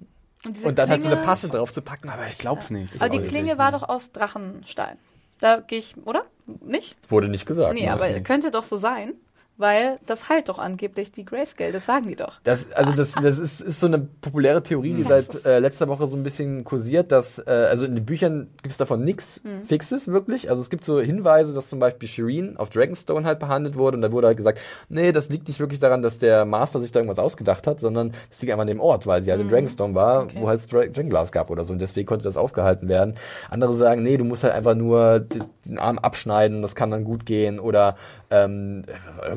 [0.44, 2.08] Und, und dann halt so eine Klinge- Passe drauf zu packen.
[2.10, 2.94] Aber ich glaub's nicht.
[2.96, 3.30] Aber die auch nicht.
[3.30, 4.98] Klinge war doch aus Drachenstein.
[5.40, 6.24] Da gehe ich, oder?
[6.60, 6.96] Nicht?
[7.10, 7.74] Wurde nicht gesagt.
[7.74, 7.92] Nee, ne?
[7.92, 9.14] aber könnte doch so sein,
[9.56, 12.40] weil das heilt doch angeblich die Grayscale, das sagen die doch.
[12.42, 16.06] Das, also das, das ist, ist so eine populäre Theorie, die seit äh, letzter Woche
[16.06, 19.64] so ein bisschen kursiert, dass, äh, also in den Büchern gibt es davon nichts Hm.
[19.64, 20.48] Fixes wirklich.
[20.50, 24.02] Also es gibt so Hinweise, dass zum Beispiel Shireen auf Dragonstone halt behandelt wurde und
[24.02, 27.00] da wurde halt gesagt, nee, das liegt nicht wirklich daran, dass der Master sich da
[27.00, 29.94] irgendwas ausgedacht hat, sondern das liegt einfach an dem Ort, weil sie halt in Dragonstone
[29.94, 30.22] war.
[30.24, 30.38] Okay.
[30.40, 33.14] wo halt Dra Dragonglass gab oder so und deswegen konnte das aufgehalten werden.
[33.50, 37.26] Andere sagen, nee, du musst halt einfach nur den Arm abschneiden, das kann dann gut
[37.26, 37.96] gehen oder
[38.30, 38.84] ähm,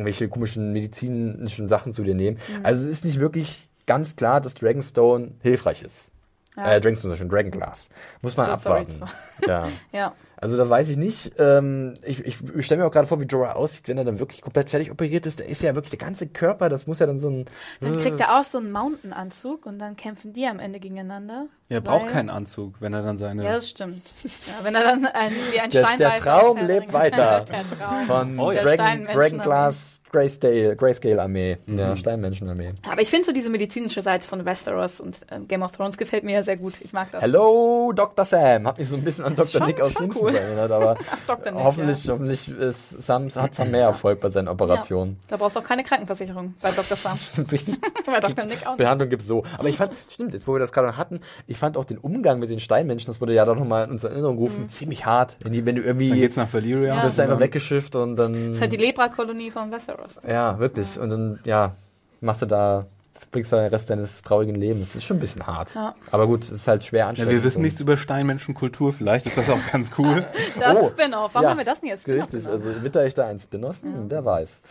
[0.08, 2.38] irgendwelche komischen medizinischen Sachen zu dir nehmen.
[2.50, 2.66] Mhm.
[2.66, 6.10] Also es ist nicht wirklich ganz klar, dass Dragonstone hilfreich ist.
[6.56, 6.74] Ja.
[6.74, 7.90] Äh, Dragonstone ist schon Dragonglass.
[8.22, 9.02] Muss man So, abwarten.
[9.48, 9.68] ja.
[9.92, 10.14] Ja.
[10.40, 11.32] Also da weiß ich nicht.
[11.40, 14.20] Ähm, ich ich, ich stelle mir auch gerade vor, wie Jorah aussieht, wenn er dann
[14.20, 15.40] wirklich komplett fertig operiert ist.
[15.40, 17.46] Der ist ja wirklich der ganze Körper, das muss ja dann so ein.
[17.82, 21.48] Dann kriegt er auch so einen Mountain-Anzug und dann kämpfen die am Ende gegeneinander.
[21.70, 23.44] Er braucht keinen Anzug, wenn er dann seine.
[23.44, 24.04] Ja, das stimmt.
[24.24, 27.44] Ja, wenn er dann ein, wie ein Der, Stein der Traum lebt weiter.
[27.50, 28.06] der Traum.
[28.06, 28.64] Von Oh ja.
[28.64, 31.58] Dragon Glass Grayscale, Grayscale Armee.
[31.68, 32.70] Ja, Steinmenschenarmee.
[32.90, 36.24] Aber ich finde so diese medizinische Seite von Westeros und ähm, Game of Thrones gefällt
[36.24, 36.74] mir ja sehr gut.
[36.82, 37.22] Ich mag das.
[37.22, 38.26] Hello, Dr.
[38.26, 38.68] Sam.
[38.68, 39.60] Hat mich so ein bisschen an Das Dr.
[39.62, 40.36] schon- Nick aus Simpsons cool.
[40.36, 40.96] erinnert, aber.
[41.46, 44.52] Nick, hoffentlich, hoffentlich ist Sam, hat Sam mehr Erfolg bei seinen Ja.
[44.54, 45.18] Operationen.
[45.28, 46.96] Da brauchst du auch keine Krankenversicherung bei Dr.
[46.98, 47.18] Sam.
[47.52, 47.76] Richtig.
[48.06, 48.46] bei Dr.
[48.46, 48.78] Nick auch nicht.
[48.78, 49.44] Behandlung gibt's so.
[49.58, 52.40] Aber ich fand, stimmt, jetzt wo wir das gerade hatten, ich fand auch den Umgang
[52.40, 55.36] mit den Steinmenschen, das wurde ja doch nochmal in unsere Erinnerung gerufen, ziemlich hart.
[55.44, 56.96] Wenn, die, wenn du irgendwie, dann du geht's nach Valyria.
[56.96, 57.04] Ja.
[57.04, 59.97] wirst einfach weggeschifft und dann, Das ist halt die Lepra-Kolonie von Westeros.
[60.28, 61.00] Ja, wirklich.
[61.00, 61.76] Und dann, ja,
[62.22, 62.86] machst du da,
[63.20, 64.90] verbringst du den Rest deines traurigen Lebens.
[64.90, 65.74] Das ist schon ein bisschen hart.
[65.76, 65.96] Ja.
[66.12, 67.34] Aber gut, es ist halt schwer Ja, anstrengend.
[67.34, 70.26] wir wissen nichts über Steinmenschenkultur, vielleicht ist das auch ganz cool.
[70.60, 71.32] Das Oh, Spin-off.
[71.34, 72.66] Warum ja, haben wir das denn jetzt Spin-off Richtig, genannt?
[72.66, 73.82] also witter ich da ein Spin-off?
[73.82, 74.62] Hm, wer weiß.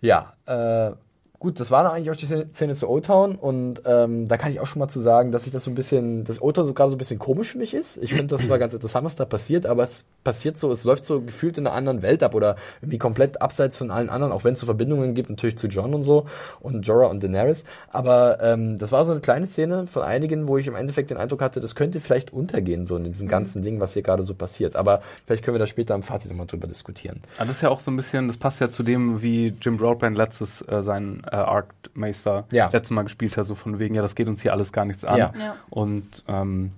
[0.00, 0.92] Ja, äh,
[1.40, 4.60] gut, das war dann eigentlich auch die Szene- zu O-Town und ähm, da kann ich
[4.60, 6.90] auch schon mal zu sagen, dass ich das so ein bisschen, dass O-Town so gerade
[6.90, 7.96] so ein bisschen komisch für mich ist.
[8.02, 11.06] Ich finde, das war ganz interessant, was da passiert, aber es passiert so, es läuft
[11.06, 14.44] so gefühlt in einer anderen Welt ab oder irgendwie komplett abseits von allen anderen, auch
[14.44, 16.26] wenn es so Verbindungen gibt, natürlich zu John und so
[16.60, 17.64] und Jorah und Daenerys.
[17.88, 21.16] Aber ähm, das war so eine kleine Szene von einigen, wo ich im Endeffekt den
[21.16, 24.34] Eindruck hatte, das könnte vielleicht untergehen, so in diesem ganzen Ding, was hier gerade so
[24.34, 24.76] passiert.
[24.76, 27.22] Aber vielleicht können wir da später im Fazit nochmal drüber diskutieren.
[27.38, 29.78] Aber das ist ja auch so ein bisschen, das passt ja zu dem, wie Jim
[29.78, 32.68] Broadbent letztes äh, seinen äh, Arc-Meister Ja.
[32.72, 35.04] letztes Mal gespielt hat, so von wegen, ja, das geht uns hier alles gar nichts
[35.04, 35.18] an.
[35.18, 35.32] Ja.
[35.38, 35.56] Ja.
[35.70, 36.72] Und ähm,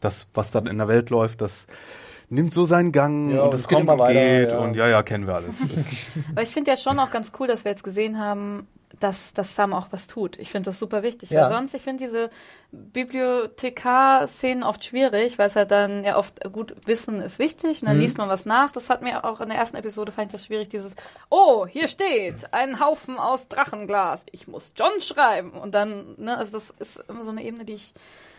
[0.00, 1.66] das, was dann in der Welt läuft, das
[2.30, 4.58] nimmt so seinen Gang Ja, und es geht kommt und weiter, geht ja.
[4.58, 5.54] und ja, ja, kennen wir alles.
[6.32, 8.66] Aber ich finde ja schon auch ganz cool, dass wir jetzt gesehen haben,
[9.00, 10.38] dass, dass Sam auch was tut.
[10.38, 11.30] Ich finde das super wichtig.
[11.30, 11.42] Ja.
[11.42, 12.30] Weil sonst, ich finde diese
[12.72, 17.96] Bibliothekar-Szenen oft schwierig, weil es halt dann ja oft gut Wissen ist wichtig und dann
[17.96, 18.02] Mhm.
[18.02, 18.72] liest man was nach.
[18.72, 20.94] Das hat mir auch in der ersten Episode fand ich das schwierig, dieses,
[21.30, 24.24] oh, hier steht ein Haufen aus Drachenglas.
[24.32, 25.52] Ich muss John schreiben.
[25.52, 27.92] Und dann, ne, also das ist immer so eine Ebene, die ich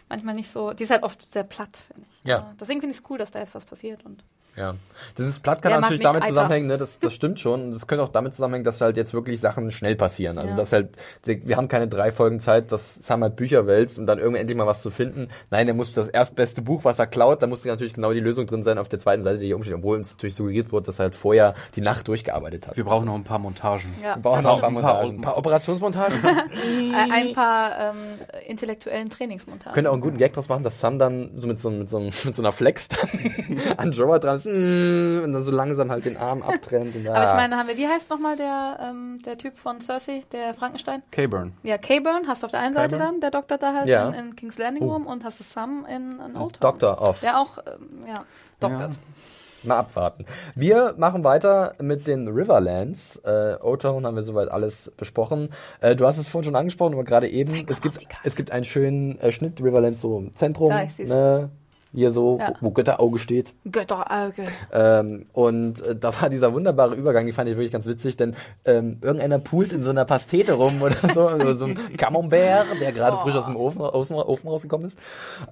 [0.08, 2.28] manchmal nicht so, die ist halt oft sehr platt, finde ich.
[2.30, 2.54] Ja.
[2.60, 4.24] Deswegen finde ich es cool, dass da jetzt was passiert und
[4.56, 4.76] Ja.
[5.18, 6.34] Dieses Platt kann Der natürlich damit Alter.
[6.34, 6.78] zusammenhängen, ne?
[6.78, 7.62] das, das stimmt schon.
[7.68, 10.38] Und das könnte auch damit zusammenhängen, dass halt jetzt wirklich Sachen schnell passieren.
[10.38, 10.56] Also Ja.
[10.58, 10.90] dass halt,
[11.24, 14.58] wir haben keine drei Folgen Zeit, dass Sam halt Bücher wälzt, um dann irgendwann endlich
[14.58, 15.30] mal was zu finden.
[15.52, 18.46] Nein, er muss das erstbeste Buch, was er klaut, da muss natürlich genau die Lösung
[18.48, 21.00] drin sein auf der zweiten Seite, die hier umsteht, obwohl uns natürlich suggeriert wurde, dass
[21.00, 22.76] er halt vorher die Nacht durchgearbeitet hat.
[22.76, 23.96] Wir brauchen noch ein paar Montagen.
[24.04, 24.16] ja.
[24.18, 25.16] Wir brauchen noch ein paar Ein paar- Montagen.
[25.20, 26.18] Ein paar Operationsmontagen.
[27.14, 27.96] Ein paar ähm,
[28.48, 29.74] intellektuellen Trainingsmontagen.
[29.74, 32.00] Könnte auch einen guten Gag draus machen, dass Sam dann so mit so, mit so,
[32.00, 33.10] mit so einer Flex dann
[33.78, 36.96] an Jorah dran ist mm, und dann so langsam halt den Arm abtrennt.
[36.96, 37.36] Und, Aber ich ah.
[37.36, 41.04] meine, haben wir, wie heißt nochmal der, ähm, der Typ von Cersei, der Frankenstein?
[41.12, 41.54] K-Burn.
[41.64, 44.10] Ja, K-Burn hast du auf der einen Seite dann, der Doktor da halt Ja.
[44.10, 44.94] in, in King's Landing Oh.
[44.94, 46.72] rum und hast du Sam in, in Old Town.
[46.72, 47.20] Doktor off.
[47.22, 48.14] Der auch, ähm, ja,
[48.60, 48.98] doktert.
[49.64, 50.24] Mal abwarten.
[50.56, 53.18] Wir machen weiter mit den Riverlands.
[53.26, 55.50] Äh, O-Town haben wir soweit alles besprochen.
[55.82, 58.52] Äh, du hast es vorhin schon angesprochen, aber gerade eben, Zeig es gibt, es gibt
[58.52, 60.70] einen schönen äh, Schnitt, Riverlands so im Zentrum.
[60.70, 61.10] Da, ich seh's.
[61.10, 61.50] ne?
[61.94, 62.54] Hier so, Ja.
[62.60, 63.54] wo, wo Götterauge steht.
[63.70, 64.44] Götterauge.
[64.72, 68.36] Ähm, und äh, da war dieser wunderbare Übergang, die fand ich wirklich ganz witzig, denn
[68.66, 72.92] ähm, irgendeiner poolt in so einer Pastete rum oder so, oder so ein Camembert, der
[72.92, 75.00] gerade frisch aus dem Ofen, aus dem Ofen rausgekommen ist.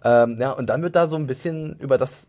[0.03, 2.27] Ähm, ja, und dann wird da so ein bisschen über das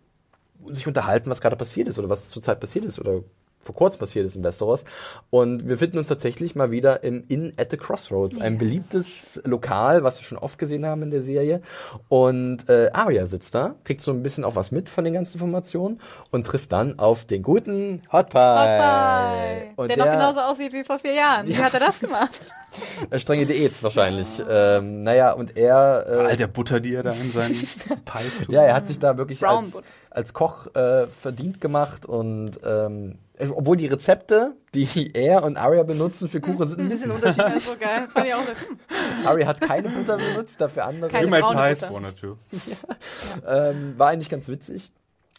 [0.70, 3.20] sich unterhalten, was gerade passiert ist oder was zurzeit passiert ist oder
[3.60, 4.84] vor kurzem passiert ist in Westeros.
[5.30, 10.04] Und wir finden uns tatsächlich mal wieder im Inn at the Crossroads, ein beliebtes Lokal,
[10.04, 11.60] was wir schon oft gesehen haben in der Serie.
[12.08, 15.34] Und äh, Arya sitzt da, kriegt so ein bisschen auch was mit von den ganzen
[15.34, 16.00] Informationen
[16.30, 18.38] und trifft dann auf den guten Hot Pie.
[18.38, 19.72] Popeye.
[19.76, 21.46] Und der, noch genauso aussieht wie vor vier Jahren.
[21.46, 22.40] Wie hat er das gemacht?
[23.16, 24.42] strenge Diät wahrscheinlich.
[24.48, 27.54] Ähm, naja, und er äh, All der Butter, die er da in seinen
[28.04, 28.48] Pies tut.
[28.50, 29.86] Ja, er hat sich da wirklich Brown als, Butter.
[30.10, 33.18] als Koch äh, verdient gemacht und ähm,
[33.54, 37.56] obwohl die Rezepte, die er und Arya benutzen für Kuchen, sind ein bisschen Das unterschiedlich.
[37.56, 38.02] ist so geil.
[38.04, 39.26] Das fand ich auch so, hm.
[39.26, 41.10] Arya hat keine Butter benutzt, dafür andere.
[41.10, 41.92] Keine braune Butter.
[41.92, 42.36] or two.
[43.46, 44.90] Ähm, war eigentlich ganz witzig.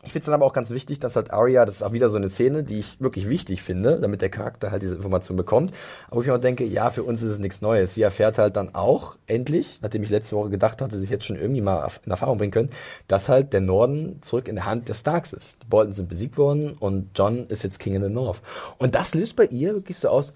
[0.04, 2.10] Ich finde es dann aber auch ganz wichtig, dass halt Arya, das ist auch wieder
[2.10, 5.74] so eine Szene, die ich wirklich wichtig finde, damit der Charakter halt diese Information bekommt.
[6.10, 7.96] Aber ich mir auch denke, ja, für uns ist es nichts Neues.
[7.96, 11.36] Sie erfährt halt dann auch endlich, nachdem ich letzte Woche gedacht hatte, sich jetzt schon
[11.36, 12.70] irgendwie mal in Erfahrung bringen können,
[13.08, 15.58] dass halt der Norden zurück in der Hand der Starks ist.
[15.64, 18.42] Die Bolton sind besiegt worden und John ist jetzt King in the North.
[18.78, 20.32] Und das löst bei ihr wirklich so aus,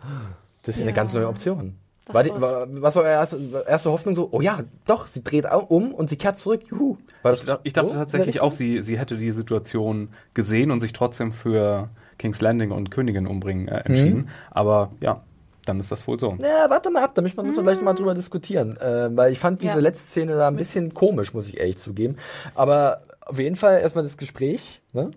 [0.64, 1.78] das ist ja eine ganz neue Option.
[2.12, 4.28] War die, war, was war eure erste, erste Hoffnung so?
[4.32, 6.62] Oh ja, doch, sie dreht um und sie kehrt zurück.
[6.70, 6.98] Juhu.
[7.22, 10.72] War das Ich, dacht- ich dachte so tatsächlich auch, sie, sie hätte die Situation gesehen
[10.72, 14.18] und sich trotzdem für King's Landing und Königin umbringen äh, entschieden.
[14.20, 14.28] Mhm.
[14.52, 15.22] Aber ja,
[15.66, 16.36] dann ist das wohl so.
[16.42, 18.76] Ja, warte mal ab, da müssen wir, müssen wir gleich mal drüber diskutieren.
[18.78, 19.80] Äh, weil ich fand diese Ja.
[19.80, 22.18] letzte Szene da ein bisschen komisch, muss ich ehrlich zugeben.
[22.54, 24.82] Aber auf jeden Fall erstmal das Gespräch.
[24.92, 25.12] Ne?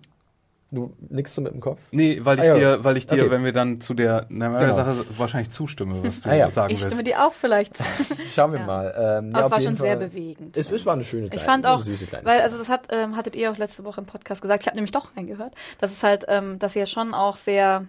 [0.69, 1.79] Du nickst du mit dem Kopf?
[1.91, 2.55] Nee, weil ich Ah, ja.
[2.77, 3.31] dir, weil ich dir, Okay.
[3.31, 6.51] wenn wir dann zu der Nymeria-Sache wahrscheinlich zustimme, was du Ah, ja.
[6.51, 7.07] sagen Ich stimme willst.
[7.07, 7.83] dir auch vielleicht zu.
[8.33, 8.65] Schauen wir Ja.
[8.65, 9.21] mal.
[9.23, 10.07] Ähm, auf war schon sehr Fall.
[10.09, 10.57] bewegend.
[10.57, 12.43] Es, es war eine schöne kleine, Ich fand auch, süße kleine weil Sache.
[12.43, 14.63] also das hat, ähm, hattet ihr auch letzte Woche im Podcast gesagt.
[14.63, 17.85] Ich habe nämlich doch reingehört, dass es halt, ähm, dass ja schon auch sehr,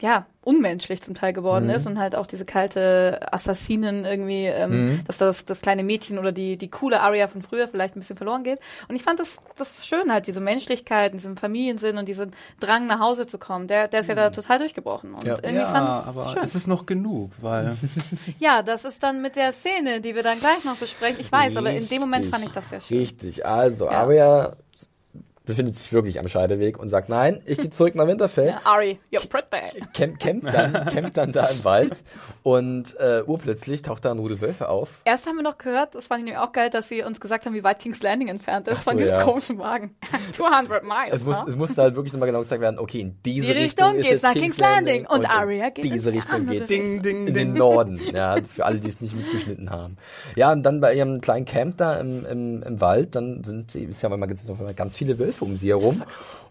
[0.00, 1.70] ja, unmenschlich zum Teil geworden Mhm.
[1.72, 5.04] ist und halt auch diese kalte Assassinen irgendwie, ähm, Mhm.
[5.06, 8.16] dass das das kleine Mädchen oder die die coole Aria von früher vielleicht ein bisschen
[8.16, 8.58] verloren geht.
[8.88, 12.30] Und ich fand das das schön halt diese Menschlichkeit, diesen Familiensinn und diesen
[12.60, 13.66] Drang nach Hause zu kommen.
[13.66, 15.34] Der der ist ja da total durchgebrochen und Ja.
[15.42, 16.44] irgendwie ja, fand ich aber schön.
[16.44, 17.76] es ist noch genug, weil
[18.38, 21.16] Ja, das ist dann mit der Szene, die wir dann gleich noch besprechen.
[21.20, 22.30] Ich weiß, aber in dem Moment Richtig.
[22.30, 22.98] fand ich das sehr schön.
[22.98, 23.90] Richtig, also Ja.
[24.02, 24.56] Arya
[25.48, 28.48] befindet sich wirklich am Scheideweg und sagt, nein, ich gehe zurück nach Winterfell.
[28.48, 29.80] Ja, Ari, you're pretty.
[29.94, 32.04] Camp, campt, dann, campt dann da im Wald
[32.42, 35.00] und äh, urplötzlich taucht da ein Rudel Wölfe auf.
[35.06, 37.46] Erst haben wir noch gehört, das fand ich nämlich auch geil, dass sie uns gesagt
[37.46, 39.24] haben, wie weit King's Landing entfernt ist so, von diesem ja.
[39.24, 39.96] komischen Wagen.
[40.32, 41.14] 200 miles.
[41.14, 41.48] Es, muss, huh?
[41.48, 44.22] es musste halt wirklich nochmal genau gesagt werden, okay, in diese Die Richtung, Richtung geht's
[44.22, 47.34] nach King's Landing und in Arya geht in diese die Richtung geht's Ding, ding, in
[47.34, 47.54] den.
[47.54, 49.96] Norden, ja, für alle, die es nicht mitgeschnitten haben.
[50.36, 53.84] Ja, und dann bei ihrem kleinen Camp da im, im, im Wald, dann sind sie,
[53.84, 56.02] ist ja mal ganz viele Wölfe um sie herum.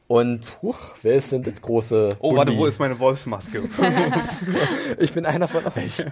[0.07, 2.61] Und, huch, wer ist denn das große Oh, warte, Hundi?
[2.61, 3.63] wo ist meine Wolfsmaske?
[4.99, 6.05] Ich bin einer von euch.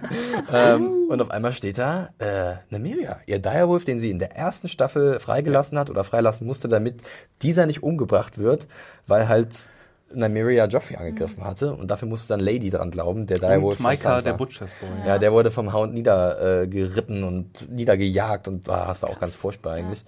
[0.52, 4.68] ähm, und auf einmal steht da äh, Nymeria, ihr Direwolf, den sie in der ersten
[4.68, 7.00] Staffel freigelassen hat oder freilassen musste, damit
[7.42, 8.66] dieser nicht umgebracht wird,
[9.06, 9.68] weil halt
[10.14, 11.74] Nymeria Joffrey angegriffen hatte.
[11.74, 13.38] Und dafür musste dann Lady dran glauben, der
[13.78, 14.20] Maika, Sansa.
[14.22, 14.88] der Butchers Boy.
[15.06, 19.34] Ja, der wurde vom Hound niedergeritten äh, und niedergejagt und ah, das war auch ganz
[19.34, 20.04] furchtbar eigentlich.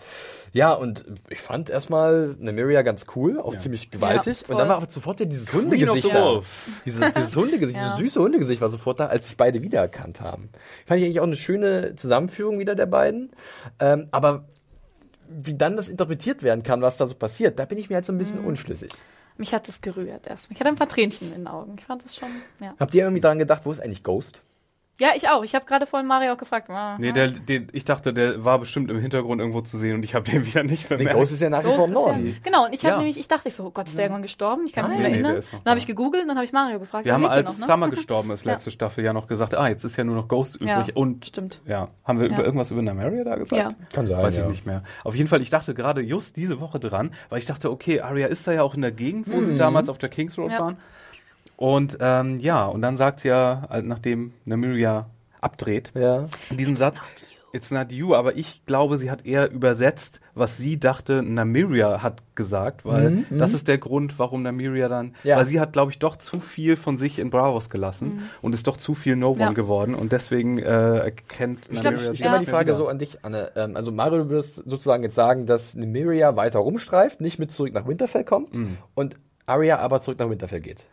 [0.52, 4.42] Ja, und ich fand erstmal Nymeria ganz cool, auch ziemlich gewaltig.
[4.42, 6.40] Ja, und dann war aber sofort ja dieses Queen Hundegesicht da.
[6.86, 7.96] Dieses, dieses Hundegesicht, Ja.
[7.96, 10.48] dieses süße Hundegesicht war sofort da, als sich beide wiedererkannt haben.
[10.86, 13.30] Fand ich eigentlich auch eine schöne Zusammenführung wieder der beiden.
[13.78, 14.44] Ähm, aber
[15.28, 18.06] wie dann das interpretiert werden kann, was da so passiert, da bin ich mir jetzt
[18.06, 18.46] so ein bisschen Mhm.
[18.46, 18.88] unschlüssig.
[19.38, 20.48] Mich hat das gerührt erst.
[20.50, 21.76] Ich hatte ein paar Tränchen in den Augen.
[21.78, 22.28] Ich fand das schon,
[22.60, 22.74] ja.
[22.78, 24.42] Habt ihr irgendwie daran gedacht, wo ist eigentlich Ghost?
[25.00, 25.44] Ja, ich auch.
[25.44, 26.68] Ich habe gerade vorhin Mario auch gefragt.
[26.70, 27.12] ah, Nee, ah.
[27.12, 30.28] der, den, ich dachte, der war bestimmt im Hintergrund irgendwo zu sehen und ich habe
[30.28, 31.16] den wieder nicht Nee, bemerkt.
[31.16, 32.36] Ghost ist ja nach wie vor im ist ja, Norden.
[32.42, 32.98] genau, und ich habe Ja.
[32.98, 34.62] nämlich, ich dachte ich so, oh Gott, ist der irgendwann gestorben?
[34.66, 35.44] Ich kann mich nicht nee, mehr der erinnern.
[35.52, 37.04] noch dann habe ich gegoogelt und dann habe ich Mario gefragt.
[37.04, 37.66] Wir haben, der als noch, ne?
[37.72, 40.56] Summer gestorben ist, letzte Staffel, ja noch gesagt, ah, jetzt ist ja nur noch Ghost
[40.56, 40.68] übrig.
[40.88, 41.60] Ja, und stimmt.
[41.66, 42.34] ja, haben wir Ja.
[42.34, 43.52] über irgendwas über Nymeria da gesagt?
[43.62, 43.70] Ja.
[43.92, 44.44] Kann sein, Weiß ja.
[44.44, 44.82] ich nicht mehr.
[45.04, 48.26] Auf jeden Fall, ich dachte gerade just diese Woche dran, weil ich dachte, okay, Arya
[48.26, 50.58] ist da ja auch in der Gegend, wo sie damals auf der Kings Road Ja.
[50.58, 50.76] waren.
[51.58, 55.10] Und ähm, ja, und dann sagt sie ja, äh, nachdem Nymeria
[55.40, 56.26] abdreht, Ja.
[56.50, 57.00] diesen Satz,
[57.50, 62.22] It's not you, aber ich glaube, sie hat eher übersetzt, was sie dachte, Namiria hat
[62.34, 65.38] gesagt, weil das ist der Grund, warum Namiria dann, Ja.
[65.38, 68.66] weil sie hat, glaube ich, doch zu viel von sich in Bravos gelassen und ist
[68.66, 69.52] doch zu viel No One Ja.
[69.52, 72.98] geworden und deswegen äh, erkennt Ich glaub, Nymeria Ich stelle mal die Frage so an
[72.98, 73.50] dich, Anne.
[73.56, 77.72] Ähm, also Mario, du würdest sozusagen jetzt sagen, dass Nymeria weiter rumstreift, nicht mit zurück
[77.72, 78.50] nach Winterfell kommt
[78.94, 79.16] und
[79.48, 80.84] Arya aber zurück nach Winterfell geht.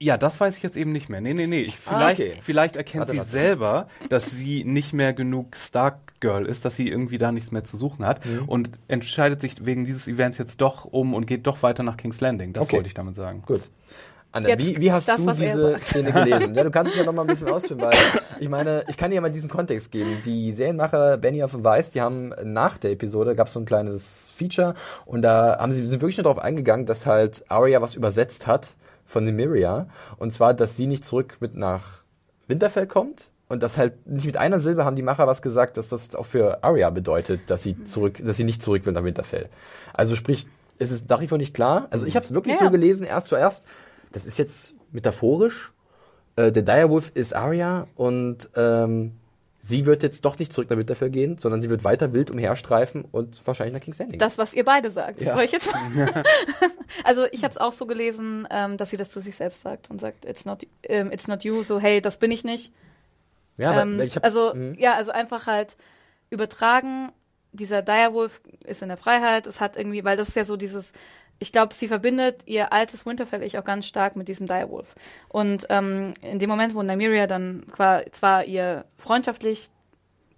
[0.00, 1.20] Ja, das weiß ich jetzt eben nicht mehr.
[1.20, 1.62] Nee, nee, nee.
[1.62, 2.36] Ich, Ah, vielleicht, okay.
[2.40, 3.30] vielleicht erkennt Warte, sie warte.
[3.30, 7.76] selber, dass sie nicht mehr genug Stark-Girl ist, dass sie irgendwie da nichts mehr zu
[7.76, 8.44] suchen hat Mhm.
[8.48, 12.20] und entscheidet sich wegen dieses Events jetzt doch um und geht doch weiter nach King's
[12.20, 12.52] Landing.
[12.52, 12.76] Das Okay.
[12.76, 13.42] wollte ich damit sagen.
[13.44, 13.62] Gut.
[14.38, 15.78] Anne, Jetzt wie, wie hast das, du diese.
[15.80, 16.54] Szene gelesen?
[16.54, 17.94] Ja, du kannst es ja noch mal ein bisschen ausführen, weil
[18.40, 20.18] ich meine, ich kann dir mal diesen Kontext geben.
[20.24, 24.30] Die Serienmacher Benioff und Weiss, die haben nach der Episode, gab es so ein kleines
[24.34, 24.74] Feature
[25.06, 28.68] und da haben sie sind wirklich nur darauf eingegangen, dass halt Arya was übersetzt hat
[29.06, 29.88] von Nymeria
[30.18, 32.02] und zwar, dass sie nicht zurück mit nach
[32.46, 35.88] Winterfell kommt und das halt nicht mit einer Silbe haben die Macher was gesagt, dass
[35.88, 39.48] das auch für Arya bedeutet, dass sie zurück, dass sie nicht zurück will nach Winterfell.
[39.94, 40.46] Also sprich,
[40.78, 41.88] es ist nach wie vor nicht klar.
[41.90, 43.64] Also ich habe es wirklich Ja, so gelesen, erst zuerst.
[44.12, 45.72] Das ist jetzt metaphorisch.
[46.36, 49.12] Äh, der Direwolf ist Arya und ähm,
[49.60, 53.04] sie wird jetzt doch nicht zurück nach Winterfell gehen, sondern sie wird weiter wild umherstreifen
[53.04, 54.18] und wahrscheinlich nach King's Landing.
[54.18, 55.20] Das, was ihr beide sagt.
[55.20, 55.34] Das Ja.
[55.34, 56.22] wollte ich jetzt mal.
[57.04, 59.90] also ich habe es auch so gelesen, ähm, dass sie das zu sich selbst sagt
[59.90, 62.72] und sagt, it's not, ähm, it's not you, so hey, das bin ich nicht.
[63.56, 64.74] ja, aber ähm, ich hab, also Mhm.
[64.78, 65.76] ja, also einfach halt
[66.30, 67.10] übertragen.
[67.52, 69.46] Dieser Direwolf ist in der Freiheit.
[69.46, 70.92] Es hat irgendwie, weil das ist ja so dieses,
[71.38, 74.94] ich glaube, sie verbindet ihr altes Winterfell-Ich auch ganz stark mit diesem Direwolf.
[75.28, 77.64] Und ähm, in dem Moment, wo Nymeria dann
[78.10, 79.70] zwar ihr freundschaftlich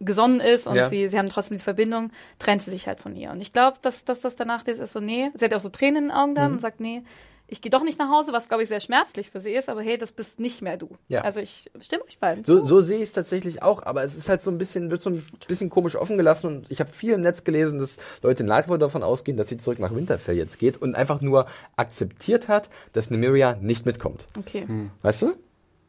[0.02, 0.88] gesonnen ist und Ja.
[0.88, 3.30] sie, sie haben trotzdem diese Verbindung, trennt sie sich halt von ihr.
[3.30, 5.68] Und ich glaube, dass, dass das danach ist, ist so, nee, sie hat auch so
[5.68, 6.36] Tränen in den Augen Mhm.
[6.36, 7.02] dann und sagt, nee,
[7.50, 9.82] ich gehe doch nicht nach Hause, was glaube ich sehr schmerzlich für sie ist, aber
[9.82, 10.96] hey, das bist nicht mehr du.
[11.08, 11.22] Ja.
[11.22, 12.66] Also ich stimme euch beiden So, zu.
[12.66, 15.10] so sehe ich es tatsächlich auch, aber es ist halt so ein bisschen, wird so
[15.10, 18.48] ein bisschen komisch offen gelassen und ich habe viel im Netz gelesen, dass Leute in
[18.48, 21.46] Lightwood davon ausgehen, dass sie zurück nach Winterfell jetzt geht und einfach nur
[21.76, 24.26] akzeptiert hat, dass Nymeria nicht mitkommt.
[24.38, 24.66] Okay.
[25.02, 25.32] Weißt du?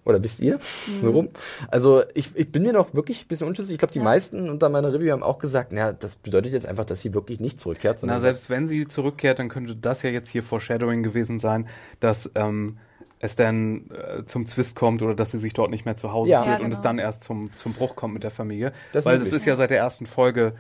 [0.03, 0.59] Oder wisst ihr?
[1.01, 1.29] Warum?
[1.67, 3.73] Also ich, ich bin mir noch wirklich ein bisschen unschlüssig.
[3.73, 6.85] Ich glaube, die meisten unter meiner Review haben auch gesagt, na, das bedeutet jetzt einfach,
[6.85, 7.99] dass sie wirklich nicht zurückkehrt.
[8.01, 11.67] Na, selbst wenn sie zurückkehrt, dann könnte das ja jetzt hier Foreshadowing gewesen sein,
[11.99, 12.77] dass ähm,
[13.19, 16.31] es dann äh, zum Zwist kommt oder dass sie sich dort nicht mehr zu Hause
[16.31, 16.41] Ja.
[16.41, 16.75] fühlt Ja, und genau.
[16.77, 18.73] es dann erst zum, zum Bruch kommt mit der Familie.
[18.93, 19.41] Das Weil das möglich.
[19.41, 20.53] ist ja seit der ersten Folge,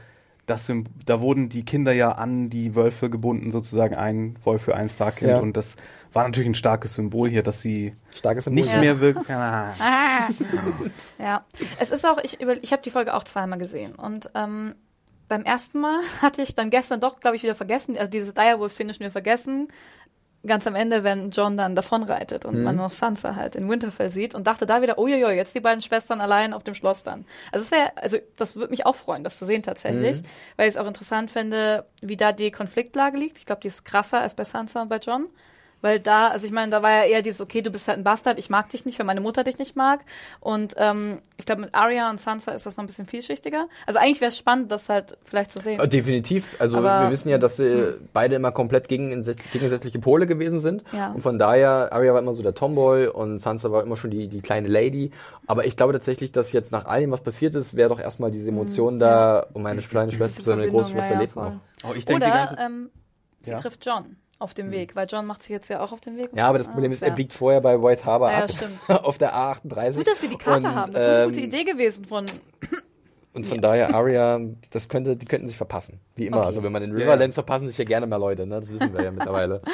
[0.45, 0.71] das
[1.05, 5.31] da wurden die Kinder ja an die Wölfe gebunden, sozusagen ein Wolf für ein Starkind.
[5.31, 5.39] Ja.
[5.39, 5.75] Und das
[6.13, 8.63] war natürlich ein starkes Symbol hier, dass sie starkes Symbol.
[8.63, 8.79] nicht Ja.
[8.79, 9.27] mehr wirklich.
[9.29, 9.69] Ah.
[11.19, 11.45] Ja,
[11.79, 14.75] es ist auch, ich, über, ich habe die Folge auch zweimal gesehen und ähm,
[15.27, 18.93] beim ersten Mal hatte ich dann gestern doch, glaube ich, wieder vergessen, also diese Direwolf-Szene
[18.93, 19.69] schon wieder vergessen,
[20.45, 24.33] ganz am Ende, wenn John dann davonreitet und man noch Sansa halt in Winterfell sieht
[24.33, 27.25] und dachte da wieder, uiuiui, jetzt die beiden Schwestern allein auf dem Schloss dann.
[27.51, 30.23] Also es wäre, also das würde mich auch freuen, das zu sehen tatsächlich,
[30.57, 33.37] weil ich es auch interessant finde, wie da die Konfliktlage liegt.
[33.37, 35.27] Ich glaube, die ist krasser als bei Sansa und bei John.
[35.81, 38.03] Weil da, also ich meine, da war ja eher dieses, okay, du bist halt ein
[38.03, 40.01] Bastard, ich mag dich nicht, weil meine Mutter dich nicht mag.
[40.39, 43.67] Und ähm, ich glaube, mit Arya und Sansa ist das noch ein bisschen vielschichtiger.
[43.87, 45.79] Also eigentlich wäre es spannend, das halt vielleicht zu sehen.
[45.79, 46.55] Äh, Definitiv.
[46.59, 50.83] Also Aber- wir wissen ja, dass sie beide immer komplett gegen, gegensätzliche Pole gewesen sind.
[50.91, 51.11] Ja.
[51.11, 54.27] Und von daher, Arya war immer so der Tomboy und Sansa war immer schon die,
[54.27, 55.11] die kleine Lady.
[55.47, 58.49] Aber ich glaube tatsächlich, dass jetzt nach allem, was passiert ist, wäre doch erstmal diese
[58.49, 61.89] Emotion da und meine kleine Schwester, Diese meine große Verbindung, Schwester ja, ja, lebt noch.
[61.89, 62.89] Oh, ich denke die Oder ganze ähm,
[63.41, 63.59] sie Ja.
[63.59, 66.29] trifft John auf dem Weg, weil John macht sich jetzt ja auch auf den Weg.
[66.33, 67.07] Ja, aber das Ah, Problem ist, ja.
[67.09, 68.51] er biegt vorher bei White Harbor Ja, ja, ab.
[68.51, 68.79] stimmt.
[69.05, 69.95] auf der A38.
[69.97, 70.93] Gut, dass wir die Karte Und, haben.
[70.93, 72.25] Das ist eine gute ähm, Idee gewesen von.
[73.33, 74.41] Und von daher, Arya,
[74.71, 76.01] das könnte, die könnten sich verpassen.
[76.15, 76.37] Wie immer.
[76.37, 76.45] Okay.
[76.47, 78.59] Also wenn man in Ja, Riverlands verpassen sich ja gerne mal Leute, ne?
[78.59, 79.61] Das wissen wir ja mittlerweile.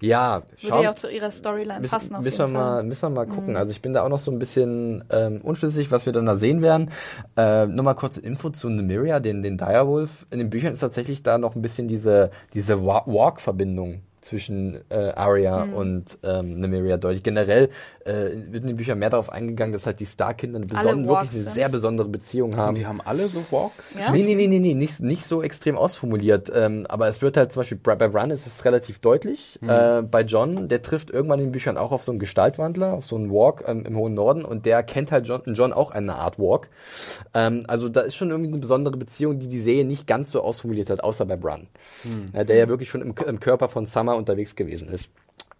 [0.00, 2.70] Ja, Würde schauen, ja auch zu ihrer Storyline müssen, passen auf müssen, wir jeden Fall.
[2.70, 2.76] Mhm.
[2.76, 3.56] mal, müssen wir mal gucken.
[3.56, 6.36] Also ich bin da auch noch so ein bisschen ähm, unschlüssig, was wir dann da
[6.36, 6.90] sehen werden.
[7.36, 10.26] Äh, nur mal kurze Info zu Nymeria, den, den Direwolf.
[10.30, 15.10] In den Büchern ist tatsächlich da noch ein bisschen diese, diese Wa- Walk-Verbindung zwischen äh,
[15.14, 15.74] Arya Mhm.
[15.74, 17.22] und ähm, Nymeria deutlich.
[17.22, 17.68] Generell
[18.04, 18.12] äh,
[18.50, 21.30] wird in den Büchern mehr darauf eingegangen, dass halt die Starkinder eine Alle beson wirklich
[21.32, 21.52] eine sind.
[21.54, 22.70] sehr besondere Beziehung haben.
[22.70, 23.72] Und die haben alle so Walk?
[23.98, 24.10] Ja?
[24.12, 26.50] Nee, nee, nee, nee, nee, nicht, nicht so extrem ausformuliert.
[26.54, 29.58] Ähm, aber es wird halt zum Beispiel bei, bei Bran ist es relativ deutlich.
[29.66, 33.06] Äh, bei John, der trifft irgendwann in den Büchern auch auf so einen Gestaltwandler, auf
[33.06, 36.14] so einen Walk ähm, im hohen Norden und der kennt halt John, John auch eine
[36.14, 36.68] Art Walk.
[37.34, 40.42] Ähm, also da ist schon irgendwie eine besondere Beziehung, die die Serie nicht ganz so
[40.42, 41.68] ausformuliert hat, außer bei Bran.
[42.32, 45.10] Ja, der ja wirklich schon im, im Körper von Summer unterwegs gewesen ist.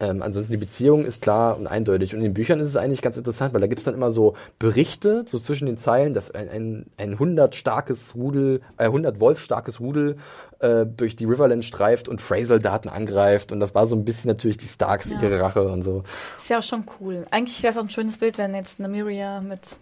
[0.00, 2.12] Ähm, ansonsten die Beziehung ist klar und eindeutig.
[2.14, 4.12] Und in den Büchern ist es eigentlich ganz interessant, weil da gibt es dann immer
[4.12, 9.18] so Berichte, so zwischen den Zeilen, dass ein, ein, ein 100 starkes Rudel, äh, 100
[9.18, 10.16] Wolf starkes Rudel
[10.60, 13.50] äh, durch die Riverland streift und Frey-Soldaten angreift.
[13.50, 15.20] Und das war so ein bisschen natürlich die Starks, Ja.
[15.20, 16.04] ihre Rache und so.
[16.36, 17.26] Ist ja auch schon cool.
[17.32, 19.76] Eigentlich wäre es auch ein schönes Bild, wenn jetzt Nymeria mit.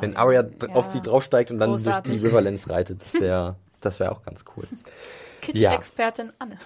[0.00, 0.68] Wenn Arya Ja.
[0.74, 2.10] auf sie draufsteigt und dann Großartig.
[2.12, 4.64] durch die Riverlands reitet, das wäre das wär auch ganz cool.
[5.40, 6.58] Kitsch-Expertin Anne.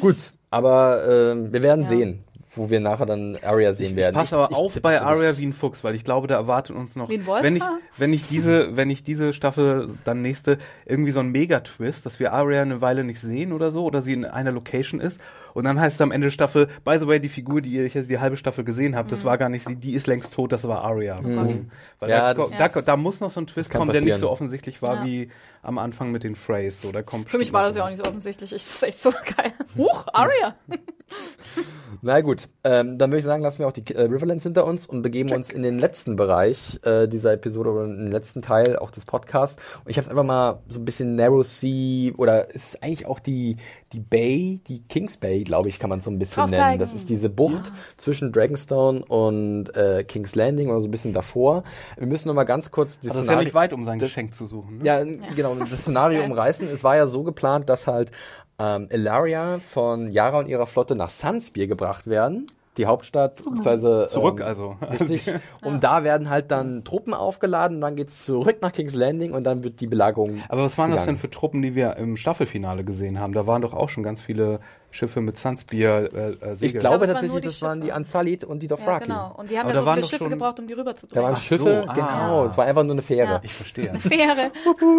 [0.00, 0.16] Gut,
[0.50, 1.88] aber ähm, wir werden Ja.
[1.88, 4.14] sehen, wo wir nachher dann Arya sehen werden.
[4.14, 5.40] Pass aber Ich- ich auf bei Arya dich.
[5.40, 7.42] wie ein Fuchs, weil ich glaube, da erwartet uns noch, Wie ein Wolf?
[7.42, 7.62] wenn ich,
[7.98, 12.32] wenn ich diese, wenn ich diese Staffel, dann nächste, irgendwie so ein Mega-Twist, dass wir
[12.32, 15.20] Arya eine Weile nicht sehen oder so, oder sie in einer Location ist,
[15.58, 17.88] und dann heißt es am Ende der Staffel, by the way, die Figur, die ihr
[17.88, 19.16] die halbe Staffel gesehen habt, Mhm.
[19.16, 21.20] das war gar nicht sie, die ist längst tot, das war Arya.
[21.20, 21.70] Mhm.
[22.00, 24.20] Weil Ja, da, das- da, da muss noch so ein Twist kommen, der nicht passieren.
[24.20, 25.04] so offensichtlich war Ja.
[25.04, 25.30] wie
[25.62, 26.80] am Anfang mit den Freys.
[26.80, 28.52] So, da kommt Für mich war das ja auch nicht so offensichtlich.
[28.52, 29.52] Ich, das ist echt so geil.
[29.76, 30.54] Huch, Arya.
[32.02, 34.86] Na gut, ähm, dann würde ich sagen, lassen wir auch die äh, Riverlands hinter uns
[34.86, 38.76] und begeben uns in den letzten Bereich äh, dieser Episode oder in den letzten Teil
[38.78, 39.60] auch des Podcasts.
[39.84, 43.06] Und ich habe es einfach mal so ein bisschen Narrow Sea oder es ist eigentlich
[43.06, 43.56] auch die,
[43.92, 46.62] die Bay, die Kings Bay, glaube ich, kann man so ein bisschen Drauf nennen.
[46.62, 46.78] zeigen.
[46.78, 51.64] Das ist diese Bucht zwischen Dragonstone und äh, King's Landing oder so ein bisschen davor.
[51.96, 53.98] Wir müssen noch mal ganz kurz die Also das ist ja nicht weit, um sein
[53.98, 54.78] Geschenk zu suchen.
[54.78, 54.84] Ne?
[54.84, 55.02] ja,
[55.34, 56.68] genau, das Szenario umreißen.
[56.68, 58.12] Es war ja so geplant, dass halt
[58.58, 62.46] ähm, Elaria von Yara und ihrer Flotte nach Sunspear gebracht werden.
[62.76, 64.76] Die Hauptstadt, beziehungsweise Zurück ähm, also.
[65.00, 65.34] Richtig.
[65.62, 69.42] Und da werden halt dann Truppen aufgeladen und dann geht's zurück nach King's Landing und
[69.44, 70.42] dann wird die Belagerung.
[70.48, 71.18] Aber was waren das denn gegangen.
[71.18, 73.32] für Truppen, die wir im Staffelfinale gesehen haben?
[73.32, 74.60] Da waren doch auch schon ganz viele
[74.90, 76.76] Schiffe mit Sunspear äh, äh, Segel.
[76.76, 77.90] Ich glaube nur tatsächlich, das waren die.
[77.90, 79.04] Unsullied und die Ja, Dothraki.
[79.06, 79.34] genau.
[79.36, 81.24] Und die haben Aber ja da so viele Schiffe schon- gebraucht, um die Da rüberzubringen.
[81.24, 81.92] waren Ach Schiffe, so, ah.
[81.94, 82.44] genau.
[82.46, 83.28] Es war einfach nur eine Fähre.
[83.32, 83.40] Ja.
[83.42, 83.94] Ich verstehe.
[84.00, 84.50] Fähre.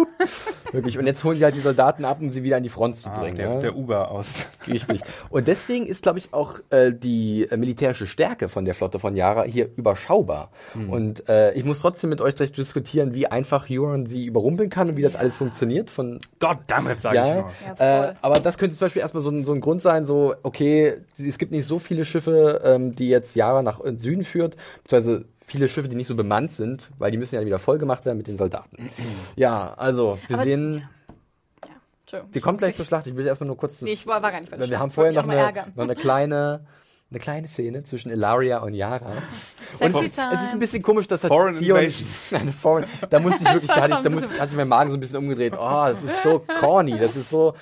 [0.72, 0.98] Wirklich.
[0.98, 3.08] Und jetzt holen die halt die Soldaten ab, um sie wieder an die Front zu
[3.10, 3.36] Ah, bringen.
[3.36, 3.60] der, ja?
[3.60, 4.46] der Uber aus.
[4.68, 5.00] Richtig.
[5.30, 9.16] Und deswegen ist, glaube ich, auch äh, die äh, militärische Stärke von der Flotte von
[9.16, 10.50] Yara hier überschaubar.
[10.88, 14.88] Und äh, ich muss trotzdem mit euch gleich diskutieren, wie einfach Euron sie überrumpeln kann
[14.90, 15.90] und wie das alles funktioniert.
[15.90, 17.44] Von Goddammit, sag ich ja, nur.
[17.66, 18.08] Ja, voll.
[18.10, 20.98] äh, aber das könnte zum Beispiel erstmal so, ein- so ein Grund sein, so, okay,
[21.18, 25.68] es gibt nicht so viele Schiffe, ähm, die jetzt Yara nach Süden führt, beziehungsweise viele
[25.68, 28.26] Schiffe, die nicht so bemannt sind, weil die müssen ja wieder voll gemacht werden mit
[28.28, 28.90] den Soldaten.
[29.36, 30.88] ja, also, wir Aber- sehen,
[32.02, 32.32] Entschuldigung.
[32.32, 33.06] die kommt gleich zur Schlacht.
[33.06, 34.80] Ich will erstmal nur kurz das Nee, ich war gar nicht bei der wir Schlacht.
[34.82, 36.66] haben vorher noch eine, noch eine kleine,
[37.10, 39.12] eine kleine Szene zwischen Ilaria und Yara.
[39.78, 40.32] Sexy Und Time.
[40.32, 42.08] es ist ein bisschen komisch, dass halt Foreign Theon, Invasion.
[42.40, 44.90] Eine Foreign, da musste ich wirklich, da, hatte ich, da musste, hat sich mein Magen
[44.90, 45.54] so ein bisschen umgedreht.
[45.56, 47.54] Oh, das ist so corny, das ist so,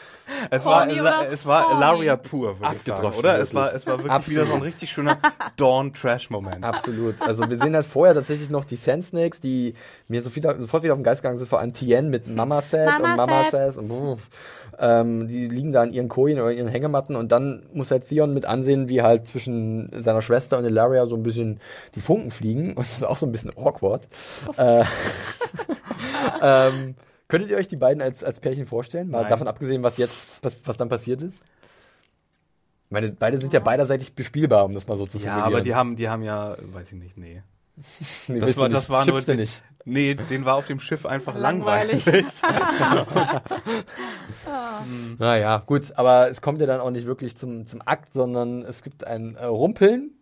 [0.50, 1.00] Es war, Corny
[1.32, 1.76] es war?
[1.76, 3.38] Elaria pur, würde ich sagen, oder?
[3.38, 3.80] Es war, wirklich.
[3.80, 4.36] es war wirklich Absolut.
[4.36, 5.18] wieder so ein richtig schöner
[5.56, 6.64] Dawn-Trash-Moment.
[6.64, 7.22] Absolut.
[7.22, 9.74] Also wir sehen halt vorher tatsächlich noch die Sand Snakes, die
[10.08, 12.60] mir so wieder, sofort wieder auf den Geist gegangen sind, vor allem Tien mit Mama
[12.60, 13.50] Set Mama und Mama Set.
[13.50, 14.28] Says und uff.
[14.80, 18.32] Ähm, die liegen da in ihren Kojen oder ihren Hängematten und dann muss halt Theon
[18.32, 21.60] mit ansehen, wie halt zwischen seiner Schwester und Ilaria so ein bisschen
[21.94, 24.06] die Funken fliegen und das ist auch so ein bisschen awkward.
[24.56, 24.84] Äh,
[26.42, 26.94] ähm,
[27.28, 29.10] könntet ihr euch die beiden als, als Pärchen vorstellen?
[29.10, 29.30] Mal Nein.
[29.30, 31.34] davon abgesehen, was jetzt, was, was dann passiert ist?
[32.86, 35.52] Ich meine, beide sind ja beiderseitig bespielbar, um das mal so zu Ja, formulieren.
[35.52, 37.42] aber die haben, die haben ja, weiß ich nicht, nee.
[38.28, 38.76] Nee, Das war, nicht.
[38.76, 39.62] das war nur, Schippst du den, nicht.
[39.84, 42.04] nee, den war auf dem Schiff einfach langweilig.
[45.18, 48.82] Naja, gut, aber es kommt ja dann auch nicht wirklich zum, zum Akt, sondern es
[48.82, 50.12] gibt ein äh, Rumpeln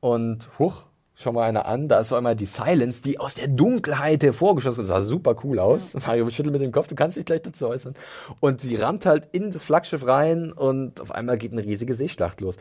[0.00, 3.48] und huch, schau mal einer an, da ist so einmal die Silence, die aus der
[3.48, 4.82] Dunkelheit hervorgeschossen.
[4.84, 5.94] Das sah super cool aus.
[6.06, 7.94] Mario schüttelt mit dem Kopf, du kannst dich gleich dazu äußern.
[8.40, 12.40] Und sie rammt halt in das Flaggschiff rein und auf einmal geht eine riesige Seeschlacht
[12.40, 12.56] los.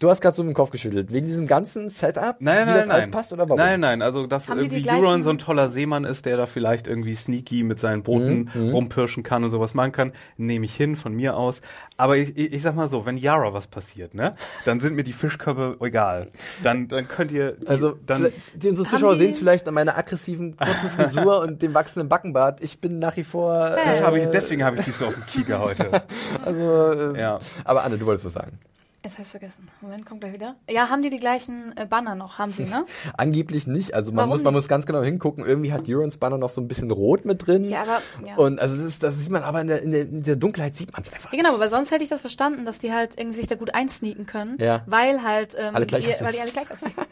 [0.00, 1.12] Du hast gerade so mit dem Kopf geschüttelt.
[1.12, 2.96] Wegen diesem ganzen Setup, Nein, wie nein, das nein.
[2.96, 3.56] alles passt oder warum?
[3.56, 6.86] Nein, nein, also dass Haben irgendwie Euron so ein toller Seemann ist, der da vielleicht
[6.86, 10.94] irgendwie sneaky mit seinen Booten Mhm, rumpirschen kann und sowas machen kann, nehme ich hin
[10.94, 11.62] von mir aus.
[11.96, 15.02] Aber ich, ich, ich sag mal so, wenn Yara was passiert, ne, dann sind mir
[15.02, 16.28] die Fischköpfe egal.
[16.62, 19.98] Dann, dann könnt ihr, die, Also, dann, die, unsere Zuschauer sehen es vielleicht an meiner
[19.98, 22.60] aggressiven, kurzen Frisur und dem wachsenden Backenbart.
[22.62, 23.70] Ich bin nach wie vor.
[23.84, 25.90] das äh, habe ich, deswegen habe ich die so auf dem Kieker heute.
[26.44, 27.40] Also, äh, Ja.
[27.64, 28.60] aber Anne, du wolltest was sagen.
[29.08, 29.68] Jetzt habe ich vergessen.
[29.80, 30.54] Moment, kommt gleich wieder.
[30.68, 32.38] Ja, haben die die gleichen äh, Banner noch?
[32.38, 32.84] Haben sie, ne?
[33.16, 33.94] Angeblich nicht.
[33.94, 34.64] Also man Warum muss, man nicht?
[34.64, 35.46] muss ganz genau hingucken.
[35.46, 37.64] Irgendwie hat Eurons Banner noch so ein bisschen rot mit drin.
[37.64, 38.36] Ja, aber ja.
[38.36, 40.76] Und also das, ist, das sieht man aber in der, in der, in der Dunkelheit
[40.76, 41.32] sieht man es einfach.
[41.32, 43.72] Ja, genau, aber sonst hätte ich das verstanden, dass die halt irgendwie sich da gut
[43.74, 44.82] einsneaken können, Ja.
[44.84, 46.26] weil halt ähm, Alle gleich die, aussehen.
[46.26, 46.92] weil die alle gleich aussehen.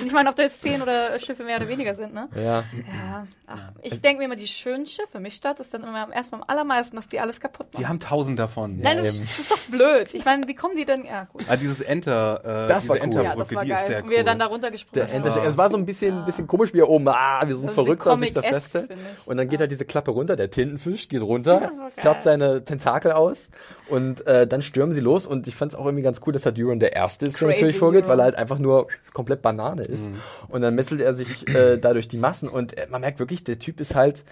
[0.00, 2.28] Und ich meine, ob da jetzt zehn oder Schiffe mehr oder weniger sind, ne?
[2.34, 2.64] Ja.
[2.74, 6.40] Ja, ach, ich denke mir immer, die schönen Schiffe, mich stört es dann immer erstmal
[6.42, 7.80] am allermeisten, dass die alles kaputt machen.
[7.80, 8.80] Die haben tausend davon.
[8.80, 9.24] Nein, das eben.
[9.24, 10.12] ist, das ist doch blöd.
[10.14, 11.04] Ich meine, wie kommen die denn?
[11.04, 11.44] Ja, gut.
[11.48, 13.02] Ah, dieses Enter, äh, Das diese war cool.
[13.04, 14.02] Enterbrücke, Ja, das war die ist sehr geil.
[14.04, 14.10] cool.
[14.10, 15.26] Wie er dann da runtergesprungen Der ist.
[15.26, 17.74] Enter Es war so ein bisschen, bisschen komisch, wie er oben, ah, wir sind Das
[17.74, 18.90] verrückt, was sich da festhält.
[19.26, 21.72] Und dann geht halt diese Klappe runter, der Tintenfisch geht runter, Ja, geil.
[21.96, 23.48] fährt seine Tentakel aus
[23.88, 25.26] und äh, dann stürmen sie los.
[25.26, 27.48] Und ich fand es auch irgendwie ganz cool, dass halt Euron der Erste ist, der
[27.48, 28.20] natürlich vorgeht, weil Euron.
[28.20, 30.08] er halt einfach nur komplett Banane ist.
[30.48, 33.58] Und dann messelt er sich äh, dadurch die Massen und äh, man merkt wirklich, der
[33.58, 34.24] Typ ist halt,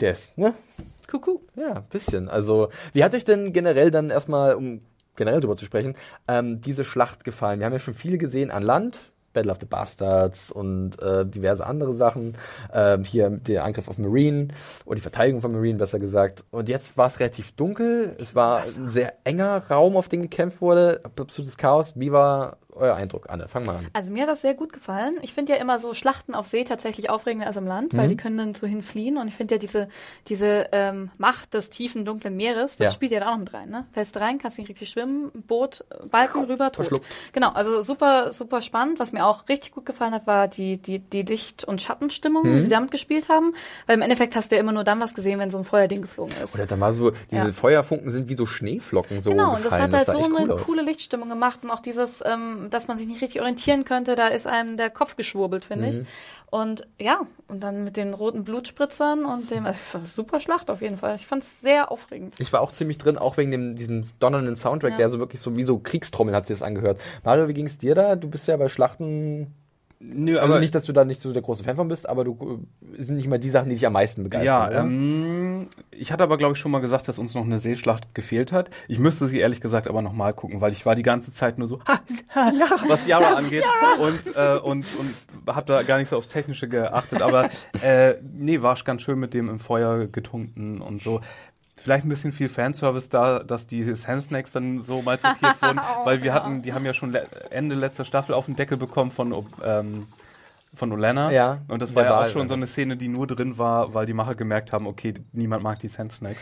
[0.00, 0.54] der ist, ne?
[1.10, 1.42] Kuckuck.
[1.56, 2.28] Ja, ein bisschen.
[2.28, 4.80] Also, wie hat euch denn generell dann erstmal, um
[5.16, 5.94] generell drüber zu sprechen,
[6.28, 7.60] ähm, diese Schlacht gefallen?
[7.60, 9.10] Wir haben ja schon viel gesehen an Land.
[9.32, 12.36] Battle of the Bastards und äh, diverse andere Sachen.
[12.72, 14.48] Ähm, hier der Angriff auf Marine
[14.84, 16.44] oder die Verteidigung von Marine, besser gesagt.
[16.50, 18.16] Und jetzt war es relativ dunkel.
[18.18, 21.00] Es war ein sehr enger Raum, auf den gekämpft wurde.
[21.04, 21.92] Absolutes Chaos.
[21.96, 23.48] Wie war euer Eindruck, Anne?
[23.48, 23.86] Fang mal an.
[23.92, 25.16] Also mir hat das sehr gut gefallen.
[25.22, 27.98] Ich finde ja immer so Schlachten auf See tatsächlich aufregender als im Land, Mhm.
[27.98, 29.16] weil die können dann so hinfliehen.
[29.18, 29.88] Und ich finde ja diese,
[30.28, 32.90] diese ähm, Macht des tiefen, dunklen Meeres, das Ja.
[32.92, 33.70] spielt ja da auch noch mit rein.
[33.70, 33.86] Ne?
[33.92, 36.86] Fällst rein, kannst nicht richtig schwimmen, Boot, Balken rüber, tot.
[36.86, 37.06] Verschluckt.
[37.32, 38.98] Genau, also super, super spannend.
[39.00, 42.54] Was mir auch richtig gut gefallen hat, war die, die, die Licht- und Schattenstimmung, Mhm.
[42.56, 43.54] die sie damit gespielt haben.
[43.86, 46.02] Weil im Endeffekt hast du ja immer nur dann was gesehen, wenn so ein Feuerding
[46.02, 46.54] geflogen ist.
[46.54, 47.52] Oder da war so, diese Ja.
[47.52, 49.82] Feuerfunken sind wie so Schneeflocken so Genau, und das gefallen.
[49.84, 50.62] hat halt sah so echt eine cool aus.
[50.64, 54.28] coole Lichtstimmung gemacht und auch dieses, ähm, dass man sich nicht richtig orientieren könnte, da
[54.28, 55.90] ist einem der Kopf geschwurbelt, finde Mhm.
[56.02, 56.06] ich.
[56.50, 60.98] Und ja, und dann mit den roten Blutspritzern und dem, also, super Schlacht auf jeden
[60.98, 61.14] Fall.
[61.14, 62.34] Ich fand es sehr aufregend.
[62.40, 64.96] Ich war auch ziemlich drin, auch wegen dem, diesem donnernden Soundtrack, Ja.
[64.98, 67.00] der so wirklich so wie so Kriegstrommeln hat sich das angehört.
[67.24, 68.16] Mario, wie ging es dir da?
[68.16, 69.54] Du bist ja bei Schlachten,
[70.02, 72.24] Nö, also aber nicht, dass du da nicht so der große Fan von bist, aber
[72.24, 72.66] du
[72.96, 74.72] äh, sind nicht mal die Sachen, die dich am meisten begeistern.
[74.72, 78.14] Ja, ähm, ich hatte aber, glaube ich, schon mal gesagt, dass uns noch eine Seeschlacht
[78.14, 78.70] gefehlt hat.
[78.88, 81.68] Ich müsste sie ehrlich gesagt aber nochmal gucken, weil ich war die ganze Zeit nur
[81.68, 82.00] so, ha,
[82.34, 82.50] ha,
[82.88, 83.64] was Yara angeht
[84.00, 87.20] und, äh, und, und habe da gar nicht so aufs Technische geachtet.
[87.20, 87.50] Aber
[87.82, 91.20] äh, nee, war ganz schön mit dem im Feuer getunkten und so.
[91.80, 96.34] Vielleicht ein bisschen viel Fanservice da, dass die Sandsnacks dann so malträtiert wurden, weil wir
[96.34, 99.34] hatten, die haben ja schon le Ende letzter Staffel auf den Deckel bekommen von
[99.64, 100.06] ähm,
[100.74, 101.32] von Olenna.
[101.32, 104.06] Ja, Und das war ja auch schon so eine Szene, die nur drin war, weil
[104.06, 106.40] die Macher gemerkt haben, okay, niemand mag die Sand Snacks.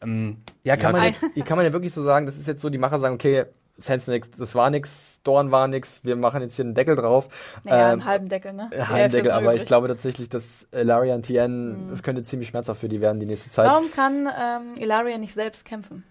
[0.00, 1.08] Ähm, Ja, kann man, Ja.
[1.10, 3.14] jetzt, hier kann man ja wirklich so sagen, das ist jetzt so, die Macher sagen,
[3.14, 3.44] okay,
[3.80, 7.28] Sense nix, das war nix, Dorn war nix, wir machen jetzt hier einen Deckel drauf.
[7.64, 8.70] Naja, Ähm, einen halben Deckel, ne?
[8.72, 11.90] Die Halben Deckel, aber ich glaube tatsächlich, dass äh, Laria und Tien, Mhm.
[11.90, 13.66] das könnte ziemlich schmerzhaft für die werden die nächste Zeit.
[13.68, 16.02] Warum kann ähm, Ilaria nicht selbst kämpfen?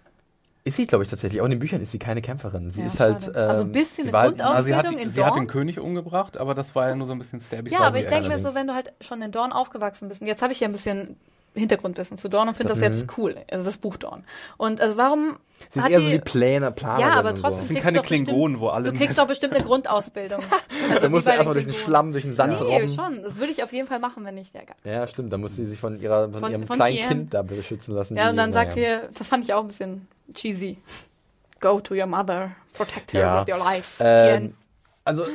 [0.64, 1.40] Ist sie, glaube ich, tatsächlich.
[1.40, 2.72] Auch in den Büchern ist sie keine Kämpferin.
[2.74, 3.22] Sie Ja, ist halt.
[3.22, 3.38] schade.
[3.50, 5.32] Also ein ähm, bisschen sie eine war halt- Grundaus- also sie hat, in sie hat
[5.36, 5.44] Dorn?
[5.46, 7.72] den König umgebracht, aber das war ja nur so ein bisschen stabby.
[7.72, 10.28] Ja, aber ich denke mir so, wenn du halt schon in Dorn aufgewachsen bist, und
[10.28, 11.16] jetzt habe ich ja ein bisschen
[11.58, 13.36] Hintergrundwissen zu Dawn und finde das jetzt cool.
[13.52, 14.24] Also das Buch Dawn.
[14.58, 15.38] Und also warum
[15.74, 17.00] Sie ist hat eher so die Pläne, Planer.
[17.00, 17.66] ja, aber trotzdem So.
[17.66, 20.44] sind kriegst keine du doch bestimmt- Klingonen, wo alle Du kriegst doch bestimmt eine Grundausbildung.
[20.90, 21.74] Also Da musst du erstmal durch den.
[21.74, 22.88] Schlamm, durch den Sand Nee, robben.
[22.88, 23.22] schon.
[23.24, 25.34] Das würde ich auf jeden Fall machen, wenn ich der Ge- Ja, stimmt.
[25.34, 27.08] Da muss sie sich von, ihrer, von, Von- ihrem von kleinen Tien.
[27.08, 28.16] Kind da beschützen lassen.
[28.16, 29.02] Ja, und dann sagt naja.
[29.02, 30.78] ihr, das fand ich auch ein bisschen cheesy.
[31.60, 33.42] Go to your mother, protect her Ja.
[33.48, 34.02] with your life.
[34.04, 34.54] Ähm,
[35.04, 35.26] also,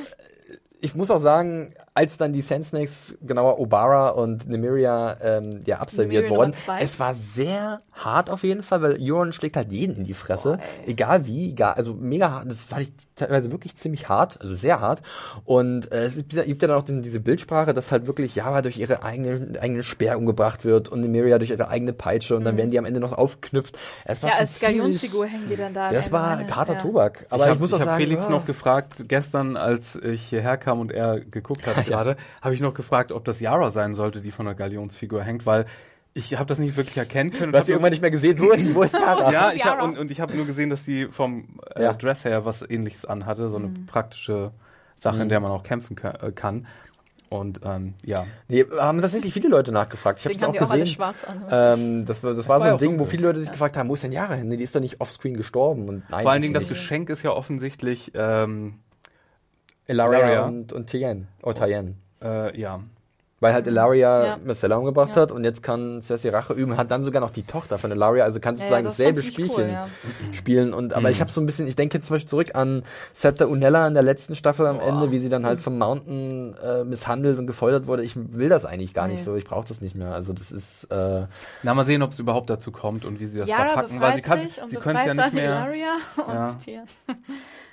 [0.80, 5.78] ich muss auch sagen, als dann die Sand Snakes, genauer Obara und Nymeria, ähm, ja,
[5.78, 10.04] absolviert wurden, es war sehr hart auf jeden Fall, weil Euron schlägt halt jeden in
[10.04, 10.56] die Fresse.
[10.56, 10.92] Boah, ey.
[10.92, 12.50] egal wie, egal, also mega hart.
[12.50, 15.02] Das fand ich teilweise wirklich ziemlich hart, also sehr hart.
[15.44, 16.32] Und äh, es gibt
[16.62, 20.16] ja dann auch den, diese Bildsprache, dass halt wirklich Java durch ihre eigene, eigene Speer
[20.16, 23.12] umgebracht wird und Nymeria durch ihre eigene Peitsche und dann werden die am Ende noch
[23.12, 23.78] aufgeknüpft.
[24.04, 24.34] Es war Mhm.
[24.34, 25.90] Ja, als Galionsfigur hängen die dann da.
[25.90, 26.78] Das war eine- harter ja.
[26.80, 27.26] Tobak.
[27.28, 28.30] Aber ich ich, habe muss auch hab sagen, Felix ja.
[28.30, 32.74] noch gefragt, gestern, als ich hierher kam und er geguckt hat gerade, habe ich noch
[32.74, 35.66] gefragt, ob das Yara sein sollte, die von der Galionsfigur hängt, weil
[36.14, 37.52] ich habe das nicht wirklich erkennen können.
[37.52, 38.38] Du hast sie irgendwann nicht mehr gesehen.
[38.38, 39.32] Wo ist, wo ist Yara?
[39.32, 41.92] ja, ich hab, und, und ich habe nur gesehen, dass sie vom äh, Ja.
[41.94, 43.86] Dress her was ähnliches anhatte, so eine Mhm.
[43.86, 44.50] praktische
[44.96, 45.22] Sache, Mhm.
[45.22, 46.66] in der man auch kämpfen äh, kann.
[47.30, 50.18] Und ähm, ja, Nee, haben tatsächlich viele Leute nachgefragt.
[50.18, 50.94] Ich habe es haben auch die auch alle gesehen.
[50.96, 51.44] schwarz an.
[51.50, 53.78] Ähm, das war, das war so war ja ein Ding, wo viele Leute sich gefragt
[53.78, 54.48] haben, wo ist denn Yara hin?
[54.48, 55.88] Nee, Die ist doch nicht offscreen gestorben.
[55.88, 56.68] Und nein, vor allen Dingen das.
[56.68, 58.74] Geschenk ist ja offensichtlich, ähm,
[59.86, 60.42] Elaria Elaria.
[60.46, 61.28] und, und Tien.
[61.42, 61.96] Oh, Tyen.
[62.22, 62.80] äh, ja,
[63.40, 64.38] Weil halt Elaria Ja.
[64.44, 65.22] Marcella umgebracht Ja.
[65.22, 68.22] hat und jetzt kann Cersei Rache üben, hat dann sogar noch die Tochter von Elaria,
[68.22, 70.72] also kann Ja, sozusagen ja, das dasselbe Spielchen cool, spielen.
[70.72, 73.88] Und aber ich habe so ein bisschen, ich denke zum Beispiel zurück an Septa Unella
[73.88, 74.86] in der letzten Staffel am Boah.
[74.86, 78.04] Ende, wie sie dann halt vom Mountain äh, misshandelt und gefoltert wurde.
[78.04, 79.24] Ich will das eigentlich gar nicht Nee.
[79.24, 80.12] so, ich brauche das nicht mehr.
[80.14, 81.26] Also das ist äh,
[81.64, 84.14] na mal sehen, ob es überhaupt dazu kommt und wie sie das Yara verpacken, weil
[84.14, 85.44] sie kann, sich und sie können es ja nicht mehr.
[85.46, 85.96] Ilaria
[86.28, 86.84] und Ja.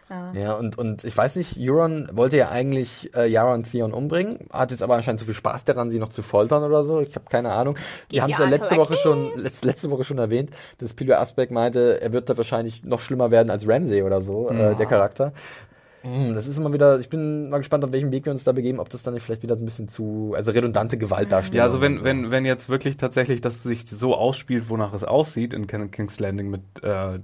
[0.09, 0.41] Tien.
[0.41, 4.39] Ja, und, und ich weiß nicht, Euron wollte ja eigentlich äh, Yara und Theon umbringen,
[4.51, 6.99] hat jetzt aber anscheinend so viel Spaß daran, sie noch zu foltern oder so.
[6.99, 7.77] Ich habe keine Ahnung.
[8.09, 8.77] Wir haben es ja Ja, letzte.
[8.77, 12.83] Woche schon letz, letzte Woche schon erwähnt, dass Peter Asbeck meinte, er wird da wahrscheinlich
[12.83, 15.33] noch schlimmer werden als Ramsay oder so, äh, der Charakter.
[16.03, 18.51] Mm, Das ist immer wieder, ich bin mal gespannt, auf welchem Weg wir uns da
[18.51, 21.55] begeben, ob das dann nicht vielleicht wieder so ein bisschen zu, also redundante Gewalt darstellt.
[21.55, 25.53] Ja, also wenn, wenn, wenn jetzt wirklich tatsächlich das sich so ausspielt, wonach es aussieht
[25.53, 27.19] in King's Landing mit äh,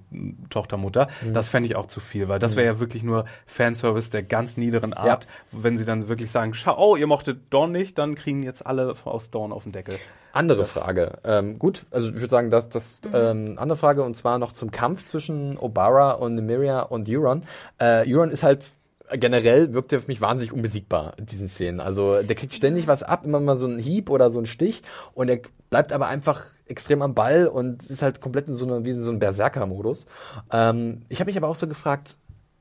[0.50, 1.34] Tochter, Mutter, Mhm.
[1.34, 4.58] das fände ich auch zu viel, weil das wäre ja wirklich nur Fanservice der ganz
[4.58, 5.28] niederen Art.
[5.52, 8.94] Wenn sie dann wirklich sagen, schau, oh, ihr mochtet Dawn nicht, dann kriegen jetzt alle
[9.06, 9.96] aus Dawn auf den Deckel.
[10.36, 11.14] Andere Das- Frage.
[11.24, 14.70] Ähm, gut, also ich würde sagen, das, das ähm, andere Frage und zwar noch zum
[14.72, 17.44] Kampf zwischen Obara und Nymeria und Euron.
[17.80, 18.72] Äh, Euron ist halt
[19.14, 21.80] generell wirkt er für mich wahnsinnig unbesiegbar in diesen Szenen.
[21.80, 24.82] Also der kriegt ständig was ab, immer mal so einen Hieb oder so einen Stich
[25.14, 25.40] und er
[25.70, 29.04] bleibt aber einfach extrem am Ball und ist halt komplett in so einer wie in
[29.04, 30.08] so einem Berserker-Modus.
[30.52, 32.18] Ähm, ich habe mich aber auch so gefragt,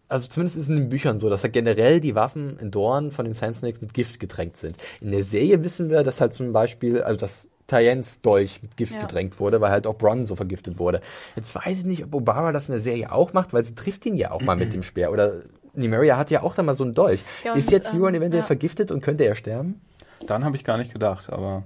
[0.08, 3.10] also zumindest ist es in den Büchern so, dass ja generell die Waffen in Dorn
[3.10, 4.76] von den Sand Snakes mit Gift getränkt sind.
[5.00, 8.94] In der Serie wissen wir, dass halt zum Beispiel, also dass Tyens Dolch mit Gift
[8.94, 9.00] Ja.
[9.00, 11.00] getränkt wurde, weil halt auch Bronn so vergiftet wurde.
[11.36, 14.04] Jetzt weiß ich nicht, ob Obama das in der Serie auch macht, weil sie trifft
[14.06, 15.10] ihn ja auch mal mit dem Speer.
[15.12, 15.40] Oder
[15.74, 17.24] Nymeria hat ja auch da mal so einen Dolch.
[17.44, 18.46] Ja, ist jetzt ähm, Euron eventuell ja.
[18.46, 19.80] vergiftet und könnte er sterben?
[20.26, 21.64] Dann habe ich gar nicht gedacht, aber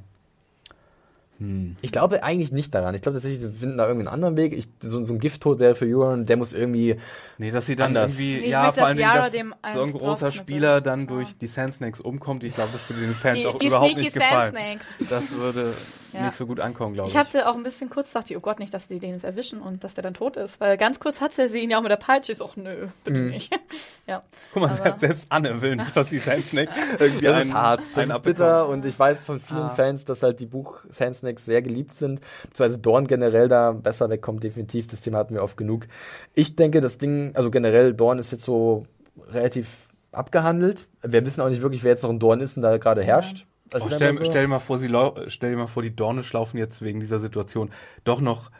[1.38, 1.76] hm.
[1.82, 2.94] Ich glaube eigentlich nicht daran.
[2.94, 4.52] Ich glaube tatsächlich, sie finden da irgendwie einen anderen Weg.
[4.52, 6.96] Ich, so, so ein Gifttod wäre für Euron, der muss irgendwie
[7.38, 8.12] Nee, dass sie dann Anders.
[8.12, 10.32] irgendwie, Nee, ja, möchte, vor allen dass Dingen, dass so ein großer.
[10.32, 12.42] Spieler dann durch die Sand Snakes umkommt.
[12.42, 14.80] Ich glaube, das würde den Fans Die, auch die überhaupt nicht gefallen.
[15.08, 15.72] Das würde
[16.12, 16.26] Ja.
[16.26, 17.14] nicht so gut ankommen, glaube ich.
[17.14, 19.24] Ich hatte auch ein bisschen kurz dachte, ich, oh Gott, nicht, dass die den jetzt
[19.24, 20.60] erwischen und dass der dann tot ist.
[20.60, 22.32] Weil ganz kurz hat sie ihn ja auch mit der Peitsche.
[22.32, 23.28] Ich so, nö, bitte Mhm.
[23.30, 23.52] nicht.
[24.06, 24.22] ja.
[24.54, 27.54] Guck mal, aber- selbst Anne will nicht, dass die Sand Snake irgendwie Das einen, ist
[27.54, 29.68] hart, das ist bitter und ich weiß von vielen Ah.
[29.70, 34.08] Fans, dass halt die Buch Sand Snakes sehr geliebt sind, beziehungsweise Dorn generell da besser
[34.10, 34.86] wegkommt, definitiv.
[34.86, 35.86] Das Thema hatten wir oft genug.
[36.34, 38.86] Ich denke, das Ding, also generell Dorn ist jetzt so
[39.30, 40.86] relativ abgehandelt.
[41.02, 43.46] Wir wissen auch nicht wirklich, wer jetzt noch ein Dorn ist und da gerade herrscht.
[43.72, 44.88] Also Oh, stell, so- stell, dir mal vor, sie
[45.28, 47.70] stell dir mal vor, die Dornisch laufen jetzt wegen dieser Situation
[48.04, 48.50] doch noch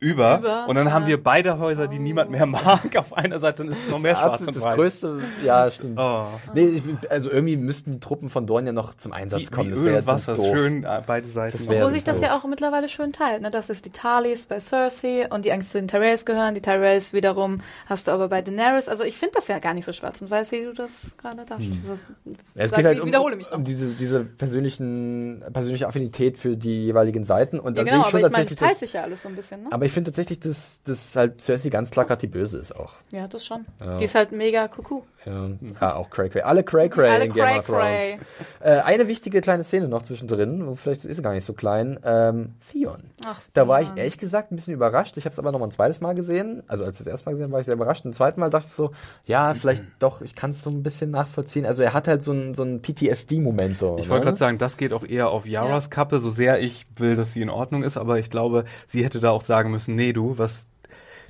[0.00, 2.96] über, Über, und dann haben wir beide Häuser, die niemand mehr mag.
[2.96, 4.74] Auf einer Seite ist es noch mehr das, schwarz und das weiß.
[4.76, 5.98] größte, ja, stimmt.
[6.00, 6.24] Oh.
[6.54, 9.70] Nee, also irgendwie müssten die Truppen von Dorn ja noch zum Einsatz Wie, kommen.
[9.70, 10.56] Das Öl wäre und Wasser, doof.
[10.56, 11.58] schön äh, beide Seiten.
[11.58, 13.42] Das Wo sich das das ist ja auch mittlerweile schön teilt.
[13.42, 13.50] Ne?
[13.50, 16.54] Das ist die Talis bei Cersei und die eigentlich zu den Tyrells gehören.
[16.54, 18.88] Die Tyrells wiederum hast du aber bei Daenerys.
[18.88, 21.44] Also ich finde das ja gar nicht so schwarz und weiß, wie du das gerade
[21.44, 21.78] darstellst.
[21.84, 22.36] Das ist, Hm.
[22.54, 23.58] Ja, es geht halt ich um, wiederhole mich noch.
[23.58, 27.58] um diese, diese persönlichen, persönliche Affinität für die jeweiligen Seiten.
[27.60, 28.92] Und ja, da genau, sehe ich schon aber ich meine, es tatsächlich teilt das, sich
[28.94, 29.62] ja alles so ein bisschen.
[29.64, 29.68] Ne?
[29.70, 32.94] Aber ich finde tatsächlich, dass, dass halt Cersei ganz klar gerade die Böse ist auch.
[33.12, 33.66] Ja, das schon.
[33.98, 35.04] Die ist halt mega kuckuck.
[35.26, 35.50] Ja,
[35.80, 36.42] ja auch Cray Cray.
[36.42, 38.20] Alle Cray Cray Alle in Game of Thrones.
[38.60, 41.98] Äh, eine wichtige kleine Szene noch zwischendrin, wo vielleicht ist sie gar nicht so klein.
[42.04, 43.10] Ähm, Theon.
[43.24, 45.16] Ach, Da war ich ehrlich gesagt ein bisschen überrascht.
[45.16, 46.62] Ich habe es aber noch mal ein zweites Mal gesehen.
[46.68, 48.04] Also als ich das erste Mal gesehen habe, war ich sehr überrascht.
[48.04, 48.92] Und zweiten Mal dachte ich so,
[49.26, 51.66] ja, vielleicht doch, ich kann es so ein bisschen nachvollziehen.
[51.66, 53.96] Also er hat halt so einen so PTSD-Moment so.
[53.98, 54.26] Ich wollte ne?
[54.26, 57.42] gerade sagen, das geht auch eher auf Yaras Kappe, so sehr ich will, dass sie
[57.42, 60.64] in Ordnung ist, aber ich glaube, sie hätte da auch sagen müssen, nee, du, was,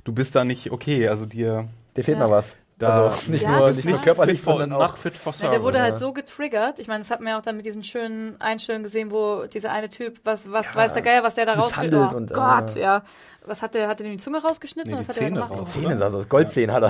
[0.03, 1.67] du bist da nicht okay, also dir,
[1.97, 2.23] Dir fehlt Ja.
[2.25, 2.55] noch was.
[2.77, 4.97] Da- also nicht Ja, nur, nicht nur körperlich, fit for, sondern auch.
[4.97, 5.51] fit for Ja, service.
[5.51, 6.79] der wurde halt so getriggert.
[6.79, 9.71] Ich meine, das hat man ja auch dann mit diesen schönen Einstellungen gesehen, wo dieser
[9.71, 12.75] eine Typ, was, was weiß der Geier, was der da misshandelt Oh und, äh, Gott,
[12.75, 13.03] ja.
[13.43, 14.91] Was hat der, hat der die Zunge rausgeschnitten?
[14.91, 15.61] Nee, oder was die hat er Zähne gemacht?
[15.61, 15.73] raus.
[15.73, 16.29] Zähne sah so aus.
[16.29, 16.89] Goldzähne hat er.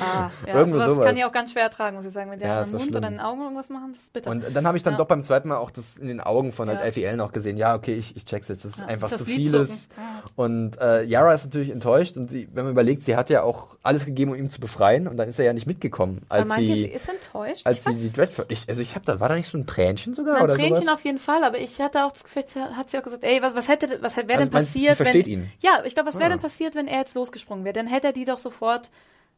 [0.00, 1.06] Ah, ja, Irgendwo sowas, sowas.
[1.06, 2.30] kann ich auch ganz schwer ertragen, muss ich sagen.
[2.30, 2.96] Wenn der Ja, an den Mund schlimm.
[2.96, 4.30] oder an den Augen irgendwas machen, das ist bitter.
[4.30, 4.98] Und dann habe ich dann Ja.
[4.98, 6.86] doch beim zweiten Mal auch das in den Augen von halt Ja.
[6.86, 7.56] LVL noch gesehen.
[7.56, 8.64] Ja, okay, ich, ich check's jetzt.
[8.64, 9.88] Das ist Ja, einfach das zu vieles.
[10.36, 13.76] Und äh, Yara ist natürlich enttäuscht und sie, wenn man überlegt, sie hat ja auch
[13.82, 16.48] alles gegeben, um ihn zu befreien und dann ist er ja nicht mitgekommen, Aber als
[16.48, 17.66] meint ihr, sie, sie ist enttäuscht?
[17.66, 18.42] als ich sie die.
[18.48, 20.82] Ich, also ich habe da war da nicht so ein Tränchen sogar Ein oder Tränchen
[20.82, 20.94] sowas?
[20.94, 22.44] auf jeden Fall, aber ich hatte auch das Gefühl,
[22.76, 24.86] hat sie auch gesagt, ey, was, was hätte, was wäre Also denn meinst du, sie
[24.86, 25.52] passiert, versteht wenn, ihn?
[25.62, 26.28] ja, ich glaube, was wäre Ah.
[26.30, 27.72] denn passiert, wenn er jetzt losgesprungen wäre?
[27.72, 28.90] Dann hätte er die doch sofort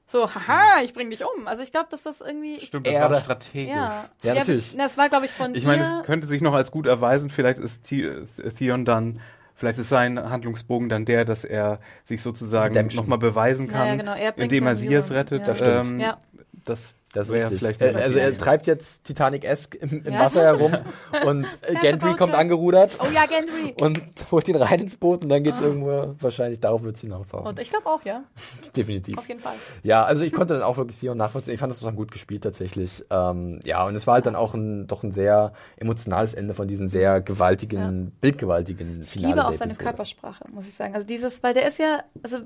[0.06, 1.46] so, haha, ich bring dich um.
[1.46, 3.14] Also ich glaube, dass das irgendwie, Stimmt, das Erde.
[3.14, 3.72] war strategisch.
[3.74, 4.76] ja, Ja, natürlich.
[4.76, 7.58] Das war, glaube ich, von Ich meine, es könnte sich noch als gut erweisen, vielleicht
[7.60, 8.10] ist The-
[8.58, 9.20] Theon dann,
[9.54, 13.94] vielleicht ist sein Handlungsbogen dann der, dass er sich sozusagen nochmal beweisen Ja, kann, ja,
[13.96, 14.14] genau.
[14.14, 15.14] Er indem er Hero.
[15.14, 15.40] rettet.
[15.42, 15.46] Ja.
[15.46, 15.86] Das stimmt.
[15.86, 16.18] Ähm, Ja.
[16.64, 17.58] Das, Das ist wäre richtig.
[17.58, 18.36] vielleicht Äh, also er Idee.
[18.38, 20.20] treibt jetzt Titanic-esque im, im Ja.
[20.20, 20.72] Wasser herum
[21.26, 21.46] und
[21.80, 23.74] Gendry kommt angerudert oh ja, Gendry.
[23.80, 27.46] und holt ihn rein ins Boot und dann geht's irgendwo, wahrscheinlich darauf wird's hinaushauen.
[27.46, 28.24] Und ich glaube auch, ja,
[28.76, 29.18] Definitiv.
[29.18, 29.54] auf jeden Fall.
[29.82, 31.54] Ja, also ich konnte dann auch wirklich Theon nachvollziehen.
[31.54, 33.04] Ich fand, das war gut gespielt tatsächlich.
[33.10, 36.66] Ähm, ja, und es war halt dann auch ein, doch ein sehr emotionales Ende von
[36.68, 39.34] diesem sehr gewaltigen, bildgewaltigen Ich Finale.
[39.34, 39.84] liebe auch seine Episode.
[39.84, 40.94] Körpersprache, muss ich sagen.
[40.94, 42.38] Also dieses, weil der ist ja, also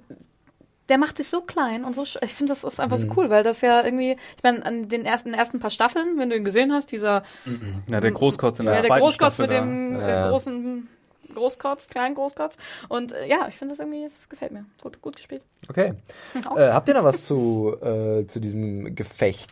[0.88, 3.02] der macht sich so klein und so, sch- ich finde, das ist einfach Mhm.
[3.08, 6.30] so cool, weil das ja irgendwie, ich meine, an den ersten, ersten paar Staffeln, wenn
[6.30, 7.22] du ihn gesehen hast, dieser,
[7.88, 9.60] Ja, der Großkotz in der ja, der Großkotz Staffel mit da.
[9.60, 10.30] dem äh, Ja.
[10.30, 10.88] großen
[11.34, 12.56] Großkotz, kleinen Großkotz.
[12.88, 14.64] Und äh, ja, ich finde das irgendwie, das gefällt mir.
[14.82, 15.42] Gut, gut gespielt.
[15.68, 15.94] Okay.
[16.56, 19.50] Äh, habt ihr noch was zu, äh, zu diesem Gefecht?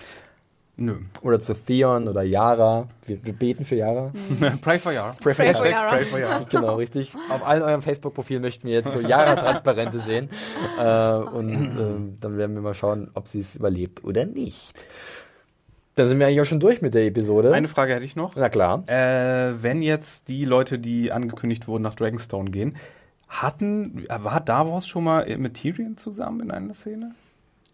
[0.77, 0.97] Nö.
[1.23, 2.89] Oder zu Theon oder Yara?
[3.07, 4.11] Wir, wir beten für Yara.
[4.61, 5.15] Pray for Yara.
[5.23, 5.71] Pray for Pray for Yara.
[5.71, 5.89] Yara.
[5.89, 6.47] Pray for Yara.
[6.51, 7.13] Genau, richtig.
[7.31, 10.29] Auf allen euren Facebook-Profilen möchten wir jetzt so Yara-Transparente sehen.
[10.79, 14.83] Äh, und ähm, dann werden wir mal schauen, ob sie es überlebt oder nicht.
[15.95, 17.53] Dann sind wir eigentlich auch schon durch mit der Episode.
[17.53, 18.35] Eine Frage hätte ich noch.
[18.35, 18.83] Na klar.
[18.89, 22.77] Äh, wenn jetzt die Leute, die angekündigt wurden, nach Dragonstone gehen,
[23.29, 27.13] hatten, äh, war Davos schon mal mit Tyrion zusammen in einer Szene?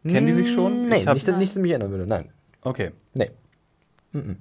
[0.04, 0.88] Kennen die sich schon?
[0.90, 2.06] Nee, Ich hab- nicht, nicht, dass ich mich erinnern würde.
[2.06, 2.30] Nein.
[2.62, 2.90] Okay.
[3.14, 3.30] Nee.
[4.12, 4.38] Mhm.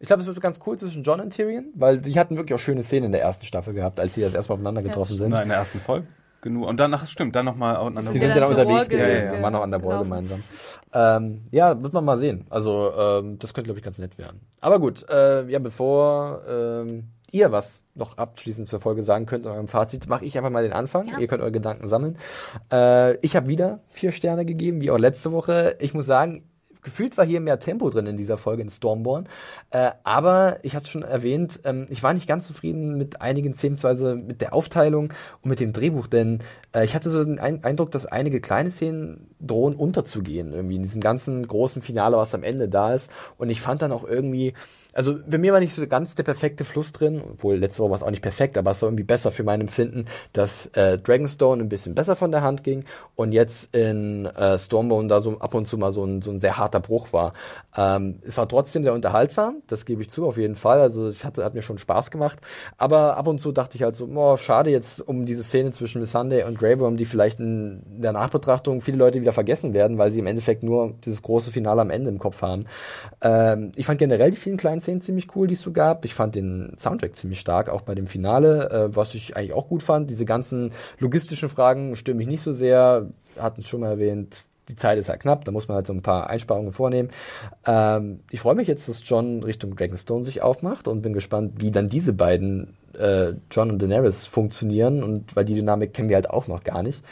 [0.00, 2.62] Ich glaube, es wird ganz cool zwischen John und Tyrion, weil die hatten wirklich auch
[2.62, 5.30] schöne Szenen in der ersten Staffel gehabt, als sie das erstmal aufeinander getroffen sind.
[5.30, 6.06] Na, in der ersten Folge.
[6.42, 6.68] Genug.
[6.68, 8.12] Und danach, stimmt, dann nochmal aufeinander.
[8.12, 9.78] Die Ja, sind ja noch dann unterwegs War gewesen, ge- ja, waren noch an der
[9.78, 10.42] Ball gemeinsam.
[10.92, 12.44] Ähm, ja, wird man mal sehen.
[12.50, 14.40] Also, ähm, das könnte, glaube ich, ganz nett werden.
[14.60, 19.68] Aber gut, äh, ja, bevor ähm, ihr was noch abschließend zur Folge sagen könnt eurem
[19.68, 21.08] Fazit, mache ich einfach mal den Anfang.
[21.08, 21.18] Ja.
[21.18, 22.18] Ihr könnt eure Gedanken sammeln.
[22.70, 25.76] Äh, ich habe wieder vier Sterne gegeben, wie auch letzte Woche.
[25.80, 26.44] Ich muss sagen,
[26.84, 29.28] gefühlt war hier mehr Tempo drin in dieser Folge in Stormborn.
[29.70, 33.74] Äh, aber ich hatte schon erwähnt, ähm, ich war nicht ganz zufrieden mit einigen Szenen,
[33.74, 35.12] beziehungsweise mit der Aufteilung
[35.42, 36.38] und mit dem Drehbuch, denn
[36.74, 40.82] äh, ich hatte so den Ein Eindruck, dass einige kleine Szenen drohen unterzugehen, irgendwie in
[40.82, 43.10] diesem ganzen großen Finale, was am Ende da ist.
[43.36, 44.54] Und ich fand dann auch irgendwie,
[44.94, 47.96] also bei mir war nicht so ganz der perfekte Fluss drin, obwohl letzte Woche war
[47.96, 51.62] es auch nicht perfekt, aber es war irgendwie besser für mein Empfinden, dass äh, Dragonstone
[51.62, 52.84] ein bisschen besser von der Hand ging
[53.16, 56.38] und jetzt in äh, Stormborn da so ab und zu mal so ein, so ein
[56.38, 57.32] sehr harter Bruch war.
[57.76, 60.80] Ähm, es war trotzdem sehr unterhaltsam, das gebe ich zu, auf jeden Fall.
[60.80, 62.38] Also ich hatte, hat mir schon Spaß gemacht.
[62.78, 66.00] Aber ab und zu dachte ich halt so, oh, schade jetzt um diese Szene zwischen
[66.00, 69.98] Miss Sunday und Grey Worm, die vielleicht in der Nachbetrachtung viele Leute wieder vergessen werden,
[69.98, 72.64] weil sie im Endeffekt nur dieses große Finale am Ende im Kopf haben.
[73.20, 76.04] Ähm, ich fand generell die vielen kleinen Szenen ziemlich cool, die es so gab.
[76.04, 79.68] Ich fand den Soundtrack ziemlich stark, auch bei dem Finale, äh, was ich eigentlich auch
[79.68, 80.10] gut fand.
[80.10, 83.08] Diese ganzen logistischen Fragen stören mich nicht so sehr.
[83.38, 85.92] Hatten es schon mal erwähnt, die Zeit ist halt knapp, da muss man halt so
[85.92, 87.10] ein paar Einsparungen vornehmen.
[87.66, 91.70] Ähm, ich freue mich jetzt, dass John Richtung Dragonstone sich aufmacht und bin gespannt, wie
[91.70, 96.30] dann diese beiden, äh, John und Daenerys, funktionieren und weil die Dynamik kennen wir halt
[96.30, 97.02] auch noch gar nicht.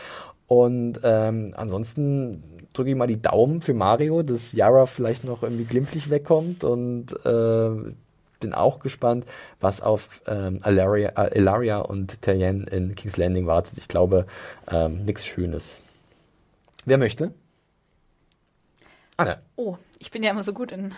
[0.47, 2.43] Und ähm, ansonsten
[2.73, 7.13] drücke ich mal die Daumen für Mario, dass Yara vielleicht noch irgendwie glimpflich wegkommt und
[7.25, 7.93] äh,
[8.41, 9.25] bin auch gespannt,
[9.61, 13.79] was auf ähm, Alaria, äh, Elaria und Tyrion in King's Landing wartet.
[13.79, 14.27] Ich glaube,
[14.69, 15.83] ähm, nichts Schönes.
[16.85, 17.33] Wer möchte?
[19.17, 19.41] Anne.
[19.57, 20.93] Oh, ich bin ja immer so gut in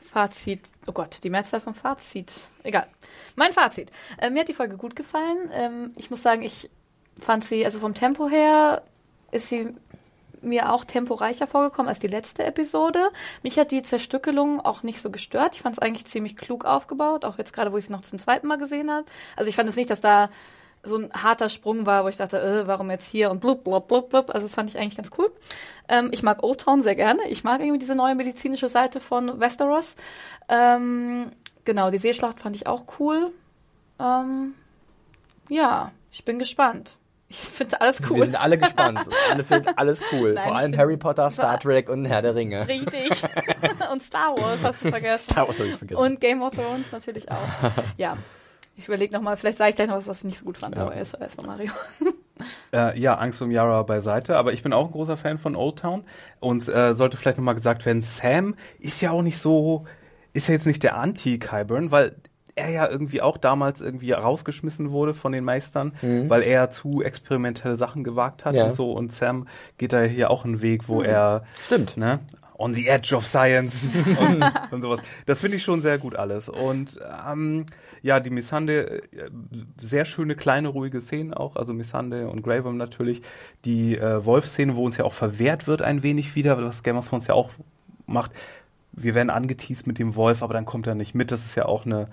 [0.00, 0.60] Fazit.
[0.86, 2.32] Oh Gott, die Mehrzahl vom Fazit.
[2.62, 2.86] Egal.
[3.34, 3.90] Mein Fazit.
[4.18, 5.50] Äh, mir hat die Folge gut gefallen.
[5.52, 6.70] Ähm, ich muss sagen, ich
[7.18, 8.82] fand sie, also vom Tempo her
[9.30, 9.74] ist sie
[10.42, 13.10] mir auch temporeicher vorgekommen als die letzte Episode.
[13.42, 15.54] Mich hat die Zerstückelung auch nicht so gestört.
[15.54, 18.18] Ich fand es eigentlich ziemlich klug aufgebaut, auch jetzt gerade, wo ich es noch zum
[18.18, 19.06] zweiten Mal gesehen habe.
[19.36, 20.30] Also ich fand es nicht, dass da
[20.82, 23.88] so ein harter Sprung war, wo ich dachte, äh, warum jetzt hier und blub, blub,
[23.88, 24.30] blub, blub.
[24.30, 25.30] Also das fand ich eigentlich ganz cool.
[25.88, 27.28] Ähm, ich mag Old Town sehr gerne.
[27.28, 29.96] Ich mag irgendwie diese neue medizinische Seite von Westeros.
[30.48, 31.32] Ähm,
[31.64, 33.32] genau, die Seeschlacht fand ich auch cool.
[33.98, 34.54] Ähm,
[35.48, 36.96] ja, ich bin gespannt.
[37.28, 38.24] Ich finde alles Wir cool.
[38.26, 39.00] sind alle gespannt.
[39.30, 40.34] alle finden alles cool.
[40.34, 42.66] Nein, Vor allem Harry Potter, Star Trek und Herr der Ringe.
[42.68, 43.10] Richtig.
[43.92, 45.32] und Star Wars hast du vergessen.
[45.32, 46.00] Star Wars hab ich vergessen.
[46.00, 47.36] Und Game of Thrones natürlich auch.
[47.96, 48.16] Ja.
[48.78, 50.76] Ich überlege nochmal, vielleicht sage ich gleich noch was, was ich nicht so gut fand,
[50.76, 50.82] Ja.
[50.82, 51.72] aber erst erstmal Mario.
[52.74, 55.78] Äh, ja, Angst um Yara beiseite, aber ich bin auch ein großer Fan von Old
[55.78, 56.04] Town
[56.40, 59.86] und äh, sollte vielleicht nochmal gesagt werden, Sam ist ja auch nicht so,
[60.34, 62.16] ist ja jetzt nicht der Anti-Kyburn, weil
[62.56, 67.76] er ja irgendwie auch damals irgendwie rausgeschmissen wurde von den Meistern, weil er zu experimentelle
[67.76, 68.58] Sachen gewagt hat Mhm.
[68.58, 68.64] Ja.
[68.66, 69.46] und so und Sam
[69.78, 71.96] geht da hier auch einen Weg, wo er Stimmt.
[71.96, 72.18] ne,
[72.58, 74.42] on the edge of science und,
[74.72, 75.00] und sowas.
[75.26, 76.48] Das finde ich schon sehr gut alles.
[76.48, 76.98] Und
[77.30, 77.66] ähm,
[78.02, 79.30] ja, die Missande, äh,
[79.78, 83.20] sehr schöne kleine ruhige Szenen auch, also Missande und Graham natürlich.
[83.66, 87.08] Die äh, Wolf-Szene, wo uns ja auch verwehrt wird ein wenig wieder, was Game of
[87.08, 87.50] Thrones ja auch
[88.06, 88.30] macht.
[88.92, 91.30] Wir werden angeteased mit dem Wolf, aber dann kommt er nicht mit.
[91.32, 92.08] Das ist ja auch eine,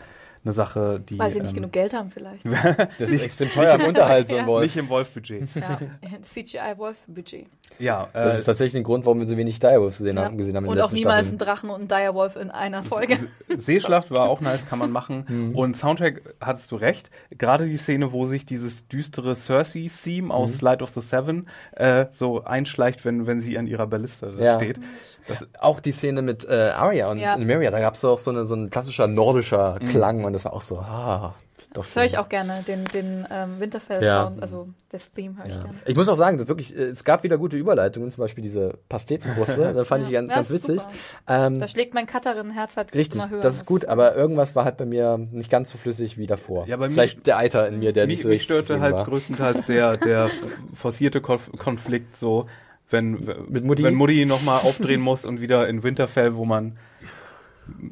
[0.46, 2.44] eine Sache, die Weil sie nicht ähm, genug Geld haben vielleicht.
[3.00, 4.64] Das ist extrem teuer im Unterhalt, so ein Wolf.
[4.66, 5.48] nicht im Wolf-Budget.
[5.56, 5.80] ja.
[6.22, 7.46] CGI-Wolf-Budget.
[7.80, 10.26] ja, Das äh, ist tatsächlich ein Grund, warum wir so wenig Direwolves gesehen Ja.
[10.26, 11.36] haben, gesehen haben Und auch niemals Staffeln.
[11.42, 13.18] ein Drachen und ein Direwolf in einer Folge.
[13.58, 15.26] Seeschlacht war auch nice, kann man machen.
[15.28, 15.56] Mhm.
[15.56, 17.10] Und Soundtrack hattest du recht.
[17.38, 20.32] Gerade die Szene, wo sich dieses düstere Cersei-Theme Mhm.
[20.32, 24.44] aus Light of the Seven äh, so einschleicht, wenn, wenn sie an ihrer Ballista da
[24.44, 24.56] Ja.
[24.58, 24.80] steht.
[25.28, 27.38] Das, Auch die Szene mit äh, Arya und Ja.
[27.38, 30.54] Nymeria, da gab es auch so, eine, so ein klassischer nordischer Klang und das war
[30.54, 31.34] auch so, ah,
[31.74, 34.42] doch Das höre ich auch gerne, den, den ähm, Winterfell-Sound, Ja.
[34.42, 35.64] also das Theme höre ich Ja.
[35.64, 35.78] gerne.
[35.86, 39.74] Ich muss auch sagen, wirklich, äh, es gab wieder gute Überleitungen, zum Beispiel diese Pastetenkruste,
[39.76, 40.20] da fand ich Ja.
[40.20, 40.82] ganz, Ja, ganz ist witzig.
[41.28, 43.42] Ähm, Da schlägt mein Cutterin-Herz halt richtig, immer höher.
[43.42, 46.68] das ist gut, aber irgendwas war halt bei mir nicht ganz so flüssig wie davor.
[46.68, 48.80] Ja, bei mir Vielleicht der Eiter in mir, der mich, nicht so mich richtig störte
[48.82, 49.06] halt war.
[49.06, 50.30] größtenteils der, der
[50.74, 52.46] forcierte Konf Konflikt so,
[52.90, 53.12] wenn,
[53.50, 53.82] Mit Mutti?
[53.84, 56.78] wenn Mutti nochmal aufdrehen muss und wieder in Winterfell, wo man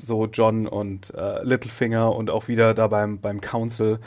[0.01, 3.99] so John und äh, Littlefinger und auch wieder da beim, beim Council,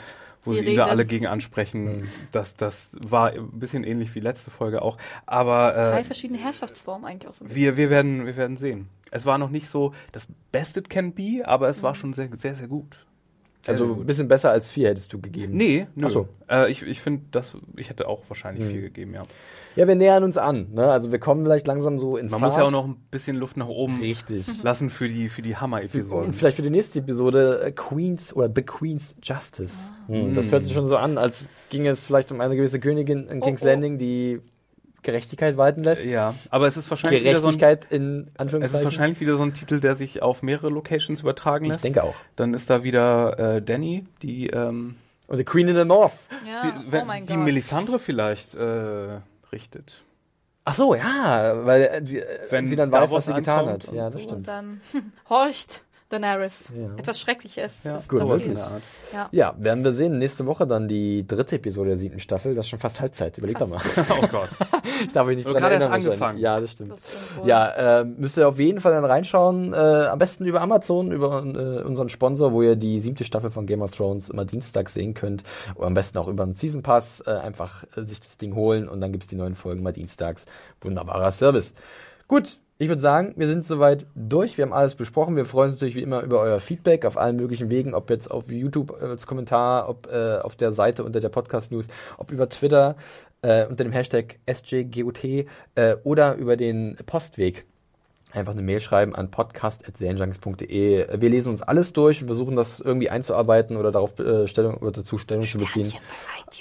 [0.43, 0.85] wo Die sie Rede.
[0.85, 2.07] alle gegen ansprechen.
[2.31, 4.97] Das, das war ein bisschen ähnlich wie letzte Folge auch.
[5.25, 7.61] Aber Drei äh, verschiedene Herrschaftsformen eigentlich auch so ein bisschen.
[7.63, 8.87] wir, wir, werden, wir werden sehen.
[9.11, 11.95] Es war noch nicht so das Best it can be, aber es war Mhm.
[11.95, 13.05] schon sehr, sehr, sehr gut.
[13.67, 15.57] Also ein bisschen besser als vier hättest du gegeben.
[15.57, 16.05] Nee, nö.
[16.05, 16.27] Ach so.
[16.47, 19.23] Äh, ich ich finde, das ich hätte auch wahrscheinlich viel gegeben, ja.
[19.75, 20.67] Ja, wir nähern uns an.
[20.73, 20.89] Ne?
[20.89, 22.51] Also wir kommen vielleicht langsam so in Man Fahrt.
[22.53, 24.45] muss ja auch noch ein bisschen Luft nach oben Richtig.
[24.63, 26.33] lassen für die, für die Und Hammer-Episoden.
[26.33, 29.91] vielleicht für die nächste Episode äh, Queens oder The Queen's Justice.
[30.07, 33.27] Hm, Das hört sich schon so an, als ging es vielleicht um eine gewisse Königin
[33.27, 33.67] in King's oh.
[33.67, 34.41] Landing, die
[35.03, 36.03] Gerechtigkeit walten lässt.
[36.05, 38.79] Ja, aber es ist wahrscheinlich wieder so ein, Gerechtigkeit in es Anführungszeichen.
[38.79, 41.83] ist wahrscheinlich wieder so ein Titel, der sich auf mehrere Locations übertragen ich lässt.
[41.83, 42.15] denke auch.
[42.35, 44.95] Dann ist da wieder äh, Danny, die, ähm,
[45.27, 46.13] Und The Queen in the North.
[46.47, 47.43] Ja, die, oh mein die Gott.
[47.43, 49.19] Melisandre vielleicht äh,
[49.55, 50.03] richtet.
[50.65, 53.87] Ach so, ja, weil äh, sie, äh, Wenn sie dann weiß, was sie getan ankommt
[53.87, 53.93] hat.
[53.93, 54.27] Ja, das so.
[54.27, 54.39] stimmt.
[54.39, 54.81] Und dann
[55.29, 56.71] horcht Daenerys.
[56.75, 56.95] Ja.
[56.97, 57.83] Etwas Schreckliches.
[57.83, 58.83] Ja, ist gut, der Art.
[59.11, 59.29] Ja.
[59.31, 60.19] Ja, werden wir sehen.
[60.19, 62.53] Nächste Woche dann die dritte Episode der siebten Staffel.
[62.53, 63.37] Das ist schon fast Halbzeit.
[63.37, 63.81] Überleg doch mal.
[64.09, 64.49] Oh Gott.
[65.01, 65.91] Ich darf mich nicht dran erinnern.
[65.91, 66.37] angefangen.
[66.37, 66.91] Ja, das stimmt.
[66.91, 67.47] Das stimmt.
[67.47, 69.73] Ja, äh, müsst ihr auf jeden Fall dann reinschauen.
[69.73, 73.65] Äh, am besten über Amazon, über äh, unseren Sponsor, wo ihr die siebte Staffel von
[73.65, 75.43] Game of Thrones immer dienstags sehen könnt.
[75.73, 78.87] Oder am besten auch über einen Season Pass äh, einfach äh, sich das Ding holen
[78.87, 80.45] und dann gibt's die neuen Folgen mal dienstags.
[80.81, 81.73] Wunderbarer Service.
[82.27, 84.57] Gut, ich würde sagen, wir sind soweit durch.
[84.57, 85.37] Wir haben alles besprochen.
[85.37, 88.29] Wir freuen uns natürlich wie immer über euer Feedback auf allen möglichen Wegen, ob jetzt
[88.29, 91.87] auf YouTube äh, als Kommentar, ob äh, auf der Seite unter der Podcast News,
[92.17, 92.97] ob über Twitter
[93.41, 95.23] äh, unter dem Hashtag SJGOT
[95.75, 97.65] äh, oder über den Postweg
[98.35, 101.19] einfach eine Mail schreiben an podcast.serienjunkies.de.
[101.19, 104.91] Wir lesen uns alles durch und versuchen das irgendwie einzuarbeiten oder darauf äh, Stellung oder
[104.91, 105.93] dazu Stellung zu beziehen.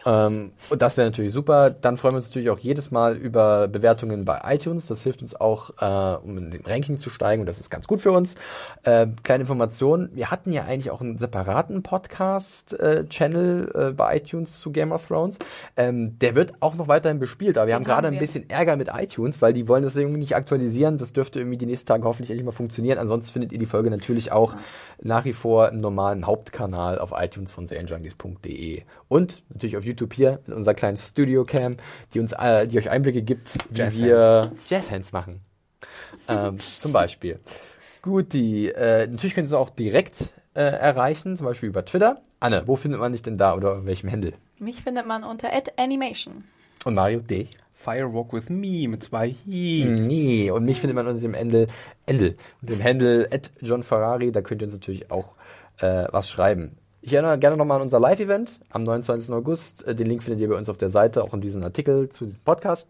[0.06, 1.70] Ähm, und das wäre natürlich super.
[1.70, 4.86] Dann freuen wir uns natürlich auch jedes Mal über Bewertungen bei iTunes.
[4.86, 7.86] Das hilft uns auch, äh, um in den Ranking zu steigen und das ist ganz
[7.86, 8.34] gut für uns.
[8.82, 14.72] Äh, kleine Information, wir hatten ja eigentlich auch einen separaten Podcast-Channel äh, bei iTunes zu
[14.72, 15.38] Game of Thrones.
[15.76, 18.76] Ähm, der wird auch noch weiterhin bespielt, aber wir Den haben gerade ein bisschen Ärger
[18.76, 20.98] mit iTunes, weil die wollen das irgendwie nicht aktualisieren.
[20.98, 22.98] Das dürfte irgendwie die nächsten Tage hoffentlich endlich mal funktionieren.
[22.98, 24.56] Ansonsten findet ihr die Folge natürlich auch
[25.02, 30.40] nach wie vor im normalen Hauptkanal auf iTunes von serienjunkies.de und natürlich auf YouTube hier
[30.46, 31.76] mit unserer kleinen Studio-Cam,
[32.12, 35.40] die uns, äh, die euch Einblicke gibt, wie Jazz wir Jazzhands machen.
[36.28, 37.40] ähm, zum Beispiel.
[38.02, 42.20] Gut, die, äh, natürlich könnt ihr es auch direkt äh, erreichen, zum Beispiel über Twitter.
[42.40, 44.34] Anne, wo findet man dich denn da oder in welchem Händel?
[44.58, 46.44] Mich findet man unter @animation.
[46.84, 47.48] Und Mario, dich?
[47.84, 49.84] Firewalk with me mit zwei Hi.
[49.84, 51.66] Nee, und mich findet man unter dem Händel,
[52.06, 55.34] Händel, unter dem Händel at John Ferrari, da könnt ihr uns natürlich auch
[55.78, 56.76] äh, was schreiben.
[57.02, 59.30] Ich erinnere gerne nochmal an unser Live-Event am 29.
[59.34, 59.86] August.
[59.86, 62.24] Äh, Den Link findet ihr bei uns auf der Seite, auch in diesem Artikel zu
[62.24, 62.88] diesem Podcast.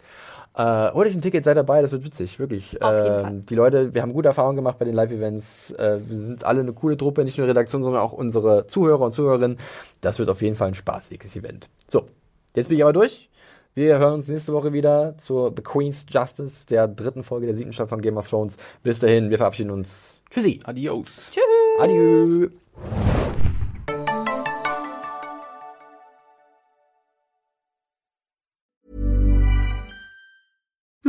[0.57, 2.81] Äh, holt euch ein Ticket, seid dabei, das wird witzig, wirklich.
[2.81, 3.41] Auf jeden Ähm, Fall.
[3.41, 5.73] Die Leute, wir haben gute Erfahrungen gemacht bei den Live-Events.
[5.73, 9.01] Äh, wir sind alle eine coole Truppe, nicht nur die Redaktion, sondern auch unsere Zuhörer
[9.01, 9.59] und Zuhörerinnen.
[10.01, 11.69] Das wird auf jeden Fall ein spaßiges Event.
[11.89, 12.07] So,
[12.55, 13.29] jetzt bin ich aber durch.
[13.77, 17.73] Wir hören uns nächste Woche wieder zur The Queen's Justice, der dritten Folge der siebten
[17.73, 18.57] Staffel von Game of Thrones.
[18.85, 20.21] Bis dahin, wir verabschieden uns.
[20.31, 20.61] Tschüssi.
[20.63, 21.33] Adios.
[21.81, 22.51] Adieu.